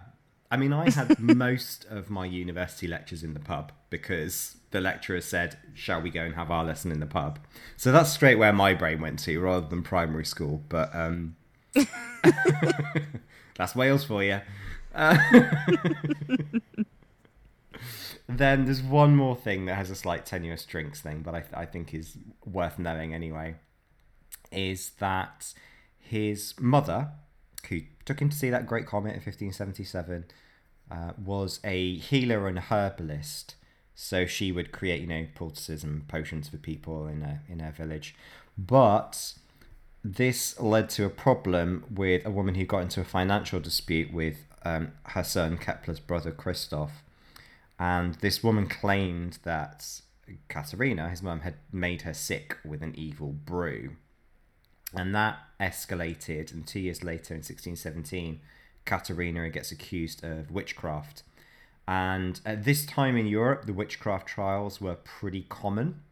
I 0.50 0.56
mean, 0.56 0.72
I 0.72 0.90
had 0.90 1.18
most 1.36 1.84
of 1.86 2.10
my 2.10 2.24
university 2.26 2.86
lectures 2.86 3.22
in 3.22 3.34
the 3.34 3.40
pub 3.40 3.72
because 3.90 4.56
the 4.70 4.80
lecturer 4.80 5.20
said, 5.20 5.58
Shall 5.74 6.00
we 6.00 6.10
go 6.10 6.22
and 6.22 6.34
have 6.34 6.50
our 6.50 6.64
lesson 6.64 6.90
in 6.90 7.00
the 7.00 7.06
pub? 7.06 7.38
So 7.76 7.92
that's 7.92 8.10
straight 8.12 8.36
where 8.36 8.52
my 8.52 8.74
brain 8.74 9.00
went 9.00 9.18
to 9.20 9.38
rather 9.40 9.66
than 9.66 9.82
primary 9.82 10.24
school. 10.24 10.62
But 10.68 10.94
um, 10.94 11.36
that's 13.56 13.74
Wales 13.74 14.04
for 14.04 14.22
you. 14.22 14.40
Uh, 14.94 15.16
then 18.28 18.64
there's 18.64 18.82
one 18.82 19.14
more 19.14 19.36
thing 19.36 19.66
that 19.66 19.74
has 19.74 19.90
a 19.90 19.94
slight 19.94 20.26
tenuous 20.26 20.64
drinks 20.64 21.00
thing, 21.00 21.20
but 21.22 21.34
I, 21.34 21.44
I 21.54 21.66
think 21.66 21.94
is 21.94 22.16
worth 22.44 22.78
knowing 22.78 23.14
anyway. 23.14 23.54
Is 24.50 24.90
that 24.98 25.52
his 25.98 26.54
mother, 26.58 27.10
took 28.08 28.22
him 28.22 28.30
to 28.30 28.36
see 28.36 28.48
that 28.48 28.66
great 28.66 28.86
comet 28.86 29.10
in 29.10 29.20
1577, 29.20 30.24
uh, 30.90 31.12
was 31.22 31.60
a 31.62 31.96
healer 31.98 32.48
and 32.48 32.58
herbalist. 32.58 33.54
So 33.94 34.24
she 34.24 34.50
would 34.50 34.72
create, 34.72 35.02
you 35.02 35.06
know, 35.06 35.26
poultices 35.34 35.84
and 35.84 36.08
potions 36.08 36.48
for 36.48 36.56
people 36.56 37.06
in 37.06 37.22
a, 37.22 37.40
in 37.50 37.58
her 37.58 37.70
village. 37.70 38.14
But 38.56 39.34
this 40.02 40.58
led 40.58 40.88
to 40.90 41.04
a 41.04 41.10
problem 41.10 41.84
with 41.94 42.24
a 42.24 42.30
woman 42.30 42.54
who 42.54 42.64
got 42.64 42.78
into 42.78 43.02
a 43.02 43.04
financial 43.04 43.60
dispute 43.60 44.10
with 44.10 44.38
um, 44.64 44.92
her 45.02 45.24
son 45.24 45.58
Kepler's 45.58 46.00
brother 46.00 46.30
Christoph. 46.30 47.02
And 47.78 48.14
this 48.16 48.42
woman 48.42 48.68
claimed 48.68 49.38
that 49.42 50.00
Katerina, 50.48 51.10
his 51.10 51.22
mum, 51.22 51.40
had 51.40 51.56
made 51.70 52.02
her 52.02 52.14
sick 52.14 52.56
with 52.64 52.82
an 52.82 52.94
evil 52.96 53.32
brew. 53.32 53.96
And 54.94 55.14
that 55.14 55.38
escalated, 55.60 56.52
and 56.52 56.66
two 56.66 56.80
years 56.80 57.02
later, 57.02 57.34
in 57.34 57.40
1617, 57.40 58.40
Katerina 58.84 59.50
gets 59.50 59.70
accused 59.70 60.24
of 60.24 60.50
witchcraft. 60.50 61.22
And 61.86 62.40
at 62.44 62.64
this 62.64 62.84
time 62.86 63.16
in 63.16 63.26
Europe, 63.26 63.66
the 63.66 63.72
witchcraft 63.72 64.26
trials 64.26 64.80
were 64.80 64.94
pretty 64.94 65.46
common. 65.48 66.02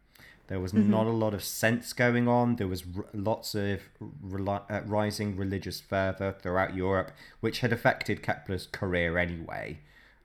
There 0.47 0.59
was 0.61 0.73
not 0.73 1.07
a 1.07 1.11
lot 1.11 1.33
of 1.33 1.43
sense 1.43 1.91
going 1.91 2.27
on. 2.29 2.55
There 2.55 2.69
was 2.69 2.83
r- 2.95 3.05
lots 3.13 3.53
of 3.53 3.81
reli- 4.23 4.63
uh, 4.71 4.81
rising 4.85 5.35
religious 5.35 5.81
fervor 5.81 6.35
throughout 6.41 6.73
Europe, 6.73 7.11
which 7.41 7.59
had 7.59 7.73
affected 7.73 8.23
Kepler's 8.23 8.67
career 8.67 9.17
anyway. 9.17 9.79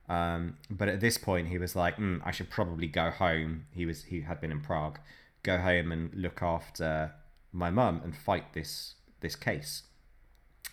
Um, 0.09 0.59
but 0.71 0.89
at 0.89 1.01
this 1.01 1.19
point, 1.19 1.49
he 1.49 1.59
was 1.59 1.75
like, 1.75 1.97
mm, 1.97 2.21
"I 2.25 2.31
should 2.31 2.51
probably 2.51 2.87
go 2.87 3.11
home." 3.11 3.67
He 3.73 3.85
was 3.85 4.05
he 4.05 4.21
had 4.21 4.41
been 4.41 4.53
in 4.53 4.61
Prague, 4.61 5.01
go 5.43 5.59
home 5.59 5.91
and 5.91 6.15
look 6.15 6.41
after 6.41 7.15
my 7.53 7.71
mum 7.71 8.01
and 8.03 8.17
fight 8.17 8.53
this 8.55 8.95
this 9.21 9.37
case. 9.37 9.83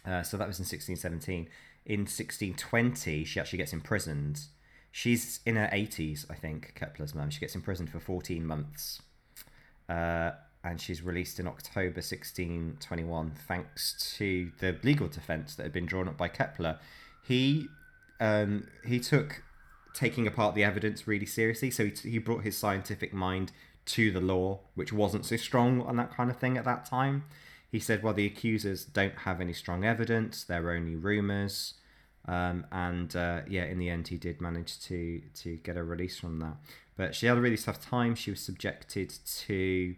Uh, 0.06 0.23
so 0.23 0.38
that 0.38 0.47
was 0.47 0.60
in 0.60 0.64
1617. 0.64 1.49
In 1.85 2.01
1620, 2.01 3.26
she 3.26 3.39
actually 3.39 3.57
gets 3.57 3.73
imprisoned. 3.73 4.41
She's 4.91 5.39
in 5.45 5.56
her 5.56 5.69
80s, 5.72 6.26
I 6.30 6.35
think. 6.35 6.73
Kepler's 6.76 7.14
mum. 7.14 7.30
She 7.30 7.39
gets 7.39 7.56
imprisoned 7.56 7.89
for 7.89 7.99
14 7.99 8.45
months, 8.45 9.01
uh, 9.88 10.31
and 10.64 10.80
she's 10.81 11.01
released 11.01 11.39
in 11.39 11.47
October 11.47 12.01
1621, 12.01 13.31
thanks 13.47 14.15
to 14.18 14.51
the 14.60 14.77
legal 14.84 15.07
defense 15.07 15.56
that 15.56 15.64
had 15.64 15.73
been 15.73 15.85
drawn 15.85 16.07
up 16.07 16.18
by 16.18 16.27
Kepler. 16.27 16.80
He 17.23 17.68
um, 18.19 18.68
he 18.85 18.99
took 18.99 19.43
taking 19.93 20.27
apart 20.27 20.56
the 20.56 20.64
evidence 20.64 21.07
really 21.07 21.26
seriously. 21.26 21.72
So 21.72 21.85
he, 21.85 22.10
he 22.10 22.18
brought 22.19 22.43
his 22.43 22.57
scientific 22.57 23.14
mind 23.14 23.51
to 23.90 24.11
the 24.11 24.22
law, 24.22 24.60
which 24.76 24.91
wasn't 24.94 25.26
so 25.26 25.36
strong 25.38 25.82
on 25.82 25.95
that 25.98 26.16
kind 26.16 26.30
of 26.30 26.38
thing 26.38 26.57
at 26.57 26.66
that 26.66 26.86
time. 26.86 27.24
He 27.72 27.80
said, 27.80 28.02
well, 28.02 28.14
the 28.14 28.26
accusers 28.26 28.84
don't 28.84 29.20
have 29.20 29.40
any 29.41 29.53
strong 29.53 29.86
evidence; 29.86 30.44
they're 30.44 30.72
only 30.72 30.95
rumors. 30.95 31.76
Um, 32.28 32.66
and 32.72 33.16
uh, 33.16 33.41
yeah, 33.48 33.64
in 33.66 33.80
the 33.80 33.90
end, 33.90 34.10
he 34.10 34.18
did 34.18 34.41
manage 34.41 34.80
to 34.82 35.22
to 35.41 35.57
get 35.57 35.78
a 35.78 35.84
release 35.84 36.20
from 36.20 36.40
that. 36.40 36.57
But 36.98 37.16
she 37.16 37.28
had 37.28 37.38
a 37.38 37.41
really 37.41 37.57
tough 37.57 37.80
time. 37.82 38.16
She 38.16 38.32
was 38.32 38.40
subjected 38.41 39.14
to 39.48 39.95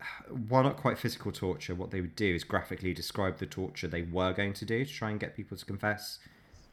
while 0.48 0.62
not 0.62 0.76
quite 0.76 0.98
physical 0.98 1.32
torture, 1.32 1.74
what 1.74 1.90
they 1.90 2.00
would 2.00 2.16
do 2.16 2.34
is 2.34 2.44
graphically 2.44 2.92
describe 2.92 3.38
the 3.38 3.46
torture 3.46 3.88
they 3.88 4.02
were 4.02 4.32
going 4.32 4.52
to 4.54 4.64
do 4.64 4.84
to 4.84 4.92
try 4.92 5.10
and 5.10 5.20
get 5.20 5.36
people 5.36 5.56
to 5.56 5.64
confess 5.64 6.18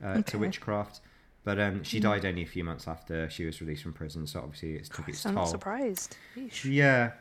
uh, 0.04 0.08
Okay. 0.08 0.22
to 0.32 0.38
witchcraft. 0.40 1.00
But 1.44 1.60
um, 1.60 1.84
she 1.84 2.00
died 2.00 2.26
only 2.26 2.44
a 2.44 2.48
few 2.48 2.64
months 2.64 2.88
after 2.88 3.30
she 3.30 3.46
was 3.46 3.62
released 3.62 3.84
from 3.84 3.94
prison, 3.94 4.28
so 4.28 4.40
obviously 4.42 4.76
it 4.76 4.86
took 4.86 5.08
its 5.08 5.26
I'm 5.26 5.36
toll. 5.36 5.44
not 5.44 5.50
surprised. 5.50 6.18
Yeesh. 6.38 6.66
Yeah. 6.66 7.12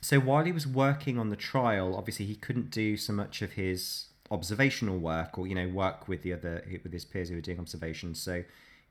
So 0.00 0.18
while 0.18 0.44
he 0.44 0.52
was 0.52 0.66
working 0.66 1.18
on 1.18 1.30
the 1.30 1.36
trial, 1.36 1.94
obviously 1.96 2.26
he 2.26 2.34
couldn't 2.34 2.70
do 2.70 2.96
so 2.96 3.12
much 3.12 3.40
of 3.40 3.52
his 3.52 4.06
observational 4.32 4.98
work 4.98 5.38
or 5.38 5.46
you 5.46 5.54
know 5.54 5.68
work 5.68 6.08
with 6.08 6.22
the 6.22 6.32
other 6.32 6.64
with 6.82 6.92
his 6.92 7.04
peers 7.04 7.28
who 7.28 7.36
were 7.36 7.40
doing 7.40 7.60
observations. 7.60 8.20
So 8.20 8.42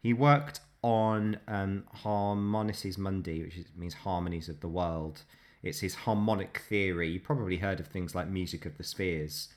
he 0.02 0.14
worked 0.14 0.62
on 0.84 1.38
um, 1.48 1.84
Harmonices 1.94 2.98
Mundi, 2.98 3.44
which 3.44 3.58
is, 3.58 3.66
means 3.76 3.94
harmonies 3.94 4.50
of 4.50 4.62
the 4.62 4.68
world. 4.68 5.24
It's 5.62 5.80
his 5.82 5.94
harmonic 5.94 6.64
theory. 6.68 7.10
You 7.10 7.20
probably 7.20 7.58
heard 7.58 7.80
of 7.80 7.88
things 7.88 8.16
like 8.16 8.28
music 8.28 8.66
of 8.66 8.78
the 8.78 8.84
spheres, 8.84 9.50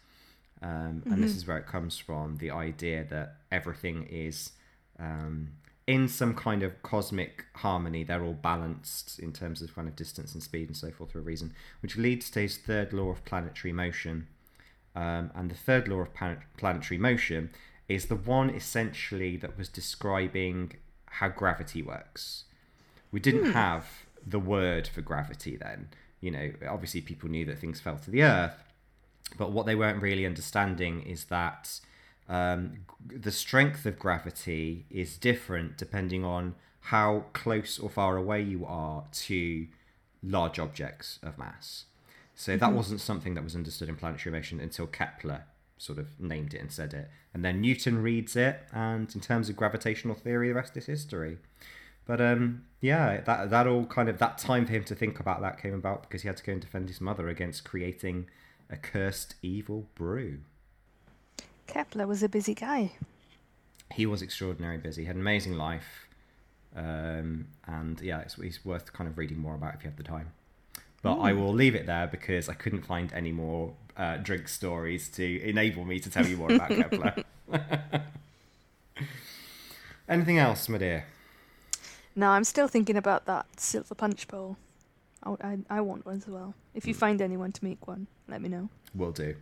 um, 0.61 1.03
and 1.07 1.23
this 1.23 1.35
is 1.35 1.47
where 1.47 1.57
it 1.57 1.67
comes 1.67 1.97
from. 1.97 2.37
The 2.39 2.51
idea 2.51 3.07
that 3.09 3.37
everything 3.51 4.07
is 4.11 4.53
um, 4.99 5.51
in 5.87 6.09
some 6.09 6.35
kind 6.35 6.63
of 6.63 6.83
cosmic 6.83 7.45
harmony. 7.57 8.05
They're 8.05 8.25
all 8.25 8.33
balanced 8.33 9.19
in 9.19 9.33
terms 9.33 9.63
of 9.63 9.75
kind 9.75 9.89
of 9.89 9.97
distance 9.97 10.35
and 10.35 10.43
speed 10.43 10.69
and 10.69 10.77
so 10.77 10.91
forth 10.91 11.13
for 11.13 11.19
a 11.19 11.23
reason, 11.23 11.53
which 11.81 11.97
leads 11.97 12.31
to 12.31 12.41
his 12.41 12.57
third 12.57 12.93
law 12.93 13.11
of 13.11 13.25
planetary 13.25 13.73
motion. 13.73 14.29
Um, 14.97 15.31
and 15.35 15.51
the 15.51 15.57
third 15.57 15.89
law 15.89 15.99
of 15.99 16.15
plan- 16.15 16.43
planetary 16.57 16.99
motion 16.99 17.51
is 17.89 18.07
the 18.07 18.17
one 18.17 18.51
essentially 18.51 19.37
that 19.37 19.59
was 19.59 19.69
describing 19.69 20.73
how 21.07 21.29
gravity 21.29 21.83
works. 21.83 22.45
We 23.13 23.21
didn't 23.21 23.53
have 23.53 23.87
the 24.27 24.41
word 24.41 24.89
for 24.89 25.03
gravity 25.03 25.57
then. 25.57 25.89
You 26.21 26.31
know, 26.31 26.53
obviously 26.69 27.03
people 27.03 27.29
knew 27.29 27.45
that 27.47 27.59
things 27.59 27.81
fell 27.81 27.99
to 27.99 28.11
the 28.11 28.23
earth, 28.23 28.57
but 29.37 29.53
what 29.53 29.67
they 29.67 29.75
weren't 29.75 30.01
really 30.01 30.25
understanding 30.25 31.03
is 31.03 31.27
that 31.27 31.81
um, 32.29 32.79
the 33.07 33.31
strength 33.31 33.85
of 33.87 33.99
gravity 33.99 34.87
is 34.91 35.17
different 35.19 35.77
depending 35.77 36.25
on 36.25 36.55
how 36.81 37.25
close 37.33 37.79
or 37.79 37.89
far 37.89 38.17
away 38.17 38.43
you 38.43 38.65
are 38.67 39.05
to 39.13 39.67
large 40.23 40.59
objects 40.59 41.19
of 41.23 41.39
mass. 41.39 41.85
So 42.35 42.57
that 42.57 42.73
wasn't 42.73 43.01
something 43.01 43.35
that 43.35 43.45
was 43.45 43.55
understood 43.55 43.89
in 43.89 43.97
planetary 43.97 44.35
motion 44.35 44.61
until 44.61 44.87
Kepler 44.87 45.45
sort 45.79 45.99
of 45.99 46.19
named 46.21 46.55
it 46.55 46.61
and 46.61 46.73
said 46.73 46.93
it. 46.95 47.11
And 47.33 47.45
then 47.45 47.61
Newton 47.61 48.03
reads 48.03 48.37
it, 48.37 48.63
and 48.73 49.13
in 49.15 49.21
terms 49.21 49.49
of 49.49 49.57
gravitational 49.57 50.15
theory, 50.15 50.49
the 50.49 50.55
rest 50.55 50.77
is 50.77 50.87
history. 50.87 51.39
But 52.07 52.21
um, 52.21 52.65
yeah, 52.81 53.21
that 53.23 53.51
that 53.51 53.67
all 53.67 53.87
kind 53.87 54.09
of 54.09 54.19
that 54.19 54.39
time 54.39 54.67
for 54.67 54.73
him 54.73 54.85
to 54.85 54.95
think 54.95 55.21
about 55.21 55.41
that 55.41 55.61
came 55.61 55.75
about 55.75 56.03
because 56.03 56.23
he 56.23 56.29
had 56.29 56.37
to 56.37 56.45
go 56.45 56.53
and 56.53 56.61
defend 56.61 56.89
his 56.89 57.01
mother 57.01 57.29
against 57.29 57.65
creating 57.65 58.27
a 58.71 58.77
cursed 58.77 59.37
evil 59.43 59.89
brew. 59.95 60.41
Kepler 61.67 62.07
was 62.07 62.23
a 62.23 62.29
busy 62.29 62.55
guy. 62.55 62.93
He 63.93 64.07
was 64.07 64.23
extraordinarily 64.23 64.81
busy. 64.81 65.03
He 65.03 65.07
had 65.07 65.17
an 65.17 65.23
amazing 65.23 65.55
life, 65.55 66.09
um, 66.75 67.47
and 67.67 68.01
yeah, 68.01 68.21
it's, 68.21 68.39
it's 68.39 68.65
worth 68.65 68.93
kind 68.93 69.09
of 69.09 69.19
reading 69.19 69.39
more 69.39 69.55
about 69.55 69.75
if 69.75 69.85
you 69.85 69.91
have 69.91 69.97
the 69.97 70.03
time. 70.03 70.33
But 71.03 71.21
I 71.21 71.35
will 71.35 71.53
leave 71.53 71.75
it 71.75 71.85
there 71.85 72.07
because 72.07 72.49
I 72.49 72.55
couldn't 72.55 72.87
find 72.87 73.13
any 73.13 73.31
more 73.31 73.75
uh, 73.95 74.17
drink 74.17 74.49
stories 74.49 75.09
to 75.11 75.43
enable 75.43 75.85
me 75.85 76.01
to 76.01 76.09
tell 76.11 76.27
you 76.27 76.39
more 76.39 76.51
about 76.51 76.71
Kepler. 76.71 77.15
Anything 80.09 80.39
else, 80.39 80.67
my 80.69 80.79
dear? 80.79 81.05
No, 82.17 82.29
I'm 82.31 82.45
still 82.45 82.69
thinking 82.69 82.97
about 82.97 83.27
that 83.27 83.61
silver 83.61 83.95
punch 83.95 84.29
bowl. 84.29 84.57
I, 85.23 85.35
I, 85.43 85.59
I 85.71 85.81
want 85.83 86.07
one 86.07 86.17
as 86.17 86.27
well. 86.27 86.55
If 86.75 86.87
you 86.87 86.95
find 86.95 87.21
anyone 87.21 87.53
to 87.53 87.65
make 87.65 87.87
one, 87.87 88.07
let 88.29 88.41
me 88.41 88.49
know. 88.49 88.69
Will 88.95 89.13
do. 89.13 89.35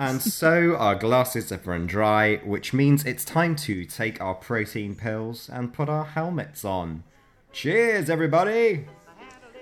And 0.00 0.22
so 0.22 0.76
our 0.76 0.94
glasses 0.94 1.50
have 1.50 1.66
run 1.66 1.86
dry, 1.86 2.36
which 2.36 2.72
means 2.72 3.04
it's 3.04 3.22
time 3.22 3.54
to 3.56 3.84
take 3.84 4.18
our 4.18 4.32
protein 4.32 4.94
pills 4.94 5.50
and 5.52 5.74
put 5.74 5.90
our 5.90 6.06
helmets 6.06 6.64
on. 6.64 7.04
Cheers, 7.52 8.08
everybody! 8.08 8.86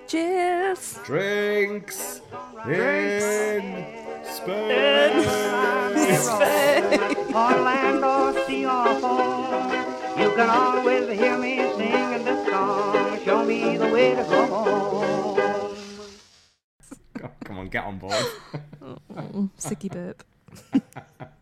Cheers! 0.06 1.01
Drinks 1.05 2.20
in 2.69 3.85
Spain. 4.23 5.27
Orlando, 7.35 8.47
see 8.47 8.60
your 8.60 9.01
phone. 9.01 10.20
You 10.20 10.31
can 10.36 10.51
always 10.51 11.19
hear 11.19 11.36
me 11.36 11.56
singing 11.77 12.24
this 12.24 12.48
song. 12.48 13.19
Show 13.24 13.44
me 13.44 13.77
the 13.77 13.89
way 13.89 14.15
to 14.15 14.23
go 14.23 14.47
home. 14.47 15.77
Come 17.43 17.59
on, 17.59 17.69
get 17.70 17.85
on 17.85 17.98
board. 17.98 18.24
Oh, 19.16 19.48
sicky 19.59 19.89
burp. 19.89 20.24